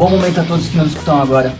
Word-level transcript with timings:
bom 0.00 0.08
momento 0.08 0.40
a 0.40 0.44
todos 0.44 0.66
que 0.66 0.78
nos 0.78 0.92
escutam 0.92 1.20
agora. 1.20 1.52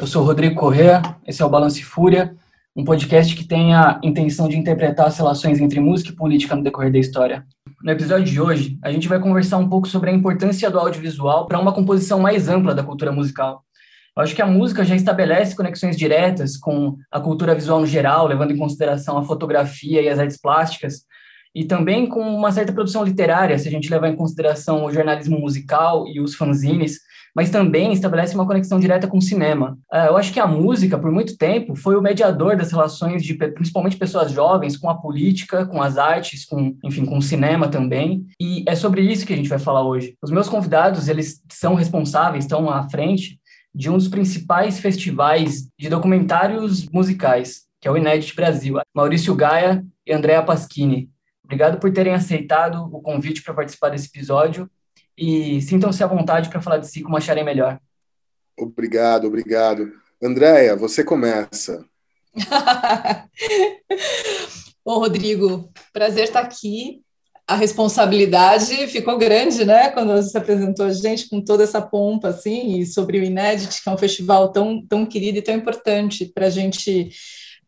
Eu 0.00 0.06
sou 0.08 0.24
Rodrigo 0.24 0.56
Correa, 0.56 1.00
esse 1.24 1.40
é 1.40 1.44
o 1.44 1.48
Balance 1.48 1.80
Fúria, 1.80 2.34
um 2.74 2.82
podcast 2.82 3.36
que 3.36 3.44
tem 3.44 3.72
a 3.72 4.00
intenção 4.02 4.48
de 4.48 4.56
interpretar 4.56 5.06
as 5.06 5.16
relações 5.16 5.60
entre 5.60 5.78
música 5.78 6.10
e 6.10 6.16
política 6.16 6.56
no 6.56 6.64
decorrer 6.64 6.90
da 6.90 6.98
história. 6.98 7.46
No 7.84 7.92
episódio 7.92 8.24
de 8.24 8.40
hoje, 8.40 8.76
a 8.82 8.90
gente 8.90 9.06
vai 9.06 9.20
conversar 9.20 9.58
um 9.58 9.68
pouco 9.68 9.86
sobre 9.86 10.10
a 10.10 10.12
importância 10.12 10.68
do 10.68 10.80
audiovisual 10.80 11.46
para 11.46 11.60
uma 11.60 11.72
composição 11.72 12.18
mais 12.18 12.48
ampla 12.48 12.74
da 12.74 12.82
cultura 12.82 13.12
musical. 13.12 13.62
Eu 14.16 14.24
acho 14.24 14.34
que 14.34 14.42
a 14.42 14.46
música 14.46 14.84
já 14.84 14.96
estabelece 14.96 15.54
conexões 15.54 15.96
diretas 15.96 16.56
com 16.56 16.96
a 17.12 17.20
cultura 17.20 17.54
visual 17.54 17.78
no 17.78 17.86
geral, 17.86 18.26
levando 18.26 18.50
em 18.50 18.58
consideração 18.58 19.16
a 19.18 19.22
fotografia 19.22 20.02
e 20.02 20.08
as 20.08 20.18
artes 20.18 20.36
plásticas, 20.36 21.02
e 21.54 21.64
também 21.64 22.08
com 22.08 22.22
uma 22.22 22.50
certa 22.50 22.72
produção 22.72 23.04
literária, 23.04 23.56
se 23.56 23.68
a 23.68 23.70
gente 23.70 23.88
levar 23.88 24.08
em 24.08 24.16
consideração 24.16 24.84
o 24.84 24.90
jornalismo 24.90 25.38
musical 25.38 26.08
e 26.08 26.20
os 26.20 26.34
fanzines, 26.34 26.98
mas 27.34 27.50
também 27.50 27.92
estabelece 27.92 28.34
uma 28.34 28.46
conexão 28.46 28.78
direta 28.78 29.08
com 29.08 29.18
o 29.18 29.22
cinema. 29.22 29.76
É, 29.92 30.08
eu 30.08 30.16
acho 30.16 30.32
que 30.32 30.38
a 30.38 30.46
música, 30.46 30.96
por 30.96 31.10
muito 31.10 31.36
tempo, 31.36 31.74
foi 31.74 31.96
o 31.96 32.02
mediador 32.02 32.56
das 32.56 32.70
relações 32.70 33.24
de 33.24 33.34
principalmente 33.34 33.96
pessoas 33.96 34.30
jovens 34.30 34.76
com 34.76 34.88
a 34.88 34.94
política, 34.94 35.66
com 35.66 35.82
as 35.82 35.98
artes, 35.98 36.44
com, 36.44 36.76
enfim, 36.84 37.04
com 37.04 37.18
o 37.18 37.22
cinema 37.22 37.68
também. 37.68 38.26
E 38.40 38.64
é 38.68 38.76
sobre 38.76 39.02
isso 39.02 39.26
que 39.26 39.32
a 39.32 39.36
gente 39.36 39.48
vai 39.48 39.58
falar 39.58 39.82
hoje. 39.82 40.16
Os 40.22 40.30
meus 40.30 40.48
convidados, 40.48 41.08
eles 41.08 41.42
são 41.50 41.74
responsáveis, 41.74 42.44
estão 42.44 42.70
à 42.70 42.88
frente 42.88 43.40
de 43.74 43.90
um 43.90 43.98
dos 43.98 44.06
principais 44.06 44.78
festivais 44.78 45.68
de 45.76 45.88
documentários 45.88 46.88
musicais, 46.88 47.62
que 47.80 47.88
é 47.88 47.90
o 47.90 47.96
Inédit 47.96 48.36
Brasil. 48.36 48.76
Maurício 48.94 49.34
Gaia 49.34 49.84
e 50.06 50.12
Andréa 50.12 50.42
Pasquini. 50.42 51.10
Obrigado 51.42 51.78
por 51.78 51.92
terem 51.92 52.14
aceitado 52.14 52.88
o 52.90 53.02
convite 53.02 53.42
para 53.42 53.52
participar 53.52 53.90
desse 53.90 54.06
episódio 54.06 54.70
e 55.16 55.60
sintam-se 55.62 56.02
à 56.02 56.06
vontade 56.06 56.48
para 56.48 56.60
falar 56.60 56.78
de 56.78 56.88
si 56.88 57.02
como 57.02 57.16
acharem 57.16 57.44
melhor. 57.44 57.78
Obrigado, 58.56 59.26
obrigado. 59.26 59.92
Andréia, 60.22 60.76
você 60.76 61.04
começa. 61.04 61.84
Bom, 64.84 64.98
Rodrigo, 64.98 65.70
prazer 65.92 66.24
estar 66.24 66.40
aqui. 66.40 67.02
A 67.46 67.56
responsabilidade 67.56 68.86
ficou 68.86 69.18
grande, 69.18 69.66
né, 69.66 69.90
quando 69.90 70.14
você 70.14 70.38
apresentou 70.38 70.86
a 70.86 70.92
gente 70.92 71.28
com 71.28 71.42
toda 71.42 71.62
essa 71.62 71.80
pompa, 71.80 72.28
assim, 72.28 72.78
e 72.78 72.86
sobre 72.86 73.18
o 73.18 73.22
Inédit, 73.22 73.82
que 73.82 73.88
é 73.88 73.92
um 73.92 73.98
festival 73.98 74.50
tão, 74.50 74.84
tão 74.86 75.04
querido 75.04 75.38
e 75.38 75.42
tão 75.42 75.54
importante 75.54 76.24
para 76.24 76.46
a 76.46 76.50
gente 76.50 77.10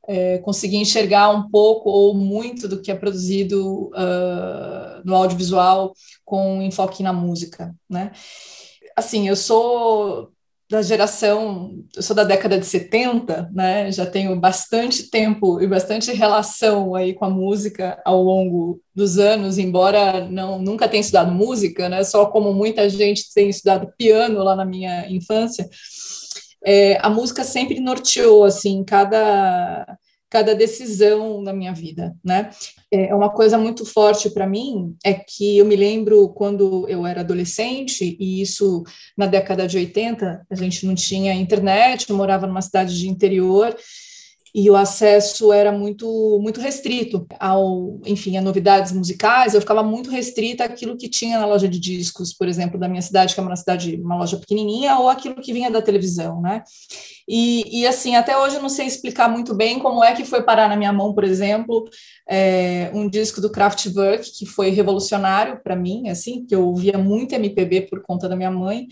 é, 0.08 0.38
conseguir 0.38 0.76
enxergar 0.76 1.30
um 1.30 1.48
pouco 1.50 1.90
ou 1.90 2.14
muito 2.14 2.68
do 2.68 2.80
que 2.80 2.90
é 2.90 2.94
produzido 2.94 3.88
uh, 3.88 5.02
no 5.04 5.14
audiovisual 5.14 5.92
com 6.24 6.62
enfoque 6.62 7.02
na 7.02 7.12
música, 7.12 7.74
né? 7.88 8.12
Assim, 8.96 9.28
eu 9.28 9.36
sou 9.36 10.32
da 10.68 10.82
geração, 10.82 11.78
eu 11.94 12.02
sou 12.02 12.16
da 12.16 12.24
década 12.24 12.58
de 12.58 12.66
70, 12.66 13.50
né? 13.52 13.92
Já 13.92 14.04
tenho 14.04 14.34
bastante 14.34 15.08
tempo 15.10 15.60
e 15.60 15.66
bastante 15.66 16.12
relação 16.12 16.94
aí 16.94 17.14
com 17.14 17.24
a 17.24 17.30
música 17.30 18.00
ao 18.04 18.20
longo 18.22 18.80
dos 18.94 19.18
anos, 19.18 19.58
embora 19.58 20.28
não 20.28 20.60
nunca 20.60 20.88
tenha 20.88 21.00
estudado 21.00 21.30
música, 21.30 21.88
né? 21.88 22.02
Só 22.02 22.26
como 22.26 22.52
muita 22.52 22.88
gente 22.88 23.32
tem 23.32 23.48
estudado 23.48 23.92
piano 23.96 24.42
lá 24.42 24.56
na 24.56 24.64
minha 24.64 25.08
infância 25.08 25.68
é, 26.66 26.98
a 27.00 27.08
música 27.08 27.44
sempre 27.44 27.78
norteou 27.78 28.44
assim 28.44 28.82
cada 28.82 29.96
cada 30.28 30.56
decisão 30.56 31.40
na 31.40 31.52
minha 31.52 31.72
vida, 31.72 32.14
né? 32.22 32.50
É 32.90 33.14
uma 33.14 33.30
coisa 33.30 33.56
muito 33.56 33.86
forte 33.86 34.28
para 34.28 34.46
mim 34.46 34.96
é 35.04 35.14
que 35.14 35.56
eu 35.56 35.64
me 35.64 35.76
lembro 35.76 36.28
quando 36.30 36.84
eu 36.88 37.06
era 37.06 37.20
adolescente 37.20 38.16
e 38.18 38.42
isso 38.42 38.82
na 39.16 39.26
década 39.26 39.68
de 39.68 39.78
80, 39.78 40.44
a 40.50 40.54
gente 40.56 40.84
não 40.84 40.96
tinha 40.96 41.32
internet, 41.32 42.10
eu 42.10 42.16
morava 42.16 42.44
numa 42.46 42.60
cidade 42.60 42.98
de 42.98 43.08
interior 43.08 43.74
e 44.56 44.70
o 44.70 44.74
acesso 44.74 45.52
era 45.52 45.70
muito 45.70 46.40
muito 46.40 46.62
restrito 46.62 47.26
ao, 47.38 48.00
enfim, 48.06 48.38
a 48.38 48.40
novidades 48.40 48.90
musicais. 48.90 49.52
Eu 49.52 49.60
ficava 49.60 49.82
muito 49.82 50.10
restrita 50.10 50.64
àquilo 50.64 50.96
que 50.96 51.10
tinha 51.10 51.38
na 51.38 51.44
loja 51.44 51.68
de 51.68 51.78
discos, 51.78 52.32
por 52.32 52.48
exemplo, 52.48 52.80
da 52.80 52.88
minha 52.88 53.02
cidade, 53.02 53.34
que 53.34 53.40
é 53.40 53.42
uma 53.42 53.54
cidade, 53.54 54.00
uma 54.00 54.16
loja 54.16 54.38
pequenininha, 54.38 54.98
ou 54.98 55.10
aquilo 55.10 55.34
que 55.42 55.52
vinha 55.52 55.70
da 55.70 55.82
televisão, 55.82 56.40
né? 56.40 56.62
E, 57.28 57.82
e 57.82 57.86
assim, 57.86 58.16
até 58.16 58.34
hoje 58.34 58.56
eu 58.56 58.62
não 58.62 58.70
sei 58.70 58.86
explicar 58.86 59.28
muito 59.28 59.54
bem 59.54 59.78
como 59.78 60.02
é 60.02 60.14
que 60.14 60.24
foi 60.24 60.42
parar 60.42 60.70
na 60.70 60.76
minha 60.76 60.92
mão, 60.92 61.12
por 61.12 61.24
exemplo, 61.24 61.84
é, 62.26 62.90
um 62.94 63.10
disco 63.10 63.42
do 63.42 63.50
Kraftwerk 63.52 64.30
que 64.38 64.46
foi 64.46 64.70
revolucionário 64.70 65.60
para 65.62 65.76
mim, 65.76 66.08
assim, 66.08 66.46
que 66.46 66.54
eu 66.54 66.66
ouvia 66.66 66.96
muito 66.96 67.34
MPB 67.34 67.82
por 67.90 68.00
conta 68.00 68.26
da 68.26 68.34
minha 68.34 68.50
mãe, 68.50 68.86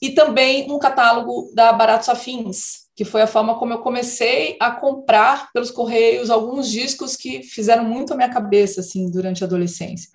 e 0.00 0.10
também 0.10 0.70
um 0.70 0.78
catálogo 0.78 1.50
da 1.54 1.72
Baratos 1.72 2.08
Afins, 2.08 2.86
que 2.94 3.04
foi 3.04 3.22
a 3.22 3.26
forma 3.26 3.58
como 3.58 3.72
eu 3.72 3.78
comecei 3.78 4.56
a 4.60 4.70
comprar 4.70 5.50
pelos 5.52 5.70
correios 5.70 6.30
alguns 6.30 6.70
discos 6.70 7.16
que 7.16 7.42
fizeram 7.42 7.84
muito 7.84 8.12
a 8.12 8.16
minha 8.16 8.28
cabeça 8.28 8.80
assim 8.80 9.10
durante 9.10 9.42
a 9.42 9.46
adolescência. 9.46 10.08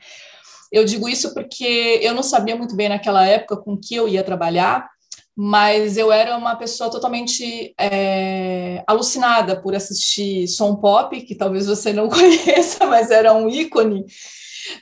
Eu 0.71 0.85
digo 0.85 1.09
isso 1.09 1.33
porque 1.33 1.99
eu 2.01 2.13
não 2.13 2.23
sabia 2.23 2.55
muito 2.55 2.75
bem 2.75 2.89
naquela 2.89 3.25
época 3.25 3.57
com 3.57 3.77
que 3.77 3.95
eu 3.95 4.07
ia 4.07 4.23
trabalhar, 4.23 4.89
mas 5.35 5.97
eu 5.97 6.11
era 6.11 6.37
uma 6.37 6.55
pessoa 6.55 6.89
totalmente 6.89 7.73
é, 7.79 8.83
alucinada 8.87 9.59
por 9.59 9.75
assistir 9.75 10.47
som 10.47 10.75
pop, 10.75 11.19
que 11.21 11.35
talvez 11.35 11.67
você 11.67 11.91
não 11.91 12.07
conheça, 12.09 12.85
mas 12.85 13.11
era 13.11 13.33
um 13.33 13.49
ícone 13.49 14.05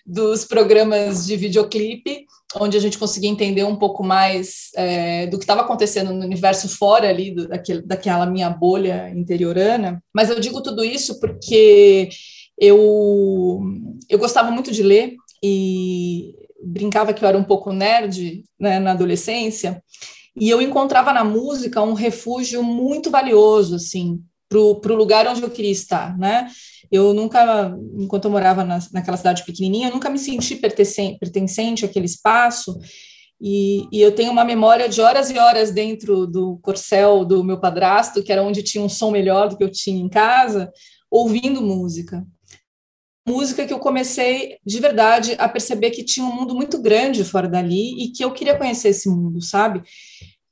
dos 0.05 0.45
programas 0.45 1.25
de 1.25 1.35
videoclipe 1.35 2.25
onde 2.55 2.75
a 2.77 2.79
gente 2.79 2.97
conseguia 2.97 3.29
entender 3.29 3.63
um 3.63 3.75
pouco 3.75 4.03
mais 4.03 4.69
é, 4.75 5.27
do 5.27 5.37
que 5.37 5.43
estava 5.43 5.61
acontecendo 5.61 6.11
no 6.11 6.25
universo 6.25 6.67
fora 6.67 7.07
ali 7.07 7.31
do, 7.31 7.47
daquele, 7.47 7.81
daquela 7.83 8.25
minha 8.25 8.49
bolha 8.49 9.09
interiorana. 9.15 10.01
Mas 10.13 10.29
eu 10.29 10.39
digo 10.39 10.61
tudo 10.61 10.83
isso 10.83 11.19
porque 11.19 12.09
eu, 12.57 13.61
eu 14.09 14.17
gostava 14.17 14.49
muito 14.51 14.71
de 14.71 14.81
ler 14.81 15.15
e 15.43 16.33
brincava 16.61 17.13
que 17.13 17.23
eu 17.23 17.29
era 17.29 17.37
um 17.37 17.43
pouco 17.43 17.71
nerd 17.71 18.43
né, 18.59 18.79
na 18.79 18.91
adolescência, 18.91 19.81
e 20.35 20.49
eu 20.49 20.61
encontrava 20.61 21.11
na 21.11 21.23
música 21.23 21.81
um 21.81 21.93
refúgio 21.93 22.63
muito 22.63 23.09
valioso, 23.09 23.75
assim, 23.75 24.21
para 24.47 24.59
o 24.59 24.95
lugar 24.95 25.27
onde 25.27 25.41
eu 25.41 25.49
queria 25.49 25.71
estar, 25.71 26.17
né? 26.17 26.49
Eu 26.91 27.13
nunca, 27.13 27.75
enquanto 27.97 28.25
eu 28.25 28.31
morava 28.31 28.63
na, 28.63 28.79
naquela 28.91 29.17
cidade 29.17 29.43
pequenininha, 29.45 29.89
eu 29.89 29.93
nunca 29.93 30.09
me 30.09 30.17
senti 30.17 30.55
pertencente, 30.55 31.19
pertencente 31.19 31.85
àquele 31.85 32.05
espaço, 32.05 32.79
e, 33.41 33.87
e, 33.91 34.01
eu 34.01 34.13
tenho 34.13 34.31
uma 34.31 34.43
memória 34.43 34.89
de 34.89 34.99
horas 34.99 35.31
e 35.31 35.37
horas 35.37 35.71
dentro 35.71 36.27
do 36.27 36.57
corcel 36.57 37.23
do 37.23 37.41
meu 37.41 37.57
padrasto, 37.57 38.21
que 38.21 38.33
era 38.33 38.43
onde 38.43 38.61
tinha 38.61 38.83
um 38.83 38.89
som 38.89 39.11
melhor 39.11 39.47
do 39.47 39.57
que 39.57 39.63
eu 39.63 39.71
tinha 39.71 40.01
em 40.01 40.09
casa, 40.09 40.69
ouvindo 41.09 41.61
música. 41.61 42.25
Música 43.25 43.65
que 43.65 43.73
eu 43.73 43.79
comecei 43.79 44.57
de 44.65 44.79
verdade 44.79 45.35
a 45.37 45.47
perceber 45.47 45.91
que 45.91 46.03
tinha 46.03 46.25
um 46.25 46.35
mundo 46.35 46.53
muito 46.53 46.81
grande 46.81 47.23
fora 47.23 47.47
dali 47.47 48.03
e 48.03 48.11
que 48.11 48.25
eu 48.25 48.31
queria 48.31 48.57
conhecer 48.57 48.89
esse 48.89 49.07
mundo, 49.07 49.41
sabe? 49.41 49.83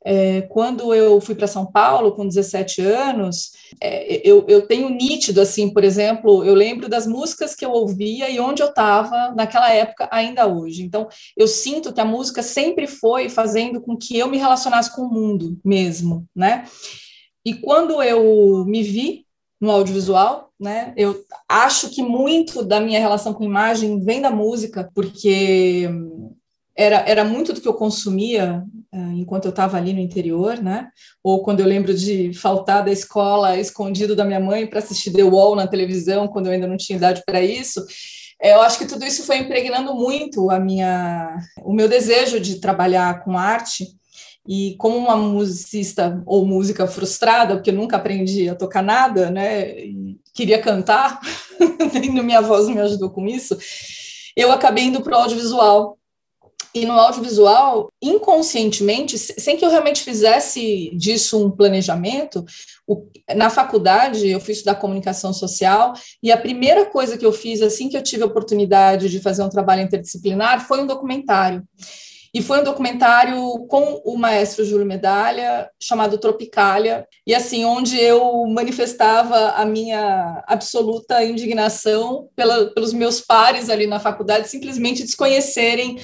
É, 0.10 0.44
quando 0.44 0.94
eu 0.94 1.20
fui 1.20 1.36
para 1.36 1.48
São 1.48 1.66
Paulo 1.66 2.14
com 2.14 2.26
17 2.26 2.82
anos, 2.82 3.52
é, 3.84 4.22
eu, 4.24 4.46
eu, 4.48 4.66
tenho 4.66 4.88
nítido, 4.90 5.42
assim, 5.42 5.70
por 5.70 5.84
exemplo, 5.84 6.46
eu 6.46 6.54
lembro 6.54 6.88
das 6.88 7.06
músicas 7.06 7.54
que 7.54 7.66
eu 7.66 7.72
ouvia 7.72 8.30
e 8.30 8.40
onde 8.40 8.64
eu 8.64 8.70
estava 8.70 9.34
naquela 9.36 9.70
época 9.70 10.08
ainda 10.10 10.48
hoje. 10.48 10.82
Então, 10.82 11.10
eu 11.36 11.46
sinto 11.46 11.92
que 11.92 12.00
a 12.00 12.06
música 12.06 12.42
sempre 12.42 12.88
foi 12.88 13.28
fazendo 13.28 13.82
com 13.82 13.98
que 13.98 14.18
eu 14.18 14.30
me 14.30 14.38
relacionasse 14.38 14.96
com 14.96 15.02
o 15.02 15.14
mundo 15.14 15.60
mesmo, 15.62 16.26
né? 16.34 16.64
E 17.46 17.56
quando 17.56 18.02
eu 18.02 18.64
me 18.66 18.84
vi 18.84 19.26
no 19.60 19.72
audiovisual, 19.72 20.54
né? 20.58 20.94
Eu 20.96 21.22
acho 21.50 21.90
que 21.90 22.02
muito 22.02 22.64
da 22.64 22.80
minha 22.80 23.02
relação 23.02 23.34
com 23.34 23.44
imagem 23.44 24.00
vem 24.00 24.22
da 24.22 24.32
música, 24.32 24.90
porque 24.96 25.90
era, 26.78 26.98
era 27.00 27.26
muito 27.26 27.52
do 27.52 27.60
que 27.60 27.68
eu 27.68 27.74
consumia 27.74 28.64
enquanto 29.14 29.46
eu 29.46 29.50
estava 29.50 29.78
ali 29.78 29.94
no 29.94 30.00
interior, 30.00 30.62
né? 30.62 30.90
Ou 31.24 31.44
quando 31.44 31.60
eu 31.60 31.66
lembro 31.66 31.94
de 31.94 32.34
faltar 32.34 32.84
da 32.84 32.92
escola 32.92 33.58
escondido 33.60 34.16
da 34.16 34.26
minha 34.26 34.40
mãe 34.40 34.68
para 34.68 34.80
assistir 34.80 35.12
The 35.12 35.24
Wall 35.24 35.56
na 35.56 35.68
televisão, 35.68 36.28
quando 36.28 36.48
eu 36.48 36.54
ainda 36.54 36.68
não 36.68 36.78
tinha 36.78 36.98
idade 36.98 37.24
para 37.26 37.42
isso. 37.42 37.86
É, 38.42 38.54
eu 38.54 38.62
acho 38.62 38.78
que 38.78 38.86
tudo 38.86 39.06
isso 39.06 39.24
foi 39.24 39.38
impregnando 39.38 39.96
muito 39.96 40.52
a 40.52 40.60
minha, 40.60 41.38
o 41.64 41.74
meu 41.74 41.88
desejo 41.88 42.40
de 42.40 42.60
trabalhar 42.60 43.24
com 43.24 43.38
arte. 43.38 43.88
E 44.50 44.76
como 44.78 44.96
uma 44.98 45.18
musicista 45.18 46.24
ou 46.26 46.46
música 46.46 46.88
frustrada, 46.88 47.56
porque 47.56 47.70
eu 47.70 47.76
nunca 47.76 47.98
aprendi 47.98 48.48
a 48.48 48.56
tocar 48.56 48.82
nada, 48.82 49.30
né? 49.30 49.76
Queria 50.34 50.62
cantar, 50.62 51.20
nem 51.94 52.24
minha 52.24 52.42
voz 52.42 52.70
me 52.70 52.80
ajudou 52.80 53.10
com 53.10 53.28
isso. 53.28 53.58
Eu 54.38 54.50
acabei 54.52 54.86
indo 54.86 55.02
para 55.02 55.18
o 55.18 55.22
audiovisual 55.22 55.98
e 56.82 56.86
no 56.86 56.94
audiovisual, 56.94 57.92
inconscientemente, 58.02 59.18
sem 59.18 59.58
que 59.58 59.66
eu 59.66 59.70
realmente 59.70 60.04
fizesse 60.04 60.92
disso 60.96 61.44
um 61.44 61.50
planejamento, 61.50 62.46
o, 62.88 63.06
na 63.36 63.50
faculdade 63.50 64.30
eu 64.30 64.40
fui 64.40 64.54
estudar 64.54 64.76
comunicação 64.76 65.34
social 65.34 65.94
e 66.24 66.32
a 66.32 66.38
primeira 66.38 66.86
coisa 66.86 67.18
que 67.18 67.26
eu 67.26 67.34
fiz 67.34 67.62
assim 67.62 67.90
que 67.90 67.98
eu 67.98 68.04
tive 68.04 68.24
a 68.24 68.28
oportunidade 68.28 69.10
de 69.10 69.20
fazer 69.20 69.44
um 69.44 69.50
trabalho 69.50 69.82
interdisciplinar 69.82 70.66
foi 70.66 70.82
um 70.82 70.88
documentário. 70.88 71.64
e 72.34 72.42
foi 72.42 72.60
um 72.60 72.64
documentário 72.64 73.66
com 73.68 74.02
o 74.06 74.16
maestro 74.18 74.64
Júlio 74.64 74.86
Medalha, 74.86 75.70
chamado 75.80 76.18
Tropicália, 76.18 77.08
e 77.26 77.34
assim, 77.34 77.66
onde 77.66 78.00
eu 78.00 78.46
manifestava 78.46 79.52
a 79.52 79.66
minha 79.66 80.44
absoluta 80.46 81.24
indignação 81.24 82.30
pela, 82.36 82.68
pelos 82.74 82.94
meus 82.94 83.22
pares 83.22 83.70
ali 83.70 83.88
na 83.88 84.00
faculdade 84.00 84.50
simplesmente 84.50 85.04
desconhecerem 85.04 85.98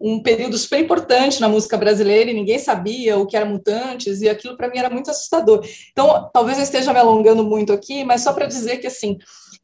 um 0.00 0.22
período 0.22 0.56
super 0.56 0.80
importante 0.80 1.40
na 1.40 1.48
música 1.48 1.76
brasileira 1.76 2.30
e 2.30 2.34
ninguém 2.34 2.58
sabia 2.58 3.18
o 3.18 3.26
que 3.26 3.36
era 3.36 3.44
Mutantes, 3.44 4.22
e 4.22 4.28
aquilo 4.28 4.56
para 4.56 4.68
mim 4.68 4.78
era 4.78 4.88
muito 4.88 5.10
assustador. 5.10 5.62
Então, 5.92 6.30
talvez 6.32 6.56
eu 6.56 6.64
esteja 6.64 6.92
me 6.92 6.98
alongando 6.98 7.44
muito 7.44 7.72
aqui, 7.72 8.02
mas 8.02 8.22
só 8.22 8.32
para 8.32 8.46
dizer 8.46 8.78
que, 8.78 8.86
assim, 8.86 9.18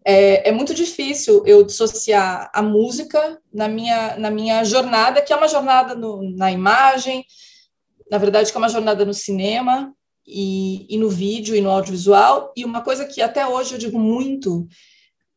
é, 0.04 0.50
é, 0.50 0.52
muito 0.52 0.74
difícil 0.74 1.42
eu 1.46 1.64
dissociar 1.64 2.50
a 2.52 2.62
música 2.62 3.40
na 3.52 3.66
minha, 3.66 4.16
na 4.18 4.30
minha 4.30 4.62
jornada, 4.62 5.22
que 5.22 5.32
é 5.32 5.36
uma 5.36 5.48
jornada 5.48 5.94
no, 5.94 6.22
na 6.36 6.52
imagem, 6.52 7.24
na 8.10 8.18
verdade, 8.18 8.50
que 8.50 8.56
é 8.56 8.60
uma 8.60 8.68
jornada 8.68 9.04
no 9.06 9.14
cinema 9.14 9.92
e, 10.26 10.86
e 10.94 10.98
no 10.98 11.08
vídeo 11.08 11.56
e 11.56 11.62
no 11.62 11.70
audiovisual, 11.70 12.52
e 12.54 12.64
uma 12.64 12.82
coisa 12.82 13.06
que 13.06 13.22
até 13.22 13.46
hoje 13.46 13.74
eu 13.74 13.78
digo 13.78 13.98
muito, 13.98 14.68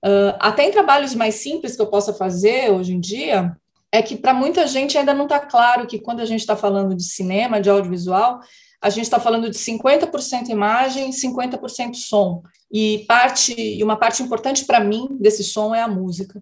uh, 0.06 0.36
até 0.40 0.66
em 0.66 0.72
trabalhos 0.72 1.16
mais 1.16 1.36
simples 1.36 1.76
que 1.76 1.82
eu 1.82 1.88
possa 1.88 2.14
fazer 2.14 2.70
hoje 2.70 2.94
em 2.94 3.00
dia, 3.00 3.56
é 3.92 4.02
que 4.02 4.16
para 4.16 4.34
muita 4.34 4.68
gente 4.68 4.98
ainda 4.98 5.14
não 5.14 5.24
está 5.24 5.40
claro 5.40 5.88
que 5.88 6.00
quando 6.00 6.20
a 6.20 6.26
gente 6.26 6.42
está 6.42 6.56
falando 6.56 6.96
de 6.96 7.04
cinema, 7.04 7.60
de 7.60 7.70
audiovisual, 7.70 8.40
a 8.82 8.90
gente 8.90 9.04
está 9.04 9.20
falando 9.20 9.50
de 9.50 9.58
50% 9.58 10.50
imagem, 10.50 11.10
50% 11.10 11.96
som. 11.96 12.42
E 12.72 13.06
parte 13.08 13.54
e 13.60 13.84
uma 13.84 13.98
parte 13.98 14.22
importante 14.22 14.66
para 14.66 14.80
mim 14.80 15.08
desse 15.20 15.44
som 15.44 15.74
é 15.74 15.82
a 15.82 15.88
música. 15.88 16.42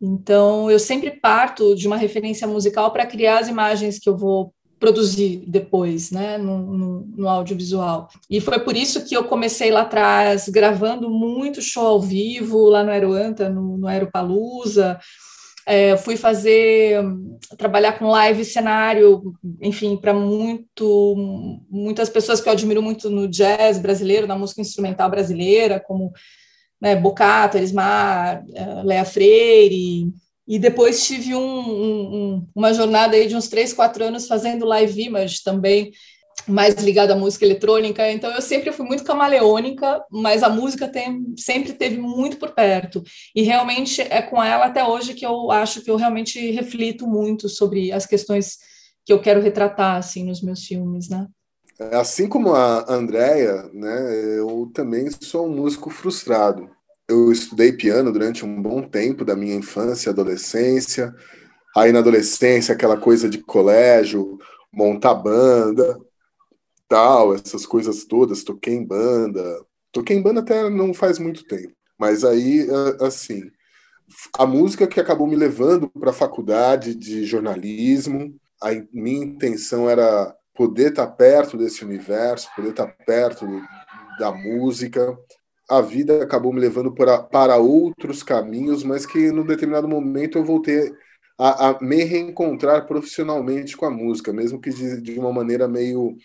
Então, 0.00 0.70
eu 0.70 0.78
sempre 0.78 1.10
parto 1.10 1.74
de 1.74 1.86
uma 1.86 1.96
referência 1.96 2.46
musical 2.46 2.90
para 2.90 3.06
criar 3.06 3.38
as 3.38 3.48
imagens 3.48 3.98
que 3.98 4.08
eu 4.08 4.16
vou 4.16 4.52
produzir 4.78 5.42
depois, 5.46 6.10
né, 6.10 6.36
no, 6.36 6.58
no, 6.58 7.06
no, 7.16 7.28
audiovisual. 7.28 8.08
E 8.28 8.42
foi 8.42 8.58
por 8.58 8.76
isso 8.76 9.06
que 9.06 9.16
eu 9.16 9.24
comecei 9.24 9.70
lá 9.70 9.82
atrás 9.82 10.50
gravando 10.50 11.08
muito 11.08 11.62
show 11.62 11.86
ao 11.86 12.00
vivo 12.00 12.68
lá 12.68 12.84
no 12.84 12.90
Aeroanta, 12.90 13.48
no, 13.48 13.78
no 13.78 13.86
Aeropalusa, 13.86 14.98
é, 15.66 15.96
fui 15.96 16.16
fazer, 16.16 17.02
trabalhar 17.58 17.98
com 17.98 18.06
live 18.06 18.44
cenário, 18.44 19.34
enfim, 19.60 19.96
para 19.96 20.14
muito, 20.14 21.16
muitas 21.68 22.08
pessoas 22.08 22.40
que 22.40 22.48
eu 22.48 22.52
admiro 22.52 22.80
muito 22.80 23.10
no 23.10 23.26
jazz 23.26 23.76
brasileiro, 23.78 24.28
na 24.28 24.38
música 24.38 24.60
instrumental 24.60 25.10
brasileira, 25.10 25.80
como 25.80 26.12
né, 26.80 26.94
Bocato, 26.94 27.56
Elismar, 27.56 28.44
é, 28.54 28.82
Lea 28.84 29.04
Freire, 29.04 30.12
e 30.46 30.58
depois 30.60 31.04
tive 31.04 31.34
um, 31.34 31.40
um, 31.40 32.46
uma 32.54 32.72
jornada 32.72 33.16
aí 33.16 33.26
de 33.26 33.34
uns 33.34 33.48
três, 33.48 33.72
quatro 33.72 34.04
anos 34.04 34.28
fazendo 34.28 34.64
live 34.64 35.02
image 35.02 35.42
também, 35.42 35.90
mais 36.46 36.74
ligada 36.74 37.12
à 37.12 37.16
música 37.16 37.44
eletrônica, 37.44 38.10
então 38.10 38.30
eu 38.30 38.40
sempre 38.40 38.72
fui 38.72 38.86
muito 38.86 39.04
camaleônica, 39.04 40.02
mas 40.10 40.42
a 40.42 40.48
música 40.48 40.86
tem, 40.86 41.34
sempre 41.36 41.72
teve 41.72 41.98
muito 41.98 42.36
por 42.36 42.52
perto. 42.52 43.02
E 43.34 43.42
realmente 43.42 44.00
é 44.02 44.22
com 44.22 44.42
ela 44.42 44.66
até 44.66 44.84
hoje 44.84 45.14
que 45.14 45.26
eu 45.26 45.50
acho 45.50 45.82
que 45.82 45.90
eu 45.90 45.96
realmente 45.96 46.50
reflito 46.52 47.06
muito 47.06 47.48
sobre 47.48 47.92
as 47.92 48.06
questões 48.06 48.58
que 49.04 49.12
eu 49.12 49.20
quero 49.20 49.40
retratar 49.40 49.96
assim 49.96 50.24
nos 50.24 50.42
meus 50.42 50.64
filmes, 50.64 51.08
né? 51.08 51.26
Assim 51.92 52.26
como 52.28 52.54
a 52.54 52.90
Andrea, 52.90 53.68
né, 53.72 54.38
eu 54.38 54.70
também 54.72 55.08
sou 55.20 55.46
um 55.46 55.54
músico 55.54 55.90
frustrado. 55.90 56.70
Eu 57.08 57.30
estudei 57.30 57.72
piano 57.72 58.10
durante 58.10 58.44
um 58.44 58.62
bom 58.62 58.82
tempo 58.82 59.24
da 59.24 59.36
minha 59.36 59.54
infância 59.54 60.10
adolescência. 60.10 61.14
Aí 61.76 61.92
na 61.92 61.98
adolescência, 61.98 62.74
aquela 62.74 62.96
coisa 62.96 63.28
de 63.28 63.38
colégio, 63.38 64.38
montar 64.72 65.14
banda, 65.14 65.98
tal, 66.88 67.34
essas 67.34 67.66
coisas 67.66 68.04
todas, 68.04 68.44
toquei 68.44 68.74
em 68.74 68.84
banda. 68.84 69.64
Toquei 69.92 70.16
em 70.16 70.22
banda 70.22 70.40
até 70.40 70.68
não 70.68 70.92
faz 70.92 71.18
muito 71.18 71.44
tempo. 71.44 71.72
Mas 71.98 72.24
aí, 72.24 72.66
assim, 73.00 73.50
a 74.38 74.46
música 74.46 74.86
que 74.86 75.00
acabou 75.00 75.26
me 75.26 75.36
levando 75.36 75.88
para 75.88 76.10
a 76.10 76.14
faculdade 76.14 76.94
de 76.94 77.24
jornalismo, 77.24 78.34
a 78.62 78.70
minha 78.92 79.24
intenção 79.24 79.88
era 79.88 80.34
poder 80.54 80.90
estar 80.90 81.06
tá 81.06 81.12
perto 81.12 81.56
desse 81.56 81.84
universo, 81.84 82.48
poder 82.54 82.70
estar 82.70 82.86
tá 82.86 83.04
perto 83.04 83.46
da 84.18 84.32
música. 84.32 85.16
A 85.68 85.80
vida 85.80 86.22
acabou 86.22 86.52
me 86.52 86.60
levando 86.60 86.92
para, 86.94 87.22
para 87.22 87.56
outros 87.56 88.22
caminhos, 88.22 88.84
mas 88.84 89.04
que 89.04 89.30
num 89.32 89.44
determinado 89.44 89.88
momento 89.88 90.38
eu 90.38 90.44
voltei 90.44 90.92
a, 91.38 91.70
a 91.70 91.80
me 91.80 92.02
reencontrar 92.04 92.86
profissionalmente 92.86 93.76
com 93.76 93.84
a 93.84 93.90
música, 93.90 94.32
mesmo 94.32 94.60
que 94.60 94.70
de, 94.70 95.00
de 95.00 95.18
uma 95.18 95.32
maneira 95.32 95.68
meio 95.68 96.16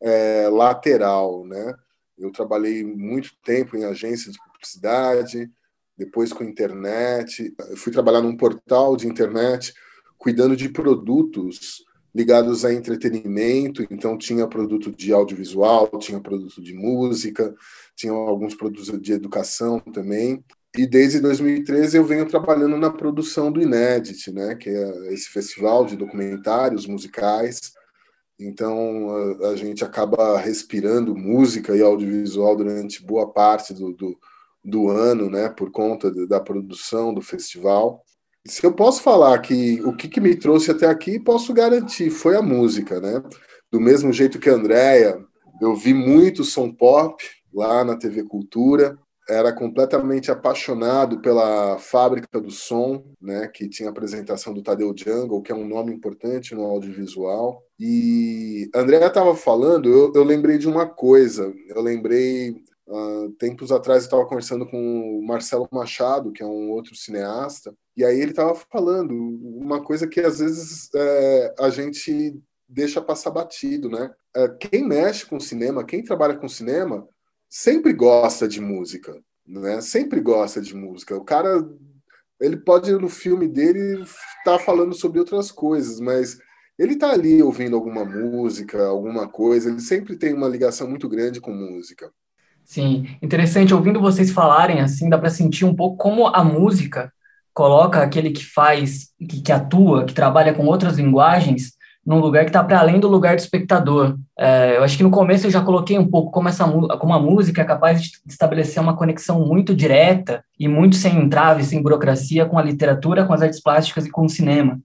é, 0.00 0.48
lateral, 0.48 1.44
né? 1.44 1.74
Eu 2.18 2.30
trabalhei 2.30 2.84
muito 2.84 3.30
tempo 3.44 3.76
em 3.76 3.84
agência 3.84 4.30
de 4.30 4.38
publicidade, 4.38 5.50
depois 5.96 6.32
com 6.32 6.44
internet. 6.44 7.54
Eu 7.68 7.76
fui 7.76 7.92
trabalhar 7.92 8.20
num 8.20 8.36
portal 8.36 8.96
de 8.96 9.06
internet 9.06 9.74
cuidando 10.18 10.54
de 10.54 10.68
produtos 10.68 11.84
ligados 12.14 12.64
a 12.64 12.74
entretenimento, 12.74 13.86
então 13.90 14.18
tinha 14.18 14.46
produto 14.46 14.90
de 14.90 15.12
audiovisual, 15.12 15.88
tinha 15.98 16.20
produto 16.20 16.60
de 16.60 16.74
música, 16.74 17.54
tinha 17.94 18.12
alguns 18.12 18.54
produtos 18.54 19.00
de 19.00 19.12
educação 19.12 19.78
também. 19.78 20.44
E 20.76 20.86
desde 20.86 21.20
2013 21.20 21.96
eu 21.96 22.04
venho 22.04 22.26
trabalhando 22.26 22.76
na 22.76 22.90
produção 22.90 23.50
do 23.50 23.62
Inédit, 23.62 24.32
né, 24.32 24.54
que 24.54 24.68
é 24.68 25.12
esse 25.12 25.28
festival 25.28 25.84
de 25.84 25.96
documentários 25.96 26.86
musicais 26.86 27.72
então 28.40 29.36
a, 29.42 29.48
a, 29.48 29.56
gente 29.56 29.84
acaba 29.84 30.38
respirando 30.38 31.16
música 31.16 31.76
e 31.76 31.82
audiovisual 31.82 32.56
durante 32.56 33.04
boa 33.04 33.30
parte 33.30 33.74
do, 33.74 33.92
do, 33.92 34.18
do 34.64 34.88
ano, 34.88 35.28
né, 35.28 35.48
por 35.48 35.70
conta 35.70 36.10
de, 36.10 36.26
da 36.26 36.40
produção 36.40 37.12
do 37.12 37.20
festival. 37.20 38.02
Se 38.46 38.64
eu 38.64 38.72
posso 38.72 39.02
falar 39.02 39.38
que 39.40 39.80
o 39.82 39.94
que, 39.94 40.08
que, 40.08 40.20
me 40.20 40.34
trouxe 40.34 40.70
até 40.70 40.86
aqui, 40.86 41.18
posso 41.18 41.52
garantir, 41.52 42.10
foi 42.10 42.36
a 42.36 42.42
música, 42.42 42.98
né? 42.98 43.22
Do 43.70 43.78
mesmo 43.78 44.12
jeito 44.12 44.38
que 44.38 44.48
a 44.48 44.54
Andrea, 44.54 45.22
eu 45.60 45.76
vi 45.76 45.92
muito 45.92 46.42
som 46.42 46.72
pop 46.72 47.22
lá 47.52 47.84
na 47.84 47.96
TV 47.96 48.22
Cultura, 48.22 48.98
era 49.30 49.52
completamente 49.52 50.30
apaixonado 50.30 51.20
pela 51.20 51.78
fábrica 51.78 52.40
do 52.40 52.50
som, 52.50 53.04
né, 53.22 53.46
que 53.46 53.68
tinha 53.68 53.88
a 53.88 53.92
apresentação 53.92 54.52
do 54.52 54.62
Tadeu 54.62 54.92
Jungle, 54.96 55.40
que 55.40 55.52
é 55.52 55.54
um 55.54 55.66
nome 55.66 55.92
importante 55.92 56.54
no 56.54 56.64
audiovisual. 56.64 57.62
E 57.78 58.68
André 58.74 59.04
estava 59.06 59.34
falando, 59.36 59.88
eu, 59.88 60.12
eu, 60.14 60.24
lembrei 60.24 60.58
de 60.58 60.68
uma 60.68 60.84
coisa. 60.84 61.54
Eu 61.68 61.80
lembrei 61.80 62.50
uh, 62.88 63.30
tempos 63.38 63.70
atrás 63.70 64.02
eu 64.02 64.06
estava 64.06 64.26
conversando 64.26 64.66
com 64.66 65.18
o 65.18 65.24
Marcelo 65.24 65.68
Machado, 65.70 66.32
que 66.32 66.42
é 66.42 66.46
um 66.46 66.70
outro 66.70 66.96
cineasta, 66.96 67.72
e 67.96 68.04
aí 68.04 68.20
ele 68.20 68.32
estava 68.32 68.54
falando 68.54 69.14
uma 69.14 69.82
coisa 69.82 70.08
que 70.08 70.20
às 70.20 70.40
vezes 70.40 70.90
é, 70.94 71.54
a 71.58 71.70
gente 71.70 72.36
deixa 72.68 73.00
passar 73.00 73.30
batido, 73.30 73.88
né? 73.88 74.10
É, 74.34 74.48
quem 74.48 74.86
mexe 74.86 75.26
com 75.26 75.40
cinema, 75.40 75.84
quem 75.84 76.02
trabalha 76.02 76.36
com 76.36 76.48
cinema, 76.48 77.06
sempre 77.50 77.92
gosta 77.92 78.46
de 78.46 78.60
música, 78.60 79.20
né? 79.44 79.80
Sempre 79.80 80.20
gosta 80.20 80.62
de 80.62 80.74
música. 80.74 81.16
O 81.16 81.24
cara, 81.24 81.68
ele 82.40 82.56
pode 82.56 82.92
no 82.92 83.08
filme 83.08 83.48
dele 83.48 84.02
estar 84.02 84.14
tá 84.44 84.58
falando 84.58 84.94
sobre 84.94 85.18
outras 85.18 85.50
coisas, 85.50 85.98
mas 85.98 86.38
ele 86.78 86.96
tá 86.96 87.10
ali 87.10 87.42
ouvindo 87.42 87.74
alguma 87.74 88.04
música, 88.04 88.86
alguma 88.86 89.28
coisa. 89.28 89.68
Ele 89.68 89.80
sempre 89.80 90.16
tem 90.16 90.32
uma 90.32 90.48
ligação 90.48 90.88
muito 90.88 91.08
grande 91.08 91.40
com 91.40 91.52
música. 91.52 92.10
Sim, 92.64 93.18
interessante. 93.20 93.74
Ouvindo 93.74 94.00
vocês 94.00 94.30
falarem 94.30 94.80
assim, 94.80 95.10
dá 95.10 95.18
para 95.18 95.28
sentir 95.28 95.64
um 95.64 95.74
pouco 95.74 95.96
como 95.96 96.28
a 96.28 96.44
música 96.44 97.12
coloca 97.52 98.00
aquele 98.00 98.30
que 98.30 98.46
faz, 98.46 99.08
que, 99.18 99.42
que 99.42 99.50
atua, 99.50 100.04
que 100.06 100.14
trabalha 100.14 100.54
com 100.54 100.64
outras 100.66 100.96
linguagens 100.96 101.72
num 102.10 102.18
lugar 102.18 102.44
que 102.44 102.50
está 102.50 102.64
para 102.64 102.80
além 102.80 102.98
do 102.98 103.06
lugar 103.06 103.36
do 103.36 103.38
espectador. 103.38 104.18
É, 104.36 104.76
eu 104.76 104.82
acho 104.82 104.96
que 104.96 105.02
no 105.04 105.12
começo 105.12 105.46
eu 105.46 105.50
já 105.50 105.60
coloquei 105.60 105.96
um 105.96 106.08
pouco 106.08 106.32
como, 106.32 106.48
essa, 106.48 106.64
como 106.64 107.14
a 107.14 107.20
música 107.20 107.62
é 107.62 107.64
capaz 107.64 108.02
de 108.02 108.10
estabelecer 108.28 108.82
uma 108.82 108.96
conexão 108.96 109.46
muito 109.46 109.74
direta 109.76 110.42
e 110.58 110.66
muito 110.66 110.96
sem 110.96 111.16
entrave, 111.16 111.62
sem 111.62 111.80
burocracia 111.80 112.44
com 112.44 112.58
a 112.58 112.62
literatura, 112.62 113.24
com 113.24 113.32
as 113.32 113.42
artes 113.42 113.62
plásticas 113.62 114.06
e 114.06 114.10
com 114.10 114.24
o 114.24 114.28
cinema. 114.28 114.80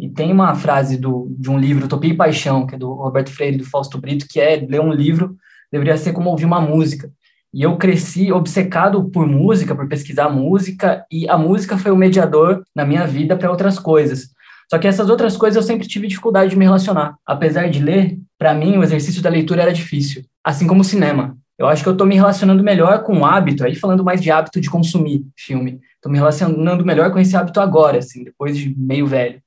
E 0.00 0.08
tem 0.08 0.32
uma 0.32 0.54
frase 0.54 0.96
do, 0.96 1.28
de 1.38 1.50
um 1.50 1.58
livro, 1.58 1.84
Utopia 1.84 2.12
e 2.12 2.16
Paixão, 2.16 2.66
que 2.66 2.74
é 2.74 2.78
do 2.78 2.94
Roberto 2.94 3.30
Freire, 3.30 3.58
do 3.58 3.66
Fausto 3.66 3.98
Brito, 3.98 4.26
que 4.26 4.40
é 4.40 4.56
ler 4.56 4.80
um 4.80 4.92
livro 4.92 5.36
deveria 5.70 5.96
ser 5.96 6.12
como 6.12 6.28
ouvir 6.30 6.44
uma 6.44 6.60
música. 6.60 7.10
E 7.52 7.62
eu 7.62 7.76
cresci 7.76 8.30
obcecado 8.30 9.10
por 9.10 9.26
música, 9.26 9.74
por 9.74 9.88
pesquisar 9.88 10.28
música, 10.28 11.04
e 11.10 11.28
a 11.28 11.36
música 11.36 11.78
foi 11.78 11.90
o 11.90 11.96
mediador 11.96 12.62
na 12.74 12.84
minha 12.84 13.06
vida 13.06 13.36
para 13.36 13.50
outras 13.50 13.78
coisas. 13.78 14.28
Só 14.72 14.78
que 14.78 14.88
essas 14.88 15.10
outras 15.10 15.36
coisas 15.36 15.56
eu 15.56 15.62
sempre 15.62 15.86
tive 15.86 16.08
dificuldade 16.08 16.52
de 16.52 16.56
me 16.56 16.64
relacionar. 16.64 17.18
Apesar 17.26 17.68
de 17.68 17.78
ler, 17.78 18.18
para 18.38 18.54
mim 18.54 18.78
o 18.78 18.82
exercício 18.82 19.20
da 19.20 19.28
leitura 19.28 19.60
era 19.60 19.70
difícil, 19.70 20.24
assim 20.42 20.66
como 20.66 20.80
o 20.80 20.84
cinema. 20.84 21.36
Eu 21.58 21.66
acho 21.68 21.82
que 21.82 21.90
eu 21.90 21.92
estou 21.92 22.06
me 22.06 22.14
relacionando 22.14 22.64
melhor 22.64 23.02
com 23.02 23.18
o 23.18 23.26
hábito, 23.26 23.66
aí 23.66 23.74
falando 23.74 24.02
mais 24.02 24.22
de 24.22 24.30
hábito 24.30 24.62
de 24.62 24.70
consumir 24.70 25.26
filme. 25.36 25.78
Estou 25.96 26.10
me 26.10 26.16
relacionando 26.16 26.86
melhor 26.86 27.12
com 27.12 27.18
esse 27.18 27.36
hábito 27.36 27.60
agora, 27.60 27.98
assim, 27.98 28.24
depois 28.24 28.56
de 28.56 28.74
meio 28.74 29.06
velho. 29.06 29.42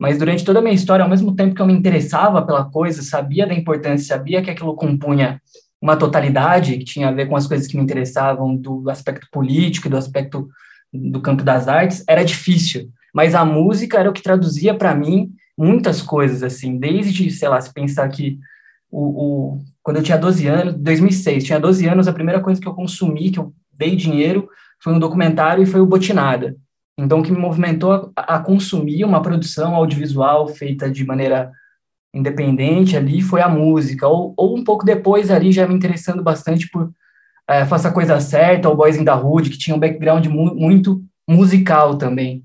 Mas 0.00 0.18
durante 0.18 0.44
toda 0.44 0.58
a 0.58 0.62
minha 0.62 0.74
história, 0.74 1.04
ao 1.04 1.08
mesmo 1.08 1.36
tempo 1.36 1.54
que 1.54 1.62
eu 1.62 1.66
me 1.66 1.72
interessava 1.72 2.44
pela 2.44 2.64
coisa, 2.64 3.02
sabia 3.02 3.46
da 3.46 3.54
importância, 3.54 4.16
sabia 4.16 4.42
que 4.42 4.50
aquilo 4.50 4.74
compunha 4.74 5.40
uma 5.80 5.96
totalidade 5.96 6.76
que 6.78 6.84
tinha 6.84 7.06
a 7.06 7.12
ver 7.12 7.28
com 7.28 7.36
as 7.36 7.46
coisas 7.46 7.68
que 7.68 7.76
me 7.76 7.84
interessavam 7.84 8.56
do 8.56 8.90
aspecto 8.90 9.28
político, 9.30 9.88
do 9.88 9.96
aspecto 9.96 10.48
do 10.92 11.20
campo 11.20 11.44
das 11.44 11.68
artes, 11.68 12.02
era 12.08 12.24
difícil. 12.24 12.90
Mas 13.16 13.34
a 13.34 13.46
música 13.46 13.98
era 13.98 14.10
o 14.10 14.12
que 14.12 14.22
traduzia 14.22 14.74
para 14.74 14.94
mim 14.94 15.32
muitas 15.56 16.02
coisas, 16.02 16.42
assim, 16.42 16.76
desde, 16.76 17.30
sei 17.30 17.48
lá, 17.48 17.58
se 17.58 17.72
pensar 17.72 18.06
que 18.10 18.38
o, 18.90 19.00
o, 19.54 19.58
quando 19.82 19.96
eu 19.96 20.02
tinha 20.02 20.18
12 20.18 20.46
anos, 20.46 20.74
2006, 20.74 21.44
tinha 21.44 21.58
12 21.58 21.88
anos, 21.88 22.06
a 22.06 22.12
primeira 22.12 22.42
coisa 22.42 22.60
que 22.60 22.68
eu 22.68 22.74
consumi, 22.74 23.30
que 23.30 23.38
eu 23.38 23.54
dei 23.72 23.96
dinheiro, 23.96 24.46
foi 24.82 24.92
um 24.92 24.98
documentário 24.98 25.62
e 25.62 25.66
foi 25.66 25.80
o 25.80 25.86
Botinada. 25.86 26.58
Então, 26.98 27.20
o 27.20 27.22
que 27.22 27.32
me 27.32 27.38
movimentou 27.38 28.12
a, 28.14 28.36
a 28.36 28.38
consumir 28.38 29.02
uma 29.02 29.22
produção 29.22 29.74
audiovisual 29.74 30.48
feita 30.48 30.90
de 30.90 31.02
maneira 31.02 31.50
independente 32.12 32.98
ali 32.98 33.22
foi 33.22 33.40
a 33.40 33.48
música, 33.48 34.06
ou, 34.06 34.34
ou 34.36 34.58
um 34.58 34.62
pouco 34.62 34.84
depois 34.84 35.30
ali 35.30 35.52
já 35.52 35.66
me 35.66 35.74
interessando 35.74 36.22
bastante 36.22 36.68
por 36.68 36.92
é, 37.48 37.64
Faça 37.64 37.88
a 37.88 37.92
Coisa 37.92 38.20
Certa, 38.20 38.68
ou 38.68 38.76
Boys 38.76 38.98
in 38.98 39.06
the 39.06 39.14
Hood, 39.14 39.48
que 39.48 39.56
tinha 39.56 39.74
um 39.74 39.80
background 39.80 40.26
mu 40.26 40.54
muito 40.54 41.02
musical 41.26 41.96
também. 41.96 42.44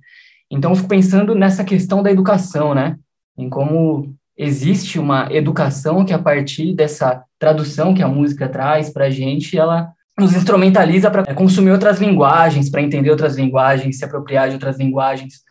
Então, 0.51 0.72
eu 0.72 0.75
fico 0.75 0.89
pensando 0.89 1.34
nessa 1.34 1.63
questão 1.63 2.03
da 2.03 2.12
educação, 2.12 2.75
né? 2.75 2.98
Em 3.38 3.50
como 3.50 4.13
existe 4.38 5.00
uma 5.00 5.27
educação 5.31 6.03
que, 6.03 6.13
a 6.13 6.20
partir 6.20 6.75
dessa 6.75 7.24
tradução 7.39 7.93
que 7.93 8.03
a 8.03 8.08
música 8.08 8.50
traz 8.50 8.89
para 8.89 9.05
a 9.05 9.10
gente, 9.10 9.58
ela 9.58 9.93
nos 10.20 10.36
instrumentaliza 10.36 11.10
para 11.10 11.34
consumir 11.34 11.72
outras 11.72 12.00
linguagens, 12.00 12.70
para 12.70 12.81
entender 12.81 13.10
outras 13.10 13.38
linguagens, 13.38 13.98
se 13.98 14.05
apropriar 14.05 14.50
de 14.50 14.55
outras 14.55 14.77
linguagens. 14.77 15.41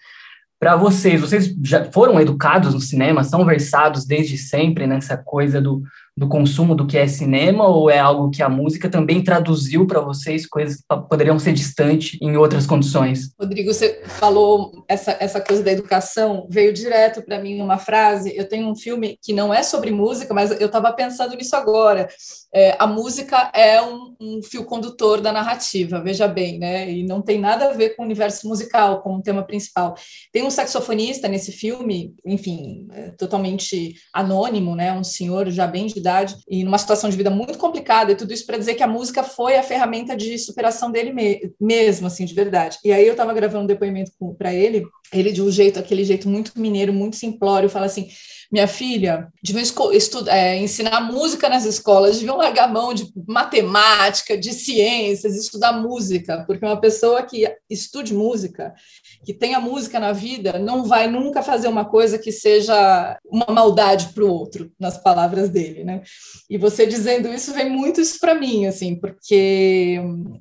Para 0.58 0.76
vocês, 0.76 1.20
vocês 1.20 1.54
já 1.64 1.84
foram 1.90 2.20
educados 2.20 2.74
no 2.74 2.80
cinema, 2.80 3.24
são 3.24 3.44
versados 3.44 4.04
desde 4.04 4.36
sempre 4.36 4.86
nessa 4.86 5.16
coisa 5.16 5.60
do, 5.60 5.82
do 6.16 6.28
consumo 6.28 6.74
do 6.74 6.86
que 6.86 6.98
é 6.98 7.06
cinema 7.06 7.66
ou 7.66 7.88
é 7.88 7.98
algo 7.98 8.30
que 8.30 8.42
a 8.42 8.48
música 8.48 8.88
também 8.88 9.22
traduziu 9.22 9.86
para 9.86 10.00
vocês, 10.00 10.46
coisas 10.46 10.76
que 10.76 10.82
poderiam 11.08 11.38
ser 11.38 11.52
distantes 11.52 12.18
em 12.20 12.36
outras 12.36 12.66
condições? 12.66 13.32
Rodrigo, 13.38 13.72
você 13.72 14.02
falou 14.04 14.84
essa, 14.88 15.16
essa 15.20 15.40
coisa 15.40 15.62
da 15.62 15.72
educação, 15.72 16.46
veio 16.50 16.72
direto 16.72 17.22
para 17.22 17.40
mim 17.40 17.60
uma 17.60 17.78
frase. 17.78 18.36
Eu 18.36 18.48
tenho 18.48 18.68
um 18.68 18.76
filme 18.76 19.18
que 19.22 19.32
não 19.32 19.52
é 19.52 19.62
sobre 19.62 19.90
música, 19.90 20.34
mas 20.34 20.50
eu 20.50 20.66
estava 20.66 20.92
pensando 20.92 21.36
nisso 21.36 21.56
agora. 21.56 22.08
É, 22.52 22.76
a 22.80 22.86
música 22.86 23.50
é 23.54 23.80
um, 23.80 24.16
um, 24.20 24.42
fio 24.42 24.64
condutor 24.64 25.20
da 25.20 25.32
narrativa, 25.32 26.02
veja 26.02 26.26
bem, 26.26 26.58
né? 26.58 26.90
E 26.90 27.04
não 27.04 27.22
tem 27.22 27.38
nada 27.38 27.70
a 27.70 27.72
ver 27.72 27.90
com 27.90 28.02
o 28.02 28.04
universo 28.04 28.48
musical 28.48 29.02
como 29.02 29.22
tema 29.22 29.44
principal. 29.44 29.94
Tem 30.32 30.42
um 30.42 30.50
saxofonista 30.50 31.28
nesse 31.28 31.52
filme, 31.52 32.12
enfim, 32.26 32.88
é, 32.92 33.10
totalmente 33.10 33.94
anônimo, 34.12 34.74
né? 34.74 34.92
Um 34.92 35.04
senhor 35.04 35.48
já 35.50 35.66
bem 35.66 35.86
de 35.86 35.99
idade 36.00 36.36
e 36.48 36.64
numa 36.64 36.78
situação 36.78 37.08
de 37.08 37.16
vida 37.16 37.30
muito 37.30 37.58
complicada, 37.58 38.12
e 38.12 38.16
tudo 38.16 38.32
isso 38.32 38.46
para 38.46 38.58
dizer 38.58 38.74
que 38.74 38.82
a 38.82 38.88
música 38.88 39.22
foi 39.22 39.56
a 39.56 39.62
ferramenta 39.62 40.16
de 40.16 40.38
superação 40.38 40.90
dele 40.90 41.12
me 41.12 41.52
mesmo, 41.60 42.06
assim, 42.06 42.24
de 42.24 42.34
verdade. 42.34 42.78
E 42.84 42.92
aí 42.92 43.06
eu 43.06 43.12
estava 43.12 43.32
gravando 43.32 43.64
um 43.64 43.66
depoimento 43.66 44.12
para 44.36 44.52
ele, 44.52 44.84
ele 45.12 45.32
de 45.32 45.42
um 45.42 45.50
jeito, 45.50 45.78
aquele 45.78 46.04
jeito 46.04 46.28
muito 46.28 46.52
mineiro, 46.56 46.92
muito 46.92 47.16
simplório, 47.16 47.68
fala 47.68 47.86
assim: 47.86 48.08
minha 48.50 48.66
filha, 48.66 49.28
deviam 49.42 49.92
estudar, 49.92 50.36
é, 50.36 50.56
ensinar 50.56 51.00
música 51.00 51.48
nas 51.48 51.64
escolas, 51.64 52.16
deviam 52.16 52.36
largar 52.36 52.72
mão 52.72 52.92
de 52.92 53.08
matemática, 53.28 54.36
de 54.36 54.52
ciências, 54.52 55.36
estudar 55.36 55.72
música, 55.72 56.44
porque 56.46 56.64
uma 56.64 56.80
pessoa 56.80 57.22
que 57.22 57.48
estude 57.68 58.12
música, 58.12 58.74
que 59.24 59.34
tenha 59.34 59.60
música 59.60 60.00
na 60.00 60.12
vida, 60.12 60.58
não 60.58 60.84
vai 60.84 61.06
nunca 61.06 61.42
fazer 61.42 61.68
uma 61.68 61.84
coisa 61.84 62.18
que 62.18 62.32
seja 62.32 63.18
uma 63.24 63.46
maldade 63.48 64.08
para 64.14 64.24
o 64.24 64.32
outro, 64.32 64.72
nas 64.78 64.96
palavras 64.96 65.50
dele, 65.50 65.84
né? 65.84 66.02
E 66.48 66.56
você 66.56 66.86
dizendo 66.86 67.28
isso 67.28 67.52
vem 67.52 67.68
muito 67.68 68.00
isso 68.00 68.18
para 68.18 68.34
mim, 68.34 68.66
assim, 68.66 68.94
porque 68.98 69.98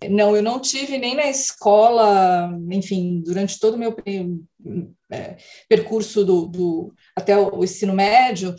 não, 0.10 0.36
eu 0.36 0.42
não 0.42 0.60
tive 0.60 0.98
nem 0.98 1.16
na 1.16 1.28
escola, 1.28 2.50
enfim, 2.72 3.22
durante 3.26 3.60
todo 3.60 3.74
o 3.74 3.78
meu 3.78 3.96
é, 5.12 5.38
percurso 5.68 6.24
do, 6.24 6.46
do, 6.46 6.94
até 7.16 7.38
o 7.38 7.64
ensino 7.64 7.94
médio, 7.94 8.56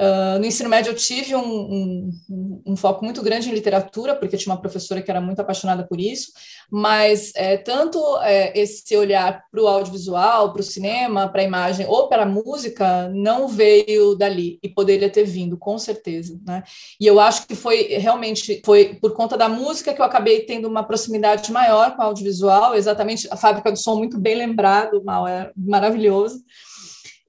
Uh, 0.00 0.38
no 0.38 0.46
ensino 0.46 0.66
médio 0.66 0.92
eu 0.92 0.96
tive 0.96 1.36
um, 1.36 2.10
um, 2.30 2.62
um, 2.68 2.74
foco 2.74 3.04
muito 3.04 3.22
grande 3.22 3.50
em 3.50 3.52
literatura, 3.52 4.16
porque 4.16 4.38
tinha 4.38 4.50
uma 4.50 4.60
professora 4.60 5.02
que 5.02 5.10
era 5.10 5.20
muito 5.20 5.40
apaixonada 5.40 5.86
por 5.86 6.00
isso, 6.00 6.32
mas 6.70 7.32
é, 7.36 7.58
tanto 7.58 8.00
é, 8.22 8.58
esse 8.58 8.96
olhar 8.96 9.44
para 9.52 9.62
o 9.62 9.68
audiovisual, 9.68 10.54
para 10.54 10.60
o 10.60 10.64
cinema, 10.64 11.28
para 11.28 11.42
a 11.42 11.44
imagem 11.44 11.84
ou 11.86 12.08
para 12.08 12.22
a 12.22 12.26
música, 12.26 13.10
não 13.10 13.46
veio 13.46 14.14
dali, 14.14 14.58
e 14.62 14.70
poderia 14.70 15.10
ter 15.10 15.24
vindo, 15.24 15.58
com 15.58 15.78
certeza. 15.78 16.40
Né? 16.46 16.62
E 16.98 17.06
eu 17.06 17.20
acho 17.20 17.46
que 17.46 17.54
foi 17.54 17.82
realmente 17.98 18.62
foi 18.64 18.94
por 18.94 19.12
conta 19.12 19.36
da 19.36 19.50
música 19.50 19.92
que 19.92 20.00
eu 20.00 20.06
acabei 20.06 20.46
tendo 20.46 20.66
uma 20.66 20.82
proximidade 20.82 21.52
maior 21.52 21.94
com 21.94 22.00
o 22.00 22.06
audiovisual, 22.06 22.74
exatamente 22.74 23.28
a 23.30 23.36
Fábrica 23.36 23.70
do 23.70 23.78
Som, 23.78 23.96
muito 23.96 24.18
bem 24.18 24.34
lembrado, 24.34 25.04
mal, 25.04 25.28
é 25.28 25.50
maravilhoso. 25.54 26.42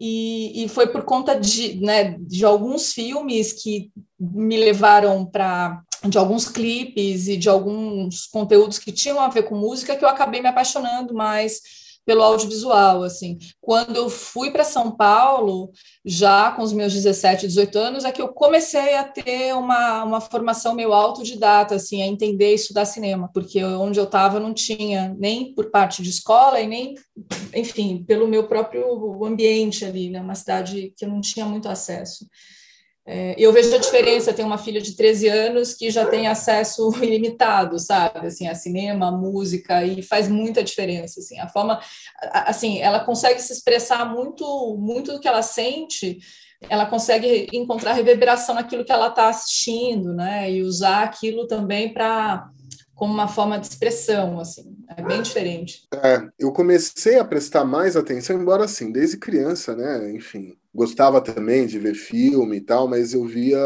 E, 0.04 0.64
e, 0.64 0.68
foi 0.68 0.88
por 0.88 1.04
conta 1.04 1.40
de, 1.40 1.76
né, 1.76 2.18
de 2.20 2.44
alguns 2.44 2.92
filmes 2.92 3.54
que 3.54 3.92
me 4.20 4.58
levaram 4.58 5.24
para 5.24 5.84
de 6.04 6.18
alguns 6.18 6.48
clipes 6.50 7.28
e 7.28 7.38
de 7.38 7.48
alguns 7.48 8.26
conteúdos 8.26 8.80
que 8.80 8.92
tinham 8.92 9.20
a 9.20 9.28
ver 9.28 9.44
com 9.44 9.56
música 9.56 9.96
que 9.96 10.04
eu 10.04 10.10
acabei 10.10 10.42
me 10.42 10.48
apaixonando 10.48 11.14
mais 11.14 11.62
pelo 12.06 12.24
audiovisual, 12.24 13.04
assim. 13.04 13.38
Quando 13.60 13.96
eu 13.96 14.10
fui 14.10 14.52
para 14.52 14.64
São 14.64 14.92
Paulo, 14.92 15.72
já 16.06 16.52
com 16.52 16.64
os 16.64 16.74
meus 16.74 16.94
17, 16.94 17.48
18 17.48 17.78
anos, 17.78 18.06
é 18.06 18.12
que 18.12 18.22
eu 18.22 18.30
comecei 18.30 18.96
a 18.96 19.04
ter 19.04 19.54
uma, 19.54 20.04
uma 20.04 20.22
formação 20.22 20.74
meio 20.74 20.94
autodidata, 20.94 21.76
assim, 21.76 22.02
a 22.02 22.08
entender 22.08 22.52
e 22.52 22.56
estudar 22.56 22.86
cinema, 22.86 23.30
porque 23.34 23.64
onde 23.64 24.00
eu 24.00 24.06
estava 24.06 24.40
não 24.40 24.54
tinha 24.54 25.16
nem 25.18 25.54
por 25.54 25.70
parte 25.70 26.02
de 26.02 26.10
escola 26.10 26.60
e 26.60 26.68
nem, 26.68 26.96
enfim, 27.54 28.04
pelo 28.04 28.28
meu 28.28 28.48
próprio 28.48 29.24
ambiente 29.24 29.86
ali, 29.86 30.10
né, 30.10 30.22
uma 30.22 30.36
cidade 30.36 30.94
que 30.98 31.06
eu 31.06 31.10
não 31.10 31.22
tinha 31.22 31.46
muito 31.46 31.70
acesso. 31.70 32.26
É, 33.06 33.34
eu 33.38 33.52
vejo 33.52 33.74
a 33.74 33.80
diferença, 33.80 34.34
tenho 34.34 34.48
uma 34.48 34.60
filha 34.60 34.80
de 34.80 34.96
13 34.96 35.28
anos 35.28 35.74
que 35.74 35.90
já 35.90 36.06
tem 36.06 36.28
acesso 36.28 36.92
ilimitado, 37.04 37.80
sabe, 37.80 38.28
assim, 38.28 38.48
a 38.48 38.54
cinema, 38.54 39.08
a 39.08 39.12
música, 39.12 39.84
e 39.84 40.04
faz 40.04 40.28
muita 40.28 40.64
diferença, 40.64 41.20
assim, 41.20 41.40
a 41.40 41.48
forma, 41.48 41.80
assim, 42.32 42.80
ela 42.80 43.04
consegue 43.04 43.42
se 43.42 43.52
expressar 43.52 44.06
muito, 44.06 44.78
muito 44.80 45.14
do 45.14 45.20
que 45.20 45.28
ela 45.28 45.42
sente, 45.42 46.20
ela 46.70 46.86
consegue 46.86 47.48
encontrar 47.52 47.94
reverberação 47.94 48.54
naquilo 48.54 48.86
que 48.86 48.92
ela 48.92 49.08
está 49.08 49.30
assistindo, 49.30 50.14
né, 50.14 50.52
e 50.52 50.62
usar 50.62 51.04
aquilo 51.04 51.48
também 51.48 51.92
para 51.92 52.50
como 52.94 53.12
uma 53.12 53.28
forma 53.28 53.58
de 53.58 53.66
expressão, 53.66 54.40
assim, 54.40 54.78
é 54.96 55.02
bem 55.02 55.24
diferente. 55.24 55.88
É, 55.92 56.22
eu 56.38 56.52
comecei 56.52 57.18
a 57.18 57.26
prestar 57.26 57.66
mais 57.66 57.98
atenção, 57.98 58.40
embora 58.40 58.66
assim, 58.66 58.92
desde 58.92 59.18
criança, 59.18 59.76
né, 59.76 60.12
enfim, 60.12 60.56
gostava 60.74 61.22
também 61.22 61.68
de 61.68 61.78
ver 61.80 61.96
filme 61.96 62.58
e 62.58 62.62
tal, 62.62 62.88
mas 62.88 63.14
eu 63.14 63.26
via 63.26 63.60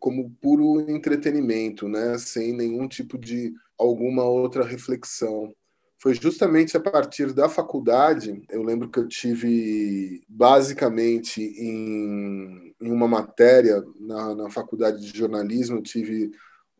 como 0.00 0.30
puro 0.40 0.80
entretenimento, 0.90 1.88
né, 1.88 2.18
sem 2.18 2.52
nenhum 2.52 2.88
tipo 2.88 3.16
de 3.18 3.52
alguma 3.78 4.24
outra 4.24 4.64
reflexão. 4.64 5.54
Foi 6.00 6.14
justamente 6.14 6.76
a 6.76 6.80
partir 6.80 7.32
da 7.32 7.48
faculdade, 7.48 8.42
eu 8.50 8.62
lembro 8.62 8.88
que 8.88 8.98
eu 9.00 9.08
tive 9.08 10.22
basicamente 10.28 11.42
em, 11.42 12.74
em 12.80 12.92
uma 12.92 13.08
matéria 13.08 13.82
na, 13.98 14.34
na 14.34 14.50
faculdade 14.50 15.00
de 15.00 15.16
jornalismo, 15.16 15.78
eu 15.78 15.82
tive 15.82 16.30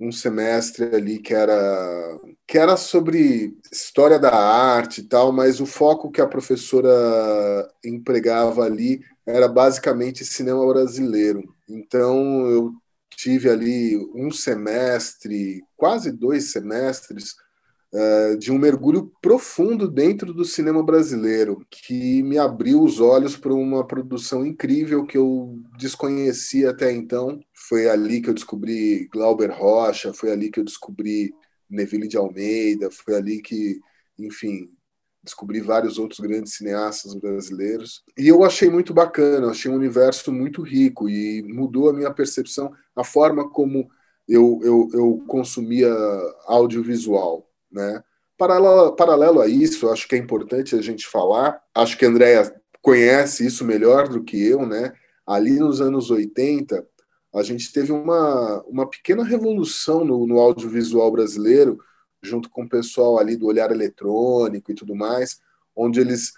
um 0.01 0.13
semestre 0.13 0.85
ali 0.95 1.19
que 1.19 1.35
era 1.35 2.19
que 2.47 2.57
era 2.57 2.77
sobre 2.77 3.57
história 3.71 4.19
da 4.19 4.35
arte 4.35 5.03
e 5.03 5.05
tal, 5.05 5.33
mas 5.33 5.61
o 5.61 5.67
foco 5.67 6.11
que 6.11 6.21
a 6.21 6.27
professora 6.27 6.89
empregava 7.85 8.63
ali 8.63 9.03
era 9.27 9.47
basicamente 9.47 10.25
cinema 10.25 10.67
brasileiro. 10.67 11.43
Então 11.69 12.49
eu 12.49 12.73
tive 13.11 13.51
ali 13.51 13.97
um 14.15 14.31
semestre, 14.31 15.63
quase 15.77 16.11
dois 16.11 16.53
semestres 16.53 17.35
uh, 17.93 18.37
de 18.39 18.53
um 18.53 18.59
mergulho 18.59 19.13
profundo 19.21 19.89
dentro 19.89 20.33
do 20.33 20.45
cinema 20.45 20.83
brasileiro, 20.83 21.65
que 21.71 22.23
me 22.23 22.39
abriu 22.39 22.83
os 22.83 23.01
olhos 23.01 23.37
para 23.37 23.53
uma 23.55 23.87
produção 23.87 24.47
incrível 24.47 25.07
que 25.07 25.17
eu 25.17 25.59
desconhecia 25.79 26.71
até 26.71 26.93
então. 26.93 27.41
Foi 27.53 27.89
ali 27.89 28.21
que 28.21 28.31
eu 28.31 28.35
descobri 28.35 29.09
Glauber 29.13 29.51
Rocha, 29.51 30.13
foi 30.13 30.31
ali 30.31 30.51
que 30.51 30.61
eu 30.61 30.65
descobri 30.65 31.33
Neville 31.69 32.09
de 32.09 32.17
Almeida, 32.17 32.91
foi 32.91 33.15
ali 33.15 33.43
que, 33.43 33.79
enfim, 34.19 34.71
descobri 35.23 35.61
vários 35.61 35.99
outros 35.99 36.21
grandes 36.21 36.55
cineastas 36.55 37.15
brasileiros. 37.15 38.03
E 38.17 38.29
eu 38.29 38.45
achei 38.45 38.71
muito 38.71 38.95
bacana, 38.95 39.51
achei 39.51 39.71
um 39.71 39.77
universo 39.77 40.33
muito 40.33 40.63
rico 40.63 41.09
e 41.09 41.43
mudou 41.43 41.91
a 41.91 41.93
minha 41.93 42.13
percepção, 42.13 42.73
a 42.97 43.05
forma 43.05 43.49
como 43.51 43.89
eu, 44.27 44.61
eu, 44.63 44.89
eu 44.93 45.25
consumia 45.27 45.89
audiovisual 46.47 47.48
né? 47.71 48.03
Paralelo, 48.37 48.95
paralelo 48.95 49.41
a 49.41 49.49
isso, 49.49 49.89
acho 49.89 50.07
que 50.07 50.15
é 50.15 50.19
importante 50.19 50.77
a 50.77 50.81
gente 50.81 51.07
falar, 51.07 51.61
acho 51.75 51.99
que 51.99 52.05
a 52.05 52.09
Andrea 52.09 52.55
conhece 52.81 53.45
isso 53.45 53.65
melhor 53.65 54.09
do 54.09 54.23
que 54.23 54.41
eu, 54.41 54.65
né? 54.65 54.93
Ali 55.27 55.59
nos 55.59 55.81
anos 55.81 56.11
80, 56.11 56.87
a 57.35 57.43
gente 57.43 57.73
teve 57.73 57.93
uma, 57.93 58.63
uma 58.63 58.89
pequena 58.89 59.25
revolução 59.25 60.05
no, 60.05 60.27
no 60.27 60.39
audiovisual 60.39 61.11
brasileiro, 61.11 61.79
junto 62.23 62.49
com 62.49 62.63
o 62.63 62.69
pessoal 62.69 63.19
ali 63.19 63.37
do 63.37 63.47
Olhar 63.47 63.71
Eletrônico 63.71 64.71
e 64.71 64.75
tudo 64.75 64.95
mais, 64.95 65.41
onde 65.75 66.01
eles 66.01 66.33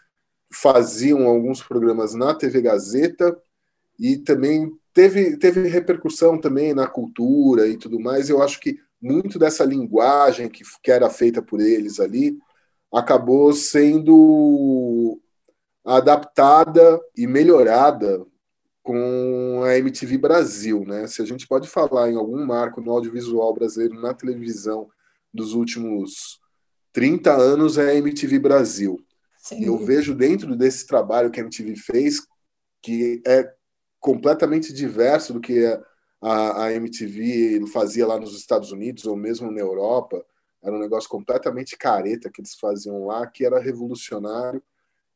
faziam 0.52 1.26
alguns 1.26 1.62
programas 1.62 2.14
na 2.14 2.34
TV 2.34 2.60
Gazeta 2.60 3.40
e 3.98 4.18
também 4.18 4.72
teve, 4.92 5.36
teve 5.36 5.68
repercussão 5.68 6.38
também 6.38 6.74
na 6.74 6.86
cultura 6.86 7.68
e 7.68 7.76
tudo 7.76 8.00
mais. 8.00 8.28
Eu 8.28 8.42
acho 8.42 8.58
que 8.58 8.78
muito 9.00 9.38
dessa 9.38 9.64
linguagem 9.64 10.48
que, 10.48 10.62
que 10.82 10.90
era 10.90 11.08
feita 11.08 11.40
por 11.40 11.60
eles 11.60 11.98
ali 11.98 12.38
acabou 12.92 13.52
sendo 13.52 15.20
adaptada 15.84 17.00
e 17.16 17.26
melhorada 17.26 18.24
com 18.82 19.62
a 19.64 19.76
MTV 19.76 20.18
Brasil, 20.18 20.84
né? 20.84 21.06
Se 21.06 21.22
a 21.22 21.24
gente 21.24 21.46
pode 21.46 21.68
falar 21.68 22.10
em 22.10 22.16
algum 22.16 22.44
marco 22.44 22.80
no 22.80 22.90
audiovisual 22.90 23.54
brasileiro 23.54 24.00
na 24.00 24.12
televisão 24.12 24.88
dos 25.32 25.54
últimos 25.54 26.40
30 26.92 27.32
anos 27.32 27.78
é 27.78 27.90
a 27.90 27.94
MTV 27.94 28.38
Brasil. 28.38 28.98
Sim. 29.38 29.64
Eu 29.64 29.78
vejo 29.78 30.14
dentro 30.14 30.56
desse 30.56 30.86
trabalho 30.86 31.30
que 31.30 31.40
a 31.40 31.42
MTV 31.42 31.76
fez 31.76 32.26
que 32.82 33.22
é 33.26 33.50
completamente 34.00 34.72
diverso 34.72 35.34
do 35.34 35.40
que 35.40 35.78
a, 36.20 36.64
a 36.64 36.72
MTV 36.74 37.66
fazia 37.72 38.06
lá 38.06 38.18
nos 38.18 38.36
Estados 38.36 38.72
Unidos 38.72 39.06
ou 39.06 39.16
mesmo 39.16 39.50
na 39.50 39.60
Europa. 39.60 40.24
Era 40.62 40.76
um 40.76 40.80
negócio 40.80 41.08
completamente 41.08 41.76
careta 41.76 42.30
que 42.30 42.40
eles 42.40 42.54
faziam 42.54 43.06
lá, 43.06 43.26
que 43.26 43.44
era 43.44 43.58
revolucionário. 43.58 44.62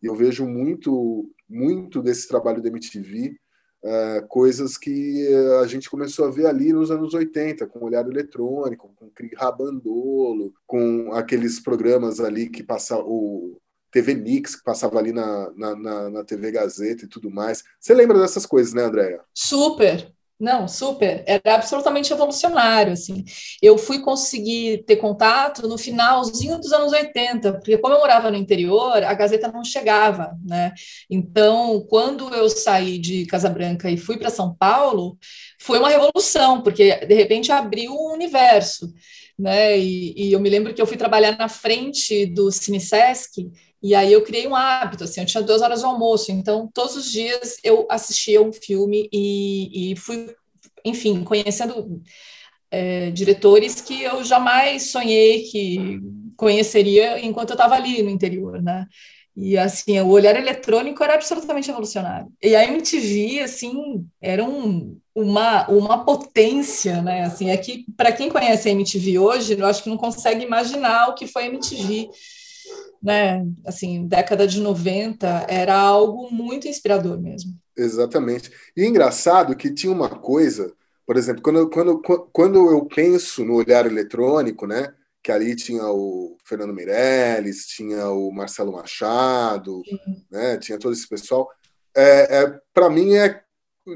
E 0.03 0.07
eu 0.07 0.15
vejo 0.15 0.47
muito, 0.47 1.31
muito 1.49 2.03
desse 2.03 2.29
trabalho 2.29 2.63
da 2.63 2.69
MTV 2.69 3.37
é, 3.85 4.23
coisas 4.23 4.79
que 4.79 5.29
a 5.61 5.67
gente 5.67 5.91
começou 5.91 6.27
a 6.27 6.31
ver 6.31 6.47
ali 6.47 6.73
nos 6.73 6.91
anos 6.91 7.13
80, 7.13 7.67
com 7.67 7.85
olhar 7.85 8.07
eletrônico, 8.07 8.91
com 8.97 9.11
Rabandolo, 9.37 10.55
com 10.67 11.13
aqueles 11.13 11.61
programas 11.61 12.19
ali 12.19 12.49
que 12.49 12.63
passavam, 12.63 13.05
o 13.07 13.61
TV 13.91 14.15
Mix, 14.15 14.57
que 14.57 14.65
passava 14.65 14.99
ali 14.99 15.13
na, 15.13 15.53
na, 15.55 15.77
na, 15.77 16.11
na 16.11 16.25
TV 16.25 16.51
Gazeta 16.51 17.05
e 17.05 17.09
tudo 17.09 17.31
mais. 17.31 17.63
Você 17.79 17.93
lembra 17.93 18.19
dessas 18.19 18.47
coisas, 18.47 18.73
né, 18.73 18.85
Andréia? 18.85 19.21
Super, 19.35 20.11
não, 20.39 20.67
super. 20.67 21.23
Era 21.27 21.55
absolutamente 21.55 22.11
revolucionário, 22.11 22.93
assim. 22.93 23.25
Eu 23.63 23.79
fui 23.79 24.01
conseguir 24.01 24.85
ter 24.85 24.97
contato 24.97 25.69
no 25.69 25.79
finalzinho 25.79 26.59
dos 26.59 26.73
anos 26.73 26.93
80, 26.93 27.53
porque 27.53 27.79
como 27.79 27.95
eu 27.95 28.01
morava 28.01 28.31
no 28.31 28.37
interior, 28.37 29.03
a 29.05 29.15
Gazeta 29.15 29.51
não 29.51 29.65
chegava, 29.65 30.37
né? 30.45 30.75
Então, 31.09 31.87
quando 31.89 32.35
eu 32.35 32.51
saí 32.51 32.99
de 32.99 33.27
Casa 33.27 33.49
Branca 33.49 33.89
e 33.89 33.97
fui 33.97 34.19
para 34.19 34.29
São 34.29 34.55
Paulo, 34.55 35.17
foi 35.61 35.79
uma 35.79 35.89
revolução, 35.89 36.63
porque 36.63 37.07
de 37.07 37.15
repente 37.15 37.53
abriu 37.53 37.93
um 37.93 38.13
universo, 38.13 38.93
né? 39.39 39.79
E, 39.79 40.15
e 40.17 40.33
eu 40.33 40.41
me 40.41 40.51
lembro 40.51 40.75
que 40.75 40.83
eu 40.83 40.87
fui 40.87 40.97
trabalhar 40.97 41.39
na 41.39 41.49
frente 41.49 42.27
do 42.27 42.51
Cine 42.51 42.81
Sesc 42.81 43.51
e 43.85 43.95
aí 43.95 44.11
eu 44.11 44.23
criei 44.23 44.49
um 44.49 44.57
hábito, 44.57 45.05
assim, 45.05 45.21
eu 45.21 45.27
tinha 45.27 45.43
duas 45.43 45.61
horas 45.61 45.81
de 45.81 45.85
almoço, 45.85 46.33
então 46.33 46.71
todos 46.73 46.97
os 46.97 47.13
dias 47.13 47.59
eu 47.63 47.87
assistia 47.91 48.41
um 48.41 48.51
filme 48.51 49.11
e, 49.13 49.93
e 49.93 49.97
fui, 49.97 50.35
enfim, 50.83 51.23
conhecendo 51.23 52.01
é, 52.71 53.11
diretores 53.11 53.83
que 53.83 54.03
eu 54.03 54.25
jamais 54.25 54.85
sonhei 54.91 55.43
que 55.43 56.01
conheceria 56.35 57.21
enquanto 57.21 57.51
eu 57.51 57.55
estava 57.57 57.75
ali 57.75 58.03
no 58.03 58.09
interior, 58.09 58.63
né? 58.63 58.87
E 59.37 59.59
assim, 59.59 60.01
o 60.01 60.09
olhar 60.09 60.35
eletrônico 60.35 61.05
era 61.05 61.17
absolutamente 61.17 61.67
revolucionário. 61.67 62.29
E 62.43 62.57
a 62.57 62.65
MTV, 62.65 63.41
assim, 63.41 64.07
era 64.19 64.43
um, 64.43 64.97
uma, 65.15 65.69
uma 65.69 66.05
potência, 66.07 67.03
né? 67.03 67.25
Assim, 67.25 67.51
é 67.51 67.57
que 67.59 67.85
para 67.99 68.13
quem 68.13 68.31
conhece 68.31 68.67
a 68.67 68.73
MTV 68.73 69.19
hoje, 69.19 69.59
eu 69.59 69.67
acho 69.67 69.83
que 69.83 69.91
não 69.91 69.99
consegue 69.99 70.43
imaginar 70.43 71.09
o 71.09 71.15
que 71.15 71.27
foi 71.27 71.43
a 71.43 71.47
MTV 71.49 72.09
né, 73.05 73.47
assim, 73.67 74.07
década 74.07 74.47
de 74.47 74.63
90, 74.63 75.47
era 75.47 75.77
algo 75.77 76.31
muito 76.33 76.67
inspirador 76.67 77.21
mesmo. 77.21 77.53
Exatamente. 77.77 78.51
E 78.75 78.83
é 78.83 78.87
engraçado 78.87 79.55
que 79.55 79.73
tinha 79.73 79.93
uma 79.93 80.09
coisa, 80.09 80.73
por 81.07 81.19
exemplo, 81.19 81.43
quando, 81.43 81.69
quando, 81.69 82.01
quando 82.33 82.71
eu 82.71 82.87
penso 82.87 83.45
no 83.45 83.57
olhar 83.57 83.85
eletrônico, 83.85 84.67
né, 84.67 84.95
que 85.23 85.31
ali 85.31 85.55
tinha 85.55 85.87
o 85.87 86.39
Fernando 86.47 86.73
Meirelles, 86.73 87.67
tinha 87.67 88.09
o 88.09 88.33
Marcelo 88.33 88.73
Machado, 88.73 89.83
né, 90.31 90.57
tinha 90.57 90.79
todo 90.79 90.95
esse 90.95 91.07
pessoal, 91.07 91.47
é, 91.95 92.43
é 92.43 92.61
para 92.73 92.89
mim 92.89 93.17
é, 93.17 93.43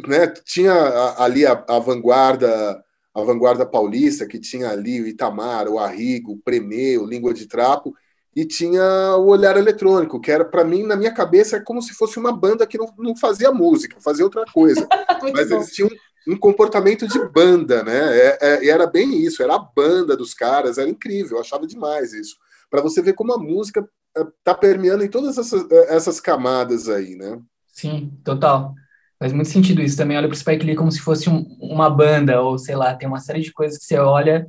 né, 0.07 0.27
tinha 0.45 0.75
ali 1.17 1.47
a, 1.47 1.65
a 1.67 1.79
vanguarda 1.79 2.85
a 3.15 3.23
vanguarda 3.23 3.67
paulista, 3.67 4.29
que 4.29 4.39
tinha 4.39 4.69
ali 4.69 5.01
o 5.01 5.07
Itamar, 5.07 5.67
o 5.67 5.79
Arrigo, 5.79 6.33
o 6.33 6.39
Premê, 6.39 6.97
o 6.99 7.05
Língua 7.05 7.35
de 7.35 7.47
Trapo, 7.49 7.93
e 8.39 8.45
tinha 8.45 9.17
o 9.17 9.27
olhar 9.27 9.57
eletrônico, 9.57 10.21
que 10.21 10.31
era 10.31 10.45
para 10.45 10.63
mim, 10.63 10.85
na 10.85 10.95
minha 10.95 11.13
cabeça, 11.13 11.57
é 11.57 11.61
como 11.61 11.83
se 11.83 11.93
fosse 11.93 12.21
uma 12.21 12.31
banda 12.31 12.65
que 12.69 12.79
não, 12.79 12.87
não 12.97 13.17
fazia 13.17 13.51
música, 13.51 14.01
fazia 14.01 14.25
outra 14.25 14.45
coisa. 14.55 14.87
Mas 15.35 15.49
bom. 15.49 15.57
eles 15.57 15.73
tinham 15.73 15.91
um 16.25 16.37
comportamento 16.37 17.09
de 17.09 17.19
banda, 17.31 17.83
né? 17.83 18.17
É, 18.17 18.39
é, 18.41 18.65
e 18.65 18.71
era 18.71 18.87
bem 18.87 19.21
isso, 19.25 19.43
era 19.43 19.57
a 19.57 19.59
banda 19.59 20.17
dos 20.17 20.35
caras, 20.35 20.79
era 20.79 20.89
incrível, 20.89 21.37
eu 21.37 21.41
achava 21.41 21.67
demais 21.67 22.13
isso. 22.13 22.37
Para 22.71 22.81
você 22.81 23.03
ver 23.03 23.15
como 23.15 23.33
a 23.33 23.39
música 23.39 23.85
é, 24.17 24.25
tá 24.45 24.55
permeando 24.55 25.03
em 25.03 25.09
todas 25.09 25.37
essas, 25.37 25.69
é, 25.69 25.97
essas 25.97 26.21
camadas 26.21 26.89
aí, 26.89 27.17
né? 27.17 27.41
Sim, 27.67 28.13
total. 28.23 28.73
Faz 29.19 29.33
muito 29.33 29.49
sentido 29.49 29.83
isso 29.83 29.97
também. 29.97 30.17
Olha 30.17 30.29
para 30.29 30.37
o 30.37 30.39
Spike 30.39 30.65
Lee 30.65 30.77
como 30.77 30.93
se 30.93 31.01
fosse 31.01 31.29
um, 31.29 31.45
uma 31.61 31.91
banda, 31.91 32.41
ou 32.41 32.57
sei 32.57 32.77
lá, 32.77 32.95
tem 32.95 33.09
uma 33.09 33.19
série 33.19 33.41
de 33.41 33.53
coisas 33.53 33.79
que 33.79 33.85
você 33.85 33.99
olha 33.99 34.47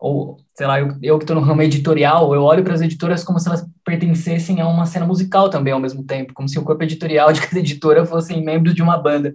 ou 0.00 0.38
sei 0.54 0.66
lá, 0.66 0.80
eu, 0.80 0.96
eu 1.02 1.18
que 1.18 1.24
estou 1.24 1.36
no 1.36 1.42
ramo 1.42 1.60
editorial, 1.60 2.34
eu 2.34 2.42
olho 2.42 2.64
para 2.64 2.72
as 2.72 2.80
editoras 2.80 3.22
como 3.22 3.38
se 3.38 3.46
elas 3.46 3.66
pertencessem 3.84 4.60
a 4.60 4.66
uma 4.66 4.86
cena 4.86 5.06
musical 5.06 5.50
também 5.50 5.74
ao 5.74 5.78
mesmo 5.78 6.02
tempo, 6.02 6.32
como 6.32 6.48
se 6.48 6.58
o 6.58 6.62
corpo 6.62 6.82
editorial 6.82 7.30
de 7.32 7.42
cada 7.46 7.58
editora 7.58 8.06
fossem 8.06 8.42
membros 8.42 8.74
de 8.74 8.82
uma 8.82 8.96
banda. 8.96 9.34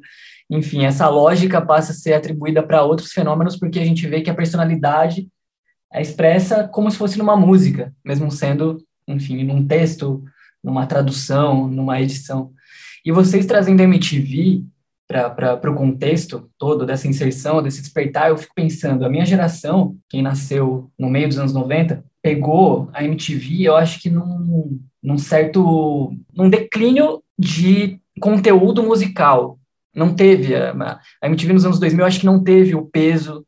Enfim, 0.49 0.83
essa 0.83 1.07
lógica 1.07 1.61
passa 1.61 1.91
a 1.91 1.95
ser 1.95 2.13
atribuída 2.13 2.63
para 2.63 2.83
outros 2.83 3.11
fenômenos 3.11 3.55
porque 3.55 3.79
a 3.79 3.85
gente 3.85 4.07
vê 4.07 4.21
que 4.21 4.29
a 4.29 4.35
personalidade 4.35 5.27
é 5.93 6.01
expressa 6.01 6.67
como 6.67 6.89
se 6.89 6.97
fosse 6.97 7.17
numa 7.17 7.37
música, 7.37 7.93
mesmo 8.03 8.31
sendo, 8.31 8.83
enfim, 9.07 9.43
num 9.43 9.65
texto, 9.65 10.23
numa 10.63 10.87
tradução, 10.87 11.67
numa 11.67 12.01
edição. 12.01 12.51
E 13.05 13.11
vocês 13.11 13.45
trazendo 13.45 13.81
a 13.81 13.83
MTV 13.83 14.63
para 15.07 15.71
o 15.71 15.75
contexto 15.75 16.49
todo 16.57 16.85
dessa 16.85 17.07
inserção, 17.07 17.61
desse 17.61 17.81
despertar, 17.81 18.29
eu 18.29 18.37
fico 18.37 18.53
pensando, 18.55 19.05
a 19.05 19.09
minha 19.09 19.25
geração, 19.25 19.95
quem 20.09 20.21
nasceu 20.21 20.89
no 20.97 21.09
meio 21.09 21.27
dos 21.27 21.37
anos 21.37 21.53
90, 21.53 22.03
pegou 22.21 22.89
a 22.91 23.03
MTV, 23.03 23.63
eu 23.63 23.75
acho 23.75 24.01
que 24.01 24.09
num, 24.09 24.79
num 25.01 25.17
certo, 25.17 26.11
num 26.33 26.49
declínio 26.49 27.21
de 27.37 27.99
conteúdo 28.19 28.81
musical. 28.81 29.59
Não 29.93 30.13
teve, 30.13 30.55
a, 30.55 30.99
a 31.21 31.27
MTV 31.27 31.53
nos 31.53 31.65
anos 31.65 31.79
2000, 31.79 32.01
eu 32.01 32.07
acho 32.07 32.19
que 32.19 32.25
não 32.25 32.43
teve 32.43 32.75
o 32.75 32.85
peso 32.85 33.45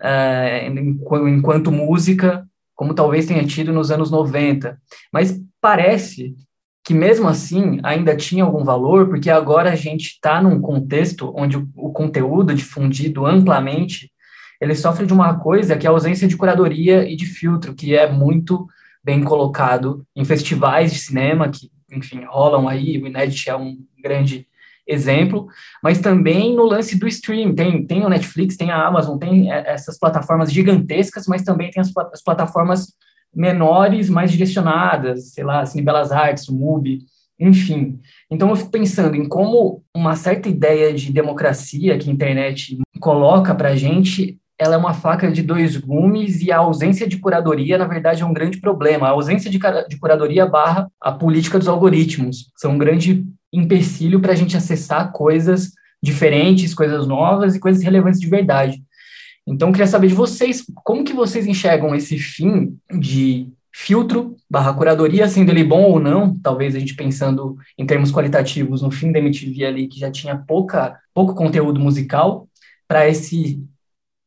uh, 0.00 1.28
enquanto 1.28 1.70
música, 1.70 2.46
como 2.74 2.94
talvez 2.94 3.26
tenha 3.26 3.44
tido 3.44 3.72
nos 3.72 3.90
anos 3.90 4.10
90. 4.10 4.80
Mas 5.12 5.38
parece 5.60 6.34
que 6.88 6.94
mesmo 6.94 7.28
assim 7.28 7.80
ainda 7.82 8.16
tinha 8.16 8.42
algum 8.42 8.64
valor, 8.64 9.10
porque 9.10 9.28
agora 9.28 9.70
a 9.70 9.76
gente 9.76 10.12
está 10.12 10.40
num 10.40 10.58
contexto 10.58 11.34
onde 11.36 11.58
o, 11.58 11.92
conteúdo 11.92 12.54
difundido 12.54 13.26
amplamente 13.26 14.10
ele 14.58 14.74
sofre 14.74 15.04
de 15.04 15.12
uma 15.12 15.38
coisa 15.38 15.76
que 15.76 15.86
é 15.86 15.90
a 15.90 15.92
ausência 15.92 16.26
de 16.26 16.34
curadoria 16.34 17.06
e 17.06 17.14
de 17.14 17.26
filtro, 17.26 17.74
que 17.74 17.94
é 17.94 18.10
muito 18.10 18.66
bem 19.04 19.22
colocado 19.22 20.02
em 20.16 20.24
festivais 20.24 20.90
de 20.90 20.98
cinema 20.98 21.50
que, 21.50 21.70
enfim, 21.92 22.24
rolam 22.24 22.66
aí, 22.66 22.96
o 22.96 23.06
Inédit 23.06 23.50
é 23.50 23.54
um 23.54 23.76
grande 24.02 24.48
exemplo, 24.86 25.46
mas 25.82 26.00
também 26.00 26.56
no 26.56 26.64
lance 26.64 26.98
do 26.98 27.06
stream, 27.06 27.54
tem, 27.54 27.84
tem 27.84 28.02
o 28.02 28.08
Netflix, 28.08 28.56
tem 28.56 28.70
a 28.70 28.86
Amazon, 28.86 29.18
tem 29.18 29.52
é, 29.52 29.72
essas 29.72 29.98
plataformas 29.98 30.50
gigantescas, 30.50 31.26
mas 31.26 31.42
também 31.42 31.70
tem 31.70 31.82
as, 31.82 31.92
as 32.14 32.22
plataformas 32.22 32.94
menores, 33.38 34.10
mais 34.10 34.32
direcionadas, 34.32 35.32
sei 35.32 35.44
lá, 35.44 35.64
Cine 35.64 35.84
Belas 35.84 36.10
Artes, 36.10 36.48
o 36.48 36.54
MUBI, 36.54 36.98
enfim. 37.38 38.00
Então 38.28 38.50
eu 38.50 38.56
fico 38.56 38.70
pensando 38.70 39.14
em 39.14 39.28
como 39.28 39.80
uma 39.94 40.16
certa 40.16 40.48
ideia 40.48 40.92
de 40.92 41.12
democracia 41.12 41.96
que 41.96 42.10
a 42.10 42.12
internet 42.12 42.76
coloca 42.98 43.54
para 43.54 43.68
a 43.68 43.76
gente, 43.76 44.36
ela 44.58 44.74
é 44.74 44.78
uma 44.78 44.92
faca 44.92 45.30
de 45.30 45.40
dois 45.40 45.76
gumes 45.76 46.42
e 46.42 46.50
a 46.50 46.58
ausência 46.58 47.06
de 47.06 47.18
curadoria, 47.18 47.78
na 47.78 47.86
verdade, 47.86 48.22
é 48.22 48.26
um 48.26 48.32
grande 48.32 48.60
problema. 48.60 49.06
A 49.06 49.10
ausência 49.10 49.48
de, 49.48 49.58
de 49.88 49.98
curadoria 50.00 50.44
barra 50.44 50.90
a 51.00 51.12
política 51.12 51.60
dos 51.60 51.68
algoritmos 51.68 52.50
são 52.56 52.72
um 52.72 52.78
grande 52.78 53.24
empecilho 53.52 54.20
para 54.20 54.32
a 54.32 54.36
gente 54.36 54.56
acessar 54.56 55.12
coisas 55.12 55.70
diferentes, 56.02 56.74
coisas 56.74 57.06
novas 57.06 57.54
e 57.54 57.60
coisas 57.60 57.84
relevantes 57.84 58.18
de 58.18 58.28
verdade. 58.28 58.82
Então, 59.48 59.72
queria 59.72 59.86
saber 59.86 60.08
de 60.08 60.14
vocês, 60.14 60.64
como 60.84 61.04
que 61.04 61.12
vocês 61.12 61.46
enxergam 61.46 61.94
esse 61.94 62.18
fim 62.18 62.76
de 62.92 63.48
filtro 63.72 64.36
barra 64.50 64.74
curadoria, 64.74 65.28
sendo 65.28 65.50
ele 65.50 65.64
bom 65.64 65.82
ou 65.84 65.98
não, 65.98 66.38
talvez 66.40 66.74
a 66.74 66.78
gente 66.78 66.94
pensando 66.94 67.56
em 67.76 67.86
termos 67.86 68.10
qualitativos 68.12 68.82
no 68.82 68.90
fim 68.90 69.10
da 69.10 69.18
MTV 69.18 69.64
ali, 69.64 69.88
que 69.88 69.98
já 69.98 70.10
tinha 70.10 70.36
pouca, 70.36 70.98
pouco 71.14 71.34
conteúdo 71.34 71.80
musical, 71.80 72.48
para 72.86 73.08
esse 73.08 73.62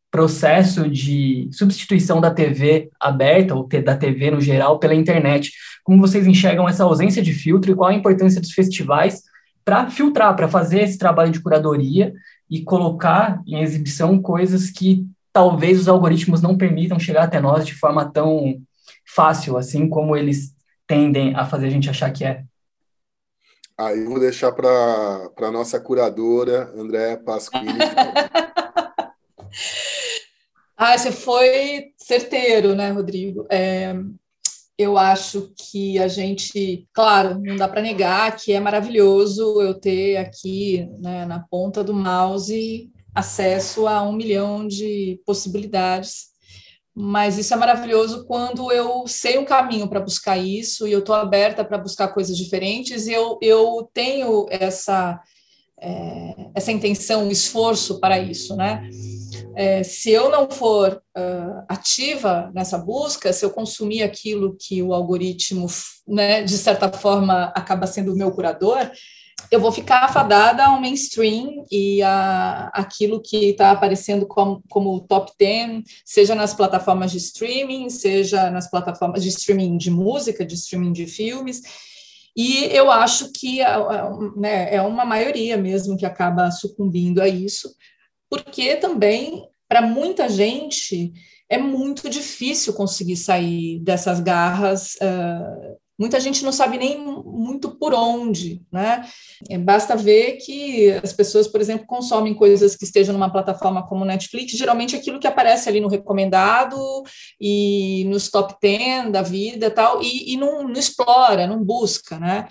processo 0.09 0.89
de 0.89 1.49
substituição 1.51 2.19
da 2.19 2.31
TV 2.31 2.89
aberta, 2.99 3.55
ou 3.55 3.67
da 3.67 3.95
TV 3.95 4.31
no 4.31 4.41
geral, 4.41 4.79
pela 4.79 4.95
internet. 4.95 5.51
Como 5.83 6.01
vocês 6.01 6.27
enxergam 6.27 6.67
essa 6.67 6.83
ausência 6.83 7.21
de 7.21 7.33
filtro 7.33 7.71
e 7.71 7.75
qual 7.75 7.89
a 7.89 7.93
importância 7.93 8.41
dos 8.41 8.51
festivais 8.51 9.21
para 9.63 9.89
filtrar, 9.89 10.35
para 10.35 10.47
fazer 10.47 10.81
esse 10.81 10.97
trabalho 10.97 11.31
de 11.31 11.39
curadoria 11.39 12.11
e 12.51 12.63
colocar 12.63 13.41
em 13.47 13.61
exibição 13.61 14.21
coisas 14.21 14.69
que 14.69 15.07
talvez 15.31 15.79
os 15.79 15.87
algoritmos 15.87 16.41
não 16.41 16.57
permitam 16.57 16.99
chegar 16.99 17.23
até 17.23 17.39
nós 17.39 17.65
de 17.65 17.73
forma 17.73 18.11
tão 18.11 18.61
fácil, 19.07 19.57
assim 19.57 19.87
como 19.87 20.17
eles 20.17 20.53
tendem 20.85 21.33
a 21.33 21.45
fazer 21.45 21.67
a 21.67 21.69
gente 21.69 21.89
achar 21.89 22.11
que 22.11 22.25
é. 22.25 22.43
Aí 23.77 23.99
eu 23.99 24.09
vou 24.09 24.19
deixar 24.19 24.51
para 24.51 24.67
a 25.37 25.51
nossa 25.51 25.79
curadora, 25.79 26.69
Andréa 26.75 27.17
Pasquini. 27.17 27.71
ah, 30.75 30.97
você 30.97 31.11
foi 31.11 31.93
certeiro, 31.97 32.75
né, 32.75 32.91
Rodrigo? 32.91 33.47
É, 33.49 33.95
eu 34.81 34.97
acho 34.97 35.53
que 35.55 35.97
a 35.99 36.07
gente, 36.07 36.87
claro, 36.93 37.39
não 37.39 37.55
dá 37.55 37.67
para 37.67 37.81
negar 37.81 38.35
que 38.35 38.51
é 38.51 38.59
maravilhoso 38.59 39.61
eu 39.61 39.73
ter 39.73 40.17
aqui 40.17 40.89
né, 40.99 41.25
na 41.25 41.39
ponta 41.39 41.83
do 41.83 41.93
mouse 41.93 42.89
acesso 43.13 43.87
a 43.87 44.01
um 44.01 44.13
milhão 44.13 44.67
de 44.67 45.19
possibilidades 45.25 46.31
mas 46.93 47.37
isso 47.37 47.53
é 47.53 47.57
maravilhoso 47.57 48.25
quando 48.25 48.71
eu 48.71 49.07
sei 49.07 49.37
um 49.37 49.45
caminho 49.45 49.87
para 49.87 50.01
buscar 50.01 50.37
isso 50.37 50.87
e 50.87 50.91
eu 50.91 50.99
estou 50.99 51.15
aberta 51.15 51.63
para 51.63 51.77
buscar 51.77 52.09
coisas 52.09 52.35
diferentes 52.35 53.07
e 53.07 53.13
eu, 53.13 53.39
eu 53.41 53.89
tenho 53.93 54.45
essa, 54.49 55.19
é, 55.79 56.49
essa 56.53 56.71
intenção, 56.71 57.31
esforço 57.31 57.99
para 57.99 58.19
isso, 58.19 58.57
né? 58.57 58.89
É, 59.55 59.83
se 59.83 60.11
eu 60.11 60.29
não 60.29 60.49
for 60.49 61.01
uh, 61.17 61.63
ativa 61.67 62.51
nessa 62.53 62.77
busca, 62.77 63.33
se 63.33 63.43
eu 63.43 63.49
consumir 63.49 64.03
aquilo 64.03 64.55
que 64.59 64.81
o 64.81 64.93
algoritmo, 64.93 65.67
né, 66.07 66.43
de 66.43 66.57
certa 66.57 66.91
forma, 66.91 67.51
acaba 67.55 67.87
sendo 67.87 68.13
o 68.13 68.17
meu 68.17 68.31
curador, 68.31 68.89
eu 69.49 69.59
vou 69.59 69.71
ficar 69.71 70.05
afadada 70.05 70.65
ao 70.65 70.79
mainstream 70.79 71.65
e 71.71 72.01
a 72.03 72.69
aquilo 72.73 73.21
que 73.21 73.49
está 73.49 73.71
aparecendo 73.71 74.25
como, 74.25 74.63
como 74.69 75.01
top 75.01 75.31
10, 75.37 75.83
seja 76.05 76.35
nas 76.35 76.53
plataformas 76.53 77.11
de 77.11 77.17
streaming, 77.17 77.89
seja 77.89 78.49
nas 78.49 78.69
plataformas 78.69 79.23
de 79.23 79.29
streaming 79.29 79.77
de 79.77 79.89
música, 79.89 80.45
de 80.45 80.55
streaming 80.55 80.93
de 80.93 81.07
filmes. 81.07 81.61
E 82.35 82.65
eu 82.71 82.89
acho 82.89 83.31
que 83.33 83.59
né, 84.37 84.73
é 84.73 84.81
uma 84.81 85.03
maioria 85.03 85.57
mesmo 85.57 85.97
que 85.97 86.05
acaba 86.05 86.49
sucumbindo 86.49 87.21
a 87.21 87.27
isso, 87.27 87.69
porque 88.31 88.77
também, 88.77 89.45
para 89.67 89.81
muita 89.81 90.29
gente, 90.29 91.11
é 91.49 91.57
muito 91.57 92.09
difícil 92.09 92.73
conseguir 92.73 93.17
sair 93.17 93.79
dessas 93.79 94.21
garras 94.21 94.95
uh, 94.95 95.77
muita 96.01 96.19
gente 96.19 96.43
não 96.43 96.51
sabe 96.51 96.79
nem 96.79 96.97
muito 96.97 97.77
por 97.77 97.93
onde, 97.93 98.63
né? 98.71 99.07
É, 99.47 99.55
basta 99.55 99.95
ver 99.95 100.37
que 100.37 100.91
as 100.93 101.13
pessoas, 101.13 101.47
por 101.47 101.61
exemplo, 101.61 101.85
consomem 101.85 102.33
coisas 102.33 102.75
que 102.75 102.85
estejam 102.85 103.13
numa 103.13 103.31
plataforma 103.31 103.87
como 103.87 104.03
Netflix, 104.03 104.53
geralmente 104.53 104.95
aquilo 104.95 105.19
que 105.19 105.27
aparece 105.27 105.69
ali 105.69 105.79
no 105.79 105.87
recomendado 105.87 106.75
e 107.39 108.03
nos 108.09 108.31
top 108.31 108.55
10 108.59 109.11
da 109.11 109.21
vida 109.21 109.69
tal, 109.69 110.01
e, 110.01 110.33
e 110.33 110.37
não, 110.37 110.63
não 110.63 110.79
explora, 110.79 111.45
não 111.45 111.63
busca, 111.63 112.17
né? 112.17 112.47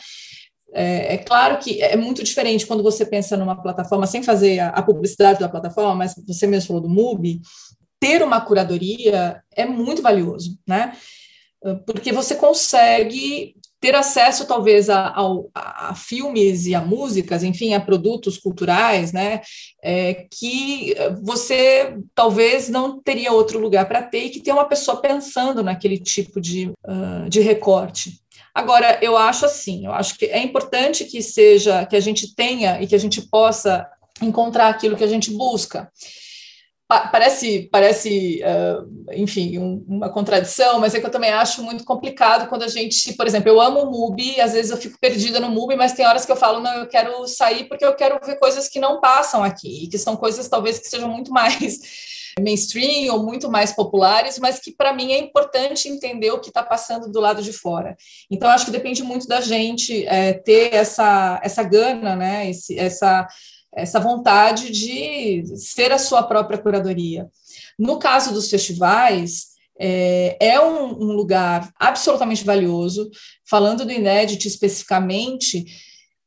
É, 0.73 1.15
é, 1.15 1.19
claro 1.19 1.59
que 1.59 1.83
é 1.83 1.97
muito 1.97 2.23
diferente 2.23 2.67
quando 2.67 2.83
você 2.83 3.05
pensa 3.05 3.37
numa 3.37 3.61
plataforma, 3.61 4.07
sem 4.07 4.23
fazer 4.23 4.61
a, 4.61 4.69
a 4.69 4.83
publicidade 4.83 5.41
da 5.41 5.49
plataforma, 5.49 5.95
mas 5.95 6.15
você 6.27 6.47
mesmo 6.47 6.69
falou 6.69 6.83
do 6.83 6.89
MUBI, 6.89 7.41
ter 7.99 8.23
uma 8.23 8.41
curadoria 8.41 9.43
é 9.55 9.67
muito 9.67 10.01
valioso, 10.01 10.59
né? 10.67 10.93
porque 11.87 12.13
você 12.13 12.35
consegue 12.35 13.55
ter 13.81 13.95
acesso 13.95 14.47
talvez 14.47 14.91
a, 14.91 15.09
a, 15.09 15.89
a, 15.89 15.95
filmes 15.95 16.67
e 16.67 16.75
a 16.75 16.83
músicas, 16.83 17.43
enfim, 17.43 17.73
a 17.73 17.81
produtos 17.81 18.37
culturais, 18.37 19.11
né, 19.11 19.41
é, 19.83 20.27
que 20.31 20.95
você 21.23 21.97
talvez 22.15 22.69
não 22.69 23.01
teria 23.01 23.33
outro 23.33 23.59
lugar 23.59 23.89
para 23.89 24.03
ter 24.03 24.25
e 24.25 24.31
que 24.31 24.41
tem 24.41 24.53
uma 24.53 24.67
pessoa 24.67 25.01
pensando 25.01 25.63
naquele 25.63 25.99
tipo 25.99 26.41
de, 26.41 26.71
uh, 26.87 27.29
de 27.29 27.41
recorte. 27.41 28.20
Agora, 28.55 28.99
eu 29.01 29.17
acho 29.17 29.47
assim, 29.47 29.87
eu 29.87 29.93
acho 29.93 30.19
que 30.19 30.27
é 30.27 30.43
importante 30.43 31.05
que 31.05 31.23
seja, 31.23 31.87
que 31.87 31.97
a 31.97 32.01
gente 32.01 32.35
tenha 32.35 32.81
e 32.83 32.87
que 32.87 32.95
a 32.95 32.99
gente 32.99 33.23
possa 33.23 33.87
encontrar 34.21 34.69
aquilo 34.69 34.97
que 34.97 35.05
a 35.05 35.09
gente 35.09 35.31
busca. 35.31 35.91
Parece, 37.13 37.69
parece 37.71 38.43
uh, 38.43 39.13
enfim, 39.15 39.59
um, 39.59 39.85
uma 39.87 40.11
contradição, 40.11 40.81
mas 40.81 40.93
é 40.93 40.99
que 40.99 41.07
eu 41.07 41.11
também 41.11 41.31
acho 41.31 41.63
muito 41.63 41.85
complicado 41.85 42.49
quando 42.49 42.65
a 42.65 42.69
gente, 42.69 43.13
por 43.13 43.29
exemplo, 43.29 43.49
eu 43.49 43.61
amo 43.61 43.85
o 43.85 43.91
MUBI, 43.93 44.41
às 44.41 44.55
vezes 44.55 44.73
eu 44.73 44.77
fico 44.77 44.99
perdida 45.01 45.39
no 45.39 45.51
MUBI, 45.51 45.77
mas 45.77 45.93
tem 45.93 46.05
horas 46.05 46.27
que 46.27 46.33
eu 46.33 46.37
falo, 46.37 46.59
não, 46.59 46.73
eu 46.79 46.89
quero 46.89 47.29
sair 47.29 47.69
porque 47.69 47.85
eu 47.85 47.95
quero 47.95 48.19
ver 48.27 48.41
coisas 48.41 48.69
que 48.69 48.81
não 48.81 49.01
passam 49.01 49.45
aqui, 49.45 49.87
que 49.89 49.99
são 49.99 50.17
coisas 50.17 50.49
talvez 50.49 50.81
que 50.81 50.89
sejam 50.89 51.09
muito 51.09 51.31
mais 51.31 51.79
mainstream 52.39 53.15
ou 53.15 53.23
muito 53.25 53.51
mais 53.51 53.73
populares, 53.73 54.39
mas 54.39 54.59
que 54.59 54.73
para 54.73 54.93
mim 54.93 55.13
é 55.13 55.19
importante 55.19 55.89
entender 55.89 56.31
o 56.31 56.41
que 56.41 56.49
está 56.49 56.63
passando 56.63 57.11
do 57.11 57.21
lado 57.21 57.43
de 57.43 57.53
fora. 57.53 57.97
Então, 58.31 58.49
acho 58.51 58.67
que 58.67 58.71
depende 58.71 59.03
muito 59.03 59.27
da 59.27 59.41
gente 59.41 60.07
é, 60.07 60.33
ter 60.33 60.75
essa, 60.75 61.41
essa 61.43 61.63
gana, 61.63 62.15
né, 62.15 62.49
Esse, 62.51 62.79
essa 62.79 63.27
essa 63.73 64.01
vontade 64.01 64.71
de 64.71 65.45
ser 65.57 65.93
a 65.93 65.99
sua 65.99 66.25
própria 66.25 66.59
curadoria. 66.59 67.29
No 67.79 67.99
caso 67.99 68.33
dos 68.33 68.51
festivais, 68.51 69.51
é, 69.79 70.37
é 70.41 70.61
um, 70.61 70.87
um, 70.87 71.13
lugar 71.13 71.71
absolutamente 71.79 72.45
valioso. 72.45 73.11
Falando 73.49 73.85
do 73.85 73.93
Inédit 73.93 74.47
especificamente, 74.47 75.65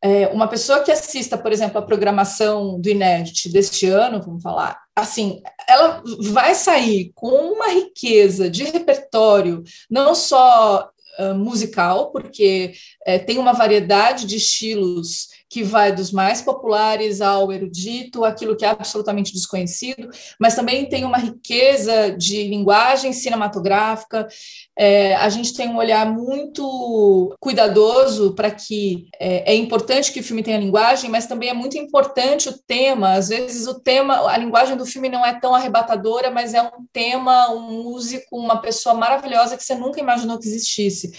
é, 0.03 0.27
uma 0.27 0.49
pessoa 0.49 0.81
que 0.81 0.91
assista, 0.91 1.37
por 1.37 1.53
exemplo, 1.53 1.77
a 1.77 1.81
programação 1.81 2.77
do 2.77 2.89
Inédit 2.89 3.47
deste 3.49 3.87
ano, 3.87 4.21
vamos 4.21 4.43
falar, 4.43 4.77
assim, 4.93 5.41
ela 5.65 6.03
vai 6.31 6.53
sair 6.55 7.13
com 7.15 7.29
uma 7.29 7.69
riqueza 7.69 8.49
de 8.49 8.65
repertório, 8.65 9.63
não 9.89 10.13
só 10.13 10.89
uh, 11.19 11.33
musical, 11.33 12.11
porque 12.11 12.73
é, 13.05 13.17
tem 13.17 13.37
uma 13.37 13.53
variedade 13.53 14.25
de 14.25 14.35
estilos 14.35 15.29
que 15.53 15.61
vai 15.61 15.91
dos 15.91 16.11
mais 16.11 16.41
populares 16.41 17.21
ao 17.21 17.51
erudito, 17.51 18.25
aquilo 18.25 18.55
que 18.55 18.65
é 18.65 18.69
absolutamente 18.69 19.31
desconhecido, 19.31 20.09
mas 20.39 20.55
também 20.55 20.89
tem 20.89 21.05
uma 21.05 21.19
riqueza 21.19 22.09
de 22.09 22.47
linguagem 22.47 23.13
cinematográfica. 23.13 24.27
É, 24.75 25.13
a 25.13 25.29
gente 25.29 25.53
tem 25.53 25.69
um 25.69 25.77
olhar 25.77 26.11
muito 26.11 27.35
cuidadoso 27.39 28.33
para 28.33 28.49
que 28.49 29.07
é, 29.19 29.53
é, 29.53 29.55
importante 29.55 30.11
que 30.11 30.21
o 30.21 30.23
filme 30.23 30.41
tenha 30.41 30.57
linguagem, 30.57 31.07
mas 31.07 31.27
também 31.27 31.49
é 31.49 31.53
muito 31.53 31.77
importante 31.77 32.49
o 32.49 32.57
tema. 32.57 33.13
Às 33.13 33.29
vezes 33.29 33.67
o 33.67 33.79
tema, 33.79 34.31
a 34.31 34.35
linguagem 34.35 34.75
do 34.75 34.87
filme 34.87 35.07
não 35.07 35.23
é 35.23 35.39
tão 35.39 35.53
arrebatadora, 35.53 36.31
mas 36.31 36.55
é 36.55 36.63
um 36.63 36.87
tema, 36.91 37.51
um 37.51 37.83
músico, 37.83 38.39
uma 38.39 38.59
pessoa 38.59 38.95
maravilhosa 38.95 39.55
que 39.55 39.63
você 39.63 39.75
nunca 39.75 39.99
imaginou 39.99 40.39
que 40.39 40.47
existisse. 40.47 41.11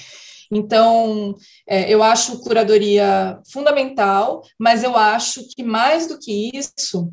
Então, 0.51 1.35
é, 1.69 1.93
eu 1.93 2.03
acho 2.03 2.41
curadoria 2.41 3.39
fundamental, 3.51 4.43
mas 4.59 4.83
eu 4.83 4.97
acho 4.97 5.43
que 5.55 5.63
mais 5.63 6.07
do 6.07 6.19
que 6.19 6.51
isso, 6.55 7.13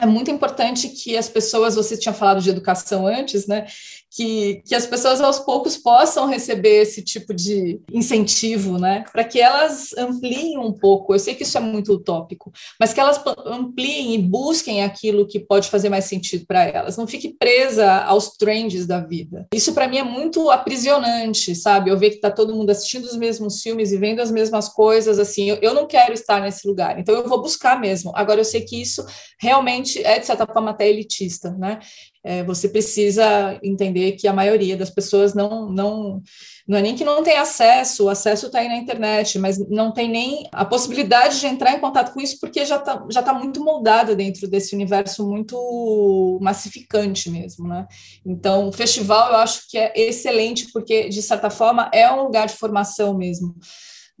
é 0.00 0.06
muito 0.06 0.30
importante 0.30 0.88
que 0.88 1.16
as 1.16 1.28
pessoas, 1.28 1.74
você 1.74 1.96
tinha 1.96 2.12
falado 2.12 2.40
de 2.40 2.50
educação 2.50 3.06
antes, 3.06 3.46
né? 3.46 3.66
Que, 4.12 4.62
que 4.66 4.74
as 4.74 4.86
pessoas 4.86 5.20
aos 5.20 5.38
poucos 5.38 5.76
possam 5.76 6.26
receber 6.26 6.82
esse 6.82 7.02
tipo 7.02 7.32
de 7.32 7.80
incentivo, 7.92 8.76
né? 8.76 9.04
Para 9.12 9.22
que 9.22 9.40
elas 9.40 9.92
ampliem 9.96 10.58
um 10.58 10.72
pouco. 10.72 11.14
Eu 11.14 11.18
sei 11.18 11.34
que 11.34 11.44
isso 11.44 11.56
é 11.56 11.60
muito 11.60 11.92
utópico, 11.92 12.50
mas 12.78 12.92
que 12.92 12.98
elas 12.98 13.22
ampliem 13.46 14.14
e 14.14 14.18
busquem 14.18 14.82
aquilo 14.82 15.26
que 15.26 15.38
pode 15.38 15.68
fazer 15.68 15.88
mais 15.88 16.06
sentido 16.06 16.44
para 16.46 16.64
elas. 16.64 16.96
Não 16.96 17.06
fique 17.06 17.36
presa 17.38 17.98
aos 18.02 18.36
trends 18.36 18.86
da 18.86 19.00
vida. 19.00 19.46
Isso 19.54 19.72
para 19.72 19.86
mim 19.86 19.98
é 19.98 20.04
muito 20.04 20.50
aprisionante, 20.50 21.54
sabe? 21.54 21.90
Eu 21.90 21.98
ver 21.98 22.10
que 22.10 22.16
está 22.16 22.30
todo 22.30 22.54
mundo 22.54 22.70
assistindo 22.70 23.04
os 23.04 23.16
mesmos 23.16 23.62
filmes 23.62 23.92
e 23.92 23.96
vendo 23.96 24.20
as 24.20 24.30
mesmas 24.30 24.68
coisas. 24.68 25.18
Assim, 25.18 25.50
eu, 25.50 25.58
eu 25.62 25.74
não 25.74 25.86
quero 25.86 26.12
estar 26.12 26.40
nesse 26.40 26.66
lugar, 26.66 26.98
então 26.98 27.14
eu 27.14 27.28
vou 27.28 27.40
buscar 27.40 27.80
mesmo. 27.80 28.12
Agora 28.14 28.40
eu 28.40 28.44
sei 28.44 28.62
que 28.62 28.80
isso 28.80 29.04
realmente 29.38 30.02
é, 30.04 30.18
de 30.18 30.26
certa 30.26 30.46
forma, 30.46 30.70
até 30.70 30.88
elitista, 30.88 31.50
né? 31.52 31.78
É, 32.22 32.44
você 32.44 32.68
precisa 32.68 33.58
entender 33.62 34.12
que 34.12 34.28
a 34.28 34.32
maioria 34.32 34.76
das 34.76 34.90
pessoas 34.90 35.34
não, 35.34 35.70
não, 35.70 36.22
não 36.68 36.78
é 36.78 36.82
nem 36.82 36.94
que 36.94 37.04
não 37.04 37.22
tem 37.22 37.36
acesso, 37.38 38.04
o 38.04 38.08
acesso 38.08 38.46
está 38.46 38.58
aí 38.58 38.68
na 38.68 38.76
internet, 38.76 39.38
mas 39.38 39.58
não 39.68 39.90
tem 39.90 40.08
nem 40.08 40.48
a 40.52 40.64
possibilidade 40.64 41.40
de 41.40 41.46
entrar 41.46 41.72
em 41.72 41.80
contato 41.80 42.12
com 42.12 42.20
isso, 42.20 42.38
porque 42.38 42.64
já 42.66 42.76
está 42.76 43.06
já 43.10 43.22
tá 43.22 43.32
muito 43.32 43.64
moldada 43.64 44.14
dentro 44.14 44.46
desse 44.48 44.74
universo 44.74 45.26
muito 45.26 46.38
massificante 46.42 47.30
mesmo, 47.30 47.66
né? 47.66 47.86
Então, 48.24 48.68
o 48.68 48.72
festival 48.72 49.30
eu 49.30 49.36
acho 49.36 49.68
que 49.68 49.78
é 49.78 49.92
excelente, 49.96 50.70
porque, 50.72 51.08
de 51.08 51.22
certa 51.22 51.48
forma, 51.48 51.90
é 51.92 52.10
um 52.12 52.24
lugar 52.24 52.46
de 52.46 52.54
formação 52.54 53.16
mesmo 53.16 53.54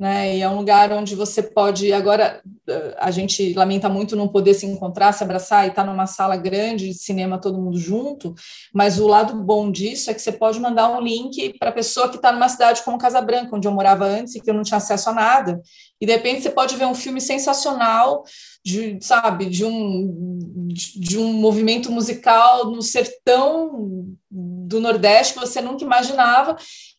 né? 0.00 0.34
E 0.38 0.40
é 0.40 0.48
um 0.48 0.56
lugar 0.56 0.90
onde 0.92 1.14
você 1.14 1.42
pode. 1.42 1.92
Agora, 1.92 2.40
eh, 2.66 2.96
a 2.98 3.10
gente 3.10 3.52
lamenta 3.52 3.86
muito 3.86 4.16
não 4.16 4.26
poder 4.26 4.54
se 4.54 4.64
encontrar, 4.64 5.12
se 5.12 5.22
abraçar 5.22 5.66
e 5.66 5.68
estar 5.68 5.84
tá 5.84 5.90
numa 5.90 6.06
sala 6.06 6.38
grande 6.38 6.88
de 6.88 6.94
cinema 6.94 7.38
todo 7.38 7.60
mundo 7.60 7.78
junto, 7.78 8.34
mas 8.72 8.98
o 8.98 9.06
lado 9.06 9.34
bom 9.34 9.70
disso 9.70 10.10
é 10.10 10.14
que 10.14 10.22
você 10.22 10.32
pode 10.32 10.58
mandar 10.58 10.88
um 10.88 11.02
link 11.02 11.52
para 11.58 11.68
a 11.68 11.72
pessoa 11.72 12.08
que 12.08 12.16
está 12.16 12.32
numa 12.32 12.48
cidade 12.48 12.82
como 12.82 12.96
Casa 12.96 13.20
Branca, 13.20 13.54
onde 13.54 13.68
eu 13.68 13.72
morava 13.72 14.06
antes 14.06 14.34
e 14.34 14.40
que 14.40 14.48
eu 14.48 14.54
não 14.54 14.62
tinha 14.62 14.78
acesso 14.78 15.10
a 15.10 15.12
nada, 15.12 15.60
e 16.00 16.06
de 16.06 16.12
repente 16.12 16.40
você 16.40 16.50
pode 16.50 16.76
ver 16.76 16.86
um 16.86 16.94
filme 16.94 17.20
sensacional. 17.20 18.24
De, 18.62 18.98
sabe, 19.00 19.46
de 19.46 19.64
um, 19.64 20.68
de 20.68 21.18
um 21.18 21.32
movimento 21.32 21.90
musical 21.90 22.70
no 22.70 22.82
sertão 22.82 24.04
do 24.30 24.80
Nordeste 24.80 25.32
que 25.32 25.40
você 25.40 25.62
nunca 25.62 25.82
imaginava 25.82 26.56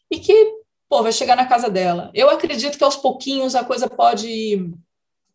e 0.10 0.18
que 0.18 0.61
pô, 0.92 1.02
vai 1.02 1.14
chegar 1.14 1.38
na 1.38 1.46
casa 1.46 1.70
dela. 1.70 2.12
Eu 2.14 2.30
acredito 2.30 2.78
que 2.78 2.84
aos 2.84 2.98
pouquinhos 2.98 3.56
a 3.56 3.64
coisa 3.64 3.90
pode. 3.90 4.70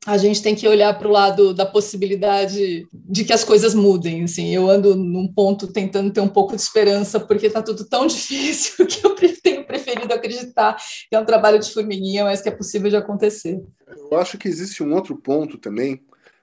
A 0.07 0.19
gente 0.19 0.43
tem 0.43 0.55
que 0.55 0.69
olhar 0.69 0.97
para 0.97 1.09
o 1.09 1.11
lado 1.11 1.55
da 1.55 1.65
possibilidade 1.65 2.87
de 2.93 3.25
que 3.25 3.33
as 3.33 3.43
coisas 3.43 3.75
mudem. 3.75 4.23
Assim, 4.23 4.55
eu 4.55 4.69
ando 4.69 4.95
num 4.95 5.27
ponto 5.27 5.67
tentando 5.67 6.13
ter 6.13 6.21
um 6.21 6.29
pouco 6.29 6.55
de 6.55 6.61
esperança, 6.61 7.19
porque 7.19 7.47
está 7.47 7.63
tudo 7.63 7.87
tão 7.87 8.07
difícil 8.07 8.87
que 8.87 9.05
eu 9.05 9.17
tenho 9.43 9.65
preferido 9.65 10.13
acreditar 10.13 10.77
que 11.09 11.17
é 11.17 11.19
um 11.19 11.25
trabalho 11.25 11.59
de 11.59 11.73
formiguinha, 11.73 12.25
mas 12.25 12.43
que 12.43 12.51
é 12.51 12.53
possível 12.53 12.91
de 12.91 12.97
acontecer. 12.97 13.59
Eu 13.89 14.19
acho 14.19 14.37
que 14.37 14.47
existe 14.47 14.83
um 14.83 14.95
outro 14.95 15.17
ponto 15.17 15.57
também, 15.57 16.03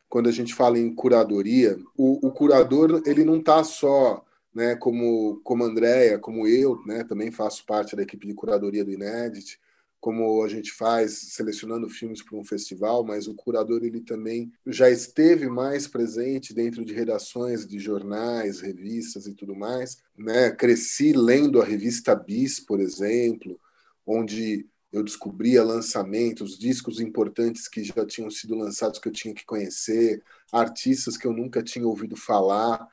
quando 0.09 0.27
a 0.27 0.31
gente 0.31 0.55
fala 0.55 0.79
em 0.79 0.93
curadoria. 0.93 1.77
O, 1.95 2.27
o 2.27 2.31
curador 2.31 3.03
ele 3.05 3.23
não 3.23 3.37
está 3.37 3.63
só 3.63 4.23
né, 4.53 4.75
como, 4.75 5.39
como 5.43 5.63
Andréia, 5.63 6.19
como 6.19 6.47
eu, 6.47 6.81
né, 6.85 7.03
também 7.03 7.31
faço 7.31 7.65
parte 7.65 7.95
da 7.95 8.03
equipe 8.03 8.27
de 8.27 8.33
curadoria 8.33 8.85
do 8.85 8.91
Inédit, 8.91 9.59
como 10.03 10.43
a 10.43 10.49
gente 10.49 10.69
faz 10.73 11.13
selecionando 11.13 11.87
filmes 11.87 12.21
para 12.21 12.37
um 12.37 12.43
festival, 12.43 13.05
mas 13.05 13.25
o 13.25 13.33
curador 13.33 13.85
ele 13.85 14.01
também 14.01 14.51
já 14.67 14.89
esteve 14.89 15.47
mais 15.47 15.87
presente 15.87 16.53
dentro 16.53 16.83
de 16.83 16.93
redações 16.93 17.65
de 17.65 17.79
jornais, 17.79 18.59
revistas 18.59 19.27
e 19.27 19.33
tudo 19.33 19.55
mais, 19.55 19.99
né? 20.17 20.51
Cresci 20.51 21.13
lendo 21.13 21.61
a 21.61 21.65
revista 21.65 22.13
Bis, 22.13 22.59
por 22.59 22.81
exemplo, 22.81 23.57
onde 24.05 24.67
eu 24.91 25.01
descobria 25.01 25.63
lançamentos, 25.63 26.59
discos 26.59 26.99
importantes 26.99 27.69
que 27.69 27.81
já 27.81 28.05
tinham 28.05 28.29
sido 28.29 28.55
lançados 28.55 28.99
que 28.99 29.07
eu 29.07 29.11
tinha 29.13 29.33
que 29.33 29.45
conhecer, 29.45 30.21
artistas 30.51 31.15
que 31.15 31.25
eu 31.25 31.31
nunca 31.31 31.63
tinha 31.63 31.87
ouvido 31.87 32.17
falar. 32.17 32.87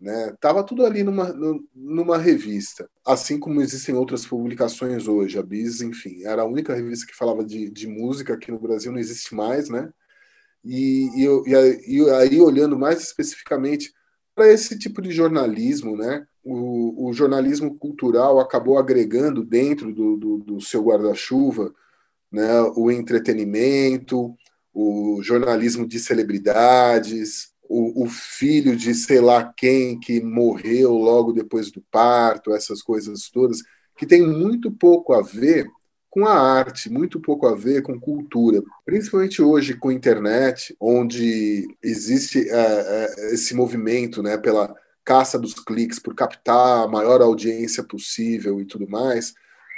Né? 0.00 0.32
Tava 0.40 0.62
tudo 0.62 0.86
ali 0.86 1.02
numa, 1.02 1.34
numa 1.74 2.18
revista, 2.18 2.88
assim 3.04 3.38
como 3.38 3.60
existem 3.60 3.94
outras 3.94 4.24
publicações 4.24 5.08
hoje. 5.08 5.38
A 5.38 5.42
Bis, 5.42 5.80
enfim, 5.80 6.24
era 6.24 6.42
a 6.42 6.46
única 6.46 6.74
revista 6.74 7.06
que 7.06 7.16
falava 7.16 7.44
de, 7.44 7.68
de 7.68 7.86
música 7.88 8.34
aqui 8.34 8.50
no 8.52 8.60
Brasil, 8.60 8.92
não 8.92 8.98
existe 8.98 9.34
mais, 9.34 9.68
né? 9.68 9.90
E, 10.64 11.08
e, 11.16 11.50
e, 11.50 11.54
aí, 11.56 11.80
e 11.86 12.10
aí, 12.10 12.40
olhando 12.40 12.78
mais 12.78 13.02
especificamente 13.02 13.92
para 14.34 14.52
esse 14.52 14.78
tipo 14.78 15.02
de 15.02 15.10
jornalismo, 15.10 15.96
né? 15.96 16.24
O, 16.44 17.08
o, 17.08 17.12
jornalismo 17.12 17.76
cultural 17.76 18.40
acabou 18.40 18.78
agregando 18.78 19.44
dentro 19.44 19.92
do, 19.92 20.16
do, 20.16 20.38
do 20.38 20.60
seu 20.60 20.82
guarda-chuva 20.82 21.74
né? 22.30 22.62
o 22.76 22.90
entretenimento, 22.90 24.34
o 24.72 25.20
jornalismo 25.22 25.86
de 25.86 25.98
celebridades, 25.98 27.52
o, 27.68 28.04
o, 28.04 28.06
filho 28.08 28.76
de 28.76 28.94
sei 28.94 29.20
lá 29.20 29.52
quem 29.56 29.98
que 29.98 30.20
morreu 30.20 30.92
logo 30.92 31.32
depois 31.32 31.70
do 31.70 31.82
parto, 31.90 32.52
essas 32.52 32.82
coisas 32.82 33.28
todas, 33.30 33.58
que 33.96 34.06
tem 34.06 34.26
muito 34.26 34.70
pouco 34.70 35.12
a 35.12 35.22
ver 35.22 35.66
com 36.10 36.26
a 36.26 36.34
arte, 36.34 36.90
muito 36.90 37.20
pouco 37.20 37.46
a 37.46 37.54
ver 37.54 37.82
com 37.82 38.00
cultura, 38.00 38.62
principalmente 38.84 39.42
hoje 39.42 39.74
com 39.74 39.90
a 39.90 39.94
internet, 39.94 40.74
onde 40.80 41.68
existe 41.82 42.48
é, 42.48 42.54
é, 42.54 43.34
esse 43.34 43.54
movimento 43.54 44.22
né, 44.22 44.38
pela 44.38 44.74
caça 45.04 45.38
dos 45.38 45.54
cliques, 45.54 45.98
por 45.98 46.14
captar 46.14 46.84
a 46.84 46.88
maior 46.88 47.20
audiência 47.20 47.84
possível 47.84 48.60
e 48.60 48.64
tudo 48.64 48.88
mais 48.88 49.34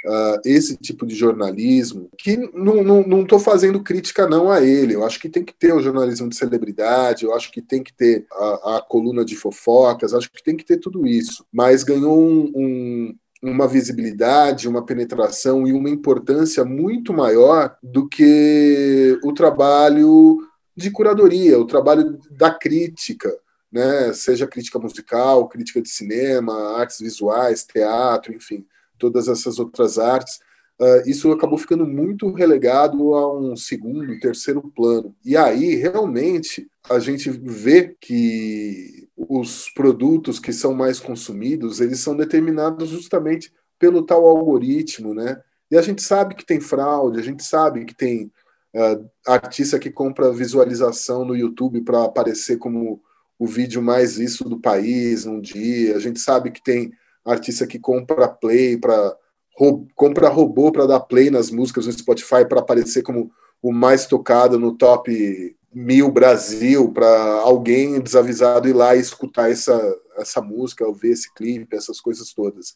uh, 0.06 0.40
esse 0.44 0.76
tipo 0.76 1.06
de 1.06 1.14
jornalismo, 1.14 2.10
que 2.16 2.36
não 2.54 3.22
estou 3.22 3.38
fazendo 3.38 3.82
crítica 3.82 4.28
não 4.28 4.50
a 4.50 4.62
ele, 4.62 4.94
eu 4.94 5.04
acho 5.04 5.18
que 5.20 5.28
tem 5.28 5.44
que 5.44 5.54
ter 5.54 5.72
o 5.72 5.80
jornalismo 5.80 6.28
de 6.28 6.36
celebridade, 6.36 7.24
eu 7.24 7.34
acho 7.34 7.50
que 7.50 7.60
tem 7.60 7.82
que 7.82 7.92
ter 7.92 8.26
a, 8.32 8.76
a 8.76 8.82
coluna 8.82 9.24
de 9.24 9.36
fofocas, 9.36 10.14
acho 10.14 10.30
que 10.30 10.42
tem 10.42 10.56
que 10.56 10.64
ter 10.64 10.78
tudo 10.78 11.06
isso, 11.06 11.44
mas 11.52 11.84
ganhou 11.84 12.20
um, 12.20 12.52
um 12.54 13.14
uma 13.42 13.66
visibilidade, 13.66 14.68
uma 14.68 14.84
penetração 14.84 15.66
e 15.66 15.72
uma 15.72 15.88
importância 15.88 16.62
muito 16.62 17.10
maior 17.10 17.74
do 17.82 18.06
que 18.06 19.18
o 19.24 19.32
trabalho 19.32 20.36
de 20.76 20.90
curadoria, 20.90 21.58
o 21.58 21.64
trabalho 21.64 22.18
da 22.30 22.52
crítica, 22.52 23.34
né? 23.72 24.12
seja 24.12 24.46
crítica 24.46 24.78
musical, 24.78 25.48
crítica 25.48 25.80
de 25.80 25.88
cinema, 25.88 26.76
artes 26.76 26.98
visuais, 27.00 27.64
teatro, 27.64 28.34
enfim 28.34 28.62
todas 29.00 29.26
essas 29.26 29.58
outras 29.58 29.98
artes, 29.98 30.38
uh, 30.80 31.08
isso 31.08 31.32
acabou 31.32 31.58
ficando 31.58 31.86
muito 31.86 32.30
relegado 32.32 33.14
a 33.14 33.36
um 33.36 33.56
segundo, 33.56 34.20
terceiro 34.20 34.62
plano. 34.76 35.14
E 35.24 35.36
aí, 35.36 35.74
realmente, 35.74 36.68
a 36.88 36.98
gente 36.98 37.30
vê 37.30 37.96
que 38.00 39.08
os 39.16 39.68
produtos 39.70 40.38
que 40.38 40.52
são 40.52 40.74
mais 40.74 41.00
consumidos, 41.00 41.80
eles 41.80 42.00
são 42.00 42.16
determinados 42.16 42.90
justamente 42.90 43.52
pelo 43.78 44.02
tal 44.02 44.26
algoritmo, 44.26 45.14
né? 45.14 45.40
E 45.70 45.76
a 45.76 45.82
gente 45.82 46.02
sabe 46.02 46.34
que 46.34 46.44
tem 46.44 46.60
fraude, 46.60 47.18
a 47.18 47.22
gente 47.22 47.42
sabe 47.42 47.84
que 47.84 47.94
tem 47.94 48.30
uh, 48.74 49.08
artista 49.26 49.78
que 49.78 49.90
compra 49.90 50.32
visualização 50.32 51.24
no 51.24 51.34
YouTube 51.34 51.80
para 51.82 52.04
aparecer 52.04 52.58
como 52.58 53.00
o 53.40 53.46
vídeo 53.46 53.80
mais 53.80 54.18
visto 54.18 54.46
do 54.48 54.60
país 54.60 55.24
num 55.24 55.40
dia, 55.40 55.96
a 55.96 55.98
gente 55.98 56.20
sabe 56.20 56.50
que 56.50 56.62
tem 56.62 56.92
artista 57.24 57.66
que 57.66 57.78
compra 57.78 58.28
play 58.28 58.76
para 58.76 59.16
compra 59.94 60.28
robô 60.28 60.72
para 60.72 60.86
dar 60.86 61.00
play 61.00 61.28
nas 61.28 61.50
músicas 61.50 61.86
no 61.86 61.92
Spotify 61.92 62.46
para 62.48 62.60
aparecer 62.60 63.02
como 63.02 63.30
o 63.60 63.72
mais 63.72 64.06
tocado 64.06 64.58
no 64.58 64.74
top 64.74 65.54
mil 65.72 66.10
Brasil 66.10 66.90
para 66.92 67.08
alguém 67.40 68.00
desavisado 68.00 68.68
ir 68.68 68.72
lá 68.72 68.96
e 68.96 69.00
escutar 69.00 69.50
essa 69.50 69.78
essa 70.16 70.40
música, 70.40 70.86
ou 70.86 70.94
ver 70.94 71.12
esse 71.12 71.32
clipe, 71.34 71.76
essas 71.76 72.00
coisas 72.00 72.32
todas, 72.32 72.74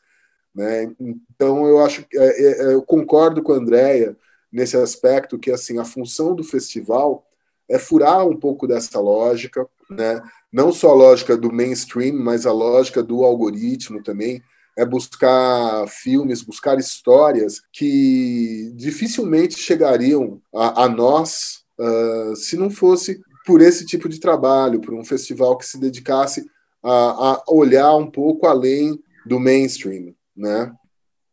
né? 0.55 0.91
Então 0.99 1.67
eu 1.67 1.85
acho 1.85 2.05
que 2.05 2.19
é, 2.19 2.43
é, 2.43 2.75
eu 2.75 2.83
concordo 2.83 3.43
com 3.43 3.53
a 3.53 3.57
Andrea 3.57 4.17
nesse 4.51 4.77
aspecto 4.77 5.39
que 5.39 5.51
assim 5.51 5.79
a 5.79 5.85
função 5.85 6.35
do 6.35 6.45
festival 6.45 7.27
é 7.69 7.79
furar 7.79 8.27
um 8.27 8.37
pouco 8.37 8.67
dessa 8.67 9.01
lógica, 9.01 9.67
né? 9.91 10.23
Não 10.55 10.73
só 10.73 10.91
a 10.91 10.95
lógica 10.95 11.37
do 11.37 11.53
mainstream, 11.53 12.15
mas 12.15 12.47
a 12.47 12.53
lógica 12.53 13.03
do 13.03 13.25
algoritmo 13.25 14.01
também, 14.01 14.41
é 14.79 14.87
buscar 14.87 15.85
filmes, 15.89 16.43
buscar 16.43 16.79
histórias 16.79 17.61
que 17.73 18.73
dificilmente 18.77 19.59
chegariam 19.59 20.41
a, 20.55 20.85
a 20.85 20.89
nós 20.89 21.65
uh, 21.77 22.37
se 22.37 22.57
não 22.57 22.71
fosse 22.71 23.21
por 23.45 23.61
esse 23.61 23.85
tipo 23.85 24.09
de 24.09 24.21
trabalho, 24.21 24.81
por 24.81 24.95
um 24.95 25.05
festival 25.05 25.59
que 25.59 25.67
se 25.67 25.79
dedicasse 25.79 26.47
a, 26.85 26.91
a 26.91 27.43
olhar 27.49 27.97
um 27.97 28.09
pouco 28.09 28.47
além 28.47 28.97
do 29.27 29.41
mainstream, 29.41 30.15
né? 30.37 30.73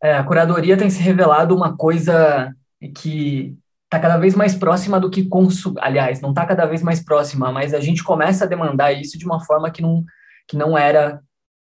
É, 0.01 0.15
a 0.15 0.23
curadoria 0.23 0.75
tem 0.75 0.89
se 0.89 0.99
revelado 0.99 1.55
uma 1.55 1.77
coisa 1.77 2.51
que 2.95 3.55
está 3.91 3.99
cada 3.99 4.17
vez 4.17 4.34
mais 4.36 4.56
próxima 4.56 5.01
do 5.01 5.10
que 5.10 5.25
consumir. 5.25 5.82
Aliás, 5.82 6.21
não 6.21 6.30
está 6.30 6.45
cada 6.45 6.65
vez 6.65 6.82
mais 6.82 7.04
próxima, 7.04 7.51
mas 7.51 7.73
a 7.73 7.80
gente 7.82 8.01
começa 8.01 8.45
a 8.45 8.47
demandar 8.47 8.93
isso 8.93 9.19
de 9.19 9.25
uma 9.25 9.43
forma 9.43 9.69
que 9.69 9.82
não, 9.82 10.06
que 10.47 10.56
não 10.56 10.77
era 10.77 11.21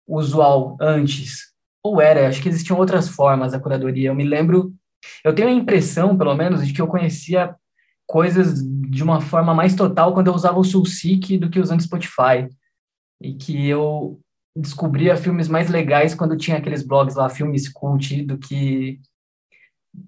usual 0.06 0.76
antes. 0.82 1.54
Ou 1.82 2.02
era, 2.02 2.28
acho 2.28 2.42
que 2.42 2.50
existiam 2.50 2.78
outras 2.78 3.08
formas 3.08 3.54
da 3.54 3.60
curadoria. 3.60 4.10
Eu 4.10 4.16
me 4.16 4.26
lembro, 4.26 4.74
eu 5.24 5.34
tenho 5.34 5.48
a 5.48 5.54
impressão, 5.54 6.18
pelo 6.18 6.36
menos, 6.36 6.68
de 6.68 6.74
que 6.74 6.82
eu 6.82 6.88
conhecia 6.88 7.56
coisas 8.06 8.62
de 8.62 9.02
uma 9.02 9.22
forma 9.22 9.54
mais 9.54 9.74
total 9.74 10.14
quando 10.14 10.28
eu 10.28 10.34
usava 10.34 10.60
o 10.60 10.64
Soulseek 10.64 11.38
do 11.38 11.50
que 11.50 11.60
usando 11.60 11.82
Spotify. 11.82 12.50
E 13.22 13.34
que 13.34 13.66
eu 13.66 14.20
descobria 14.58 15.16
filmes 15.16 15.48
mais 15.48 15.70
legais 15.70 16.14
quando 16.14 16.36
tinha 16.36 16.58
aqueles 16.58 16.84
blogs 16.84 17.16
lá, 17.16 17.30
filmes 17.30 17.70
cult, 17.70 18.24
do 18.24 18.38
que 18.38 19.00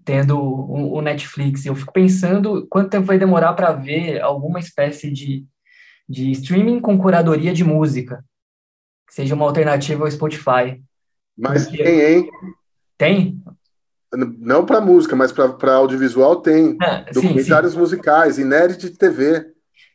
tendo 0.06 0.38
o, 0.40 0.94
o 0.94 1.02
Netflix. 1.02 1.66
Eu 1.66 1.76
fico 1.76 1.94
pensando 1.94 2.68
quanto 2.70 2.90
tempo 2.90 3.06
vai 3.06 3.18
demorar 3.18 3.54
para 3.54 3.72
ver 3.72 4.22
alguma 4.22 4.60
espécie 4.60 5.12
de, 5.12 5.46
de 6.08 6.32
streaming 6.32 6.80
com 6.80 6.98
curadoria 6.98 7.54
de 7.54 7.64
música. 7.64 8.24
que 9.08 9.14
seja 9.14 9.36
uma 9.36 9.46
alternativa 9.46 10.04
ao 10.04 10.12
Spotify. 10.12 10.82
Mas 11.38 11.68
Porque... 11.68 11.84
tem, 11.84 12.02
hein? 12.02 12.30
Tem? 12.98 13.42
Não 14.14 14.66
para 14.66 14.82
música, 14.82 15.16
mas 15.16 15.32
para 15.32 15.74
audiovisual 15.74 16.42
tem. 16.42 16.78
Ah, 16.82 17.06
Documentários 17.14 17.72
sim, 17.72 17.78
sim. 17.78 17.82
musicais, 17.82 18.38
inédito 18.38 18.90
de 18.90 18.98
TV. 18.98 19.46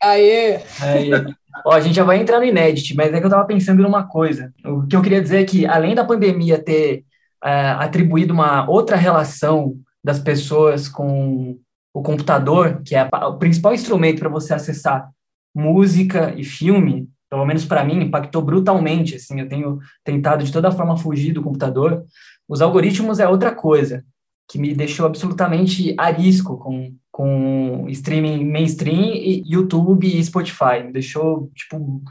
Aê! 0.02 0.60
Aê. 0.80 1.10
Ó, 1.64 1.72
a 1.72 1.80
gente 1.80 1.94
já 1.94 2.04
vai 2.04 2.18
entrar 2.18 2.38
no 2.38 2.44
inédito, 2.44 2.94
mas 2.96 3.12
é 3.12 3.18
que 3.18 3.24
eu 3.24 3.28
estava 3.28 3.46
pensando 3.46 3.82
numa 3.82 4.06
coisa. 4.06 4.52
O 4.64 4.86
que 4.86 4.96
eu 4.96 5.02
queria 5.02 5.20
dizer 5.22 5.42
é 5.42 5.44
que, 5.44 5.66
além 5.66 5.94
da 5.94 6.04
pandemia 6.04 6.62
ter 6.62 7.04
é, 7.46 7.70
atribuído 7.70 8.34
uma 8.34 8.68
outra 8.68 8.96
relação 8.96 9.78
das 10.02 10.18
pessoas 10.18 10.88
com 10.88 11.58
o 11.94 12.02
computador, 12.02 12.82
que 12.84 12.94
é 12.94 13.08
o 13.12 13.38
principal 13.38 13.72
instrumento 13.72 14.18
para 14.18 14.28
você 14.28 14.52
acessar 14.52 15.08
música 15.54 16.34
e 16.36 16.44
filme, 16.44 17.08
pelo 17.30 17.46
menos 17.46 17.64
para 17.64 17.84
mim, 17.84 18.02
impactou 18.02 18.42
brutalmente. 18.42 19.14
Assim, 19.14 19.40
eu 19.40 19.48
tenho 19.48 19.78
tentado 20.04 20.44
de 20.44 20.52
toda 20.52 20.70
forma 20.70 20.96
fugir 20.96 21.32
do 21.32 21.42
computador. 21.42 22.04
Os 22.48 22.60
algoritmos 22.60 23.18
é 23.18 23.28
outra 23.28 23.54
coisa 23.54 24.04
que 24.48 24.58
me 24.58 24.74
deixou 24.74 25.06
absolutamente 25.06 25.94
arisco 25.98 26.56
com, 26.58 26.94
com 27.10 27.86
streaming 27.88 28.44
mainstream, 28.44 29.14
e 29.14 29.42
YouTube 29.46 30.06
e 30.06 30.22
Spotify. 30.22 30.84
Me 30.84 30.92
deixou, 30.92 31.50
tipo, 31.54 32.02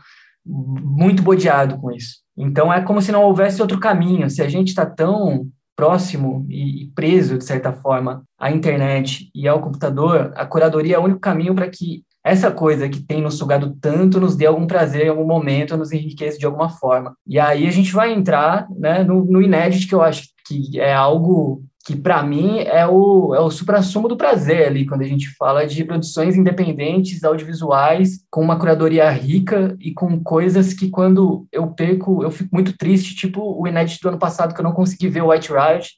muito 0.45 1.23
bodeado 1.23 1.77
com 1.77 1.91
isso. 1.91 2.24
Então 2.37 2.73
é 2.73 2.81
como 2.81 3.01
se 3.01 3.11
não 3.11 3.23
houvesse 3.23 3.61
outro 3.61 3.79
caminho. 3.79 4.29
Se 4.29 4.41
a 4.41 4.49
gente 4.49 4.69
está 4.69 4.85
tão 4.85 5.47
próximo 5.75 6.45
e 6.49 6.91
preso, 6.95 7.37
de 7.37 7.43
certa 7.43 7.73
forma, 7.73 8.23
à 8.39 8.51
internet 8.51 9.29
e 9.35 9.47
ao 9.47 9.61
computador, 9.61 10.31
a 10.35 10.45
curadoria 10.45 10.95
é 10.95 10.99
o 10.99 11.03
único 11.03 11.19
caminho 11.19 11.53
para 11.53 11.69
que 11.69 12.03
essa 12.23 12.49
coisa 12.49 12.89
que 12.89 13.01
tem 13.01 13.21
nos 13.21 13.37
sugado 13.37 13.77
tanto 13.79 14.19
nos 14.19 14.35
dê 14.35 14.47
algum 14.47 14.65
prazer 14.65 15.05
em 15.05 15.09
algum 15.09 15.27
momento, 15.27 15.77
nos 15.77 15.91
enriqueça 15.91 16.39
de 16.39 16.45
alguma 16.45 16.69
forma. 16.69 17.15
E 17.27 17.39
aí 17.39 17.67
a 17.67 17.71
gente 17.71 17.91
vai 17.91 18.11
entrar 18.11 18.67
né, 18.71 19.03
no, 19.03 19.23
no 19.25 19.41
inédito, 19.41 19.87
que 19.87 19.93
eu 19.93 20.01
acho 20.01 20.23
que 20.47 20.79
é 20.79 20.91
algo 20.91 21.63
que 21.85 21.95
para 21.95 22.23
mim 22.23 22.61
é 22.61 22.87
o, 22.87 23.35
é 23.35 23.39
o 23.39 23.51
supra-sumo 23.51 24.07
do 24.07 24.17
prazer 24.17 24.65
ali, 24.65 24.87
quando 24.87 25.03
a 25.03 25.07
gente 25.07 25.29
fala 25.35 25.67
de 25.67 25.85
produções 25.85 26.35
independentes, 26.35 27.23
audiovisuais, 27.23 28.25
com 28.31 28.41
uma 28.41 28.57
curadoria 28.57 29.07
rica 29.11 29.77
e 29.79 29.93
com 29.93 30.19
coisas 30.23 30.73
que 30.73 30.89
quando 30.89 31.45
eu 31.51 31.67
perco, 31.67 32.23
eu 32.23 32.31
fico 32.31 32.49
muito 32.51 32.75
triste, 32.75 33.15
tipo 33.15 33.39
o 33.39 33.67
inédito 33.67 34.01
do 34.01 34.09
ano 34.09 34.17
passado, 34.17 34.55
que 34.55 34.59
eu 34.59 34.63
não 34.63 34.71
consegui 34.71 35.09
ver 35.09 35.21
o 35.21 35.29
White 35.29 35.51
Riot, 35.53 35.91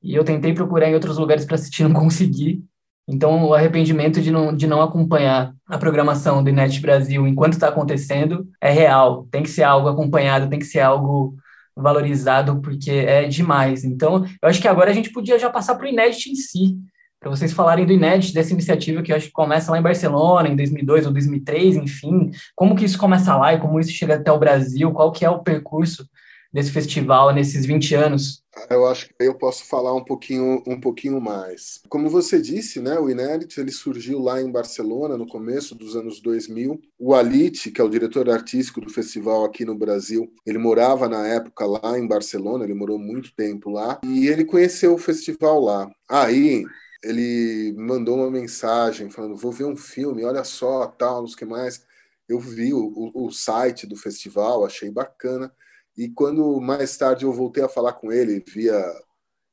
e 0.00 0.14
eu 0.14 0.22
tentei 0.22 0.54
procurar 0.54 0.88
em 0.88 0.94
outros 0.94 1.18
lugares 1.18 1.44
para 1.44 1.56
assistir, 1.56 1.82
não 1.88 1.92
consegui. 1.92 2.62
Então, 3.08 3.44
o 3.44 3.52
arrependimento 3.52 4.22
de 4.22 4.30
não, 4.30 4.54
de 4.54 4.68
não 4.68 4.80
acompanhar 4.80 5.52
a 5.66 5.76
programação 5.76 6.44
do 6.44 6.48
Inet 6.48 6.80
Brasil 6.80 7.26
enquanto 7.26 7.54
está 7.54 7.68
acontecendo 7.68 8.48
é 8.60 8.70
real. 8.70 9.26
Tem 9.32 9.42
que 9.42 9.50
ser 9.50 9.64
algo 9.64 9.88
acompanhado, 9.88 10.48
tem 10.48 10.60
que 10.60 10.64
ser 10.64 10.80
algo 10.80 11.34
valorizado, 11.76 12.60
porque 12.60 12.90
é 12.90 13.24
demais. 13.24 13.84
Então, 13.84 14.24
eu 14.42 14.48
acho 14.48 14.60
que 14.60 14.68
agora 14.68 14.90
a 14.90 14.94
gente 14.94 15.10
podia 15.10 15.38
já 15.38 15.50
passar 15.50 15.74
para 15.74 15.86
o 15.86 15.88
Inédit 15.88 16.30
em 16.30 16.34
si, 16.34 16.78
para 17.18 17.30
vocês 17.30 17.52
falarem 17.52 17.86
do 17.86 17.92
Inédit, 17.92 18.34
dessa 18.34 18.52
iniciativa 18.52 19.02
que 19.02 19.10
eu 19.10 19.16
acho 19.16 19.26
que 19.26 19.32
começa 19.32 19.70
lá 19.72 19.78
em 19.78 19.82
Barcelona, 19.82 20.48
em 20.48 20.56
2002 20.56 21.06
ou 21.06 21.12
2003, 21.12 21.76
enfim, 21.76 22.30
como 22.54 22.76
que 22.76 22.84
isso 22.84 22.98
começa 22.98 23.34
lá 23.34 23.54
e 23.54 23.58
como 23.58 23.80
isso 23.80 23.92
chega 23.92 24.16
até 24.16 24.30
o 24.30 24.38
Brasil, 24.38 24.92
qual 24.92 25.10
que 25.10 25.24
é 25.24 25.30
o 25.30 25.42
percurso 25.42 26.06
desse 26.54 26.70
festival 26.70 27.34
nesses 27.34 27.66
20 27.66 27.96
anos? 27.96 28.44
Eu 28.70 28.86
acho 28.86 29.08
que 29.08 29.14
eu 29.18 29.34
posso 29.34 29.64
falar 29.64 29.92
um 29.92 30.04
pouquinho, 30.04 30.62
um 30.68 30.80
pouquinho 30.80 31.20
mais. 31.20 31.80
Como 31.88 32.08
você 32.08 32.40
disse, 32.40 32.80
né, 32.80 32.96
o 32.96 33.10
Inédit 33.10 33.58
ele 33.58 33.72
surgiu 33.72 34.20
lá 34.20 34.40
em 34.40 34.52
Barcelona 34.52 35.18
no 35.18 35.26
começo 35.26 35.74
dos 35.74 35.96
anos 35.96 36.20
2000. 36.20 36.80
O 36.96 37.12
Alit, 37.12 37.72
que 37.72 37.80
é 37.80 37.84
o 37.84 37.88
diretor 37.88 38.30
artístico 38.30 38.80
do 38.80 38.88
festival 38.88 39.44
aqui 39.44 39.64
no 39.64 39.76
Brasil, 39.76 40.32
ele 40.46 40.58
morava 40.58 41.08
na 41.08 41.26
época 41.26 41.66
lá 41.66 41.98
em 41.98 42.06
Barcelona, 42.06 42.62
ele 42.62 42.74
morou 42.74 43.00
muito 43.00 43.34
tempo 43.34 43.68
lá 43.68 44.00
e 44.04 44.28
ele 44.28 44.44
conheceu 44.44 44.94
o 44.94 44.98
festival 44.98 45.60
lá. 45.60 45.90
Aí 46.08 46.64
ele 47.02 47.74
mandou 47.76 48.18
uma 48.18 48.30
mensagem 48.30 49.10
falando: 49.10 49.34
"Vou 49.36 49.50
ver 49.50 49.64
um 49.64 49.76
filme, 49.76 50.24
olha 50.24 50.44
só, 50.44 50.86
tal, 50.86 51.22
não 51.22 51.26
sei 51.26 51.34
o 51.34 51.38
que 51.38 51.44
mais". 51.44 51.84
Eu 52.28 52.38
vi 52.38 52.72
o, 52.72 53.10
o 53.12 53.30
site 53.32 53.86
do 53.86 53.96
festival, 53.96 54.64
achei 54.64 54.90
bacana. 54.90 55.52
E 55.96 56.08
quando 56.08 56.60
mais 56.60 56.96
tarde 56.96 57.24
eu 57.24 57.32
voltei 57.32 57.62
a 57.62 57.68
falar 57.68 57.92
com 57.92 58.10
ele 58.10 58.42
via 58.46 58.82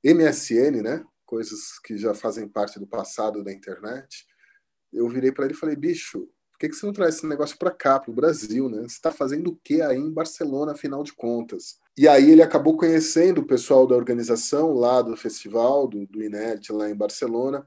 MSN, 0.03 0.81
né? 0.81 1.05
Coisas 1.25 1.79
que 1.79 1.97
já 1.97 2.13
fazem 2.13 2.47
parte 2.47 2.79
do 2.79 2.87
passado 2.87 3.43
da 3.43 3.53
internet, 3.53 4.25
eu 4.91 5.07
virei 5.07 5.31
para 5.31 5.45
ele 5.45 5.53
e 5.53 5.57
falei: 5.57 5.75
bicho, 5.75 6.27
por 6.51 6.59
que, 6.59 6.69
que 6.69 6.75
você 6.75 6.85
não 6.85 6.93
traz 6.93 7.15
esse 7.15 7.27
negócio 7.27 7.57
para 7.57 7.71
cá, 7.71 7.99
para 7.99 8.11
o 8.11 8.15
Brasil, 8.15 8.69
né? 8.69 8.81
Você 8.81 8.95
está 8.95 9.11
fazendo 9.11 9.51
o 9.51 9.55
que 9.63 9.81
aí 9.81 9.97
em 9.97 10.11
Barcelona, 10.11 10.71
afinal 10.71 11.03
de 11.03 11.13
contas? 11.13 11.79
E 11.95 12.07
aí 12.07 12.31
ele 12.31 12.41
acabou 12.41 12.75
conhecendo 12.75 13.41
o 13.41 13.45
pessoal 13.45 13.85
da 13.85 13.95
organização 13.95 14.73
lá 14.73 15.01
do 15.01 15.15
festival, 15.15 15.87
do, 15.87 16.07
do 16.07 16.23
INET, 16.23 16.71
lá 16.71 16.89
em 16.89 16.95
Barcelona, 16.95 17.65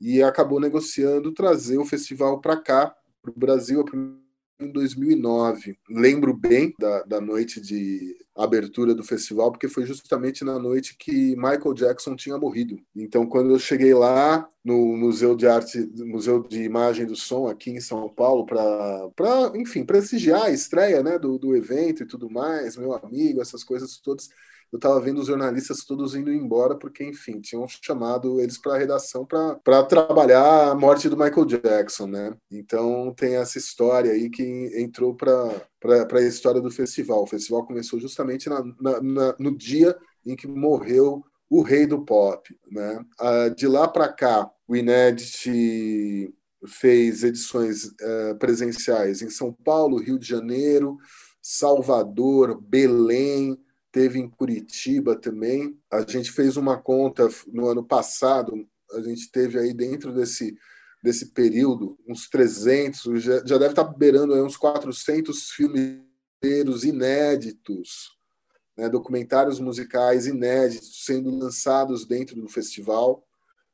e 0.00 0.22
acabou 0.22 0.60
negociando 0.60 1.32
trazer 1.32 1.78
o 1.78 1.84
festival 1.84 2.40
para 2.40 2.56
cá, 2.56 2.94
para 3.20 3.30
o 3.30 3.38
Brasil, 3.38 3.80
a 3.80 3.84
primeira 3.84 4.25
em 4.58 4.70
2009. 4.70 5.78
Lembro 5.88 6.34
bem 6.34 6.74
da, 6.78 7.02
da 7.02 7.20
noite 7.20 7.60
de 7.60 8.16
abertura 8.34 8.94
do 8.94 9.02
festival, 9.02 9.50
porque 9.50 9.68
foi 9.68 9.86
justamente 9.86 10.44
na 10.44 10.58
noite 10.58 10.96
que 10.98 11.34
Michael 11.36 11.74
Jackson 11.74 12.14
tinha 12.14 12.36
morrido. 12.36 12.78
Então, 12.94 13.26
quando 13.26 13.50
eu 13.50 13.58
cheguei 13.58 13.94
lá 13.94 14.48
no 14.64 14.96
Museu 14.96 15.34
de 15.34 15.46
Arte, 15.46 15.90
Museu 16.04 16.42
de 16.42 16.62
Imagem 16.62 17.06
do 17.06 17.16
Som 17.16 17.48
aqui 17.48 17.70
em 17.70 17.80
São 17.80 18.08
Paulo, 18.08 18.44
para, 18.44 19.52
enfim, 19.54 19.84
prestigiar 19.84 20.44
a 20.44 20.50
estreia 20.50 21.02
né, 21.02 21.18
do, 21.18 21.38
do 21.38 21.56
evento 21.56 22.02
e 22.02 22.06
tudo 22.06 22.30
mais, 22.30 22.76
meu 22.76 22.92
amigo, 22.94 23.40
essas 23.40 23.64
coisas 23.64 23.98
todas 23.98 24.28
eu 24.72 24.76
estava 24.76 25.00
vendo 25.00 25.20
os 25.20 25.26
jornalistas 25.26 25.84
todos 25.84 26.14
indo 26.14 26.32
embora, 26.32 26.74
porque, 26.76 27.04
enfim, 27.04 27.40
tinham 27.40 27.66
chamado 27.68 28.40
eles 28.40 28.58
para 28.58 28.74
a 28.74 28.78
redação 28.78 29.24
para 29.24 29.82
trabalhar 29.84 30.70
a 30.70 30.74
morte 30.74 31.08
do 31.08 31.16
Michael 31.16 31.46
Jackson, 31.46 32.06
né? 32.06 32.36
Então 32.50 33.14
tem 33.16 33.36
essa 33.36 33.58
história 33.58 34.12
aí 34.12 34.28
que 34.28 34.42
entrou 34.74 35.14
para 35.14 35.50
a 36.12 36.20
história 36.22 36.60
do 36.60 36.70
festival. 36.70 37.22
O 37.22 37.26
festival 37.26 37.64
começou 37.64 38.00
justamente 38.00 38.48
na, 38.48 38.62
na, 38.80 39.02
na, 39.02 39.36
no 39.38 39.56
dia 39.56 39.96
em 40.24 40.34
que 40.34 40.46
morreu 40.46 41.24
o 41.48 41.62
rei 41.62 41.86
do 41.86 42.04
pop, 42.04 42.54
né? 42.70 43.04
Ah, 43.18 43.48
de 43.48 43.68
lá 43.68 43.86
para 43.86 44.12
cá, 44.12 44.50
o 44.66 44.76
Inédit 44.76 46.32
fez 46.66 47.22
edições 47.22 47.84
uh, 47.84 48.36
presenciais 48.38 49.22
em 49.22 49.30
São 49.30 49.52
Paulo, 49.52 49.98
Rio 49.98 50.18
de 50.18 50.26
Janeiro, 50.26 50.96
Salvador, 51.40 52.60
Belém, 52.60 53.56
teve 53.96 54.18
em 54.18 54.28
Curitiba 54.28 55.16
também. 55.16 55.80
A 55.90 56.02
gente 56.02 56.30
fez 56.30 56.58
uma 56.58 56.76
conta 56.76 57.30
no 57.46 57.66
ano 57.66 57.82
passado, 57.82 58.68
a 58.92 59.00
gente 59.00 59.32
teve 59.32 59.58
aí 59.58 59.72
dentro 59.72 60.12
desse, 60.12 60.54
desse 61.02 61.32
período 61.32 61.98
uns 62.06 62.28
300, 62.28 63.22
já, 63.22 63.42
já 63.46 63.56
deve 63.56 63.70
estar 63.70 63.84
beirando 63.84 64.34
aí 64.34 64.42
uns 64.42 64.58
400 64.58 65.50
filmes 65.50 66.02
inéditos, 66.84 68.10
né, 68.76 68.86
documentários 68.86 69.58
musicais 69.60 70.26
inéditos 70.26 71.06
sendo 71.06 71.30
lançados 71.34 72.04
dentro 72.06 72.38
do 72.38 72.50
festival. 72.50 73.26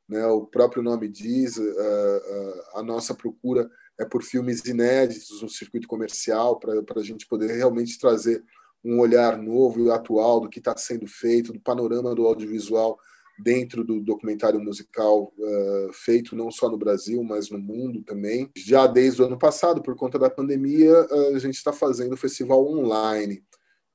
Né, 0.07 0.25
o 0.25 0.45
próprio 0.47 0.81
nome 0.81 1.09
diz, 1.09 1.59
a, 1.59 2.79
a 2.79 2.83
nossa 2.83 3.13
procura 3.13 3.69
é 3.99 4.05
por 4.05 4.23
filmes 4.23 4.63
inéditos 4.63 5.41
no 5.41 5.49
circuito 5.49 5.85
comercial, 5.85 6.57
para 6.57 6.81
a 6.95 7.03
gente 7.03 7.27
poder 7.27 7.53
realmente 7.57 7.99
trazer 7.99 8.41
um 8.83 8.99
olhar 8.99 9.37
novo 9.37 9.85
e 9.85 9.91
atual 9.91 10.41
do 10.41 10.49
que 10.49 10.59
está 10.59 10.75
sendo 10.75 11.07
feito, 11.07 11.53
do 11.53 11.59
panorama 11.59 12.13
do 12.13 12.25
audiovisual 12.25 12.97
dentro 13.39 13.83
do 13.83 13.99
documentário 13.99 14.59
musical 14.59 15.33
uh, 15.37 15.93
feito 15.93 16.35
não 16.35 16.51
só 16.51 16.69
no 16.69 16.77
Brasil, 16.77 17.23
mas 17.23 17.49
no 17.49 17.57
mundo 17.57 18.03
também. 18.03 18.49
Já 18.55 18.85
desde 18.85 19.21
o 19.21 19.25
ano 19.25 19.37
passado, 19.37 19.81
por 19.81 19.95
conta 19.95 20.19
da 20.19 20.29
pandemia, 20.29 20.93
a 21.33 21.39
gente 21.39 21.55
está 21.55 21.73
fazendo 21.73 22.13
o 22.13 22.17
festival 22.17 22.65
online. 22.67 23.43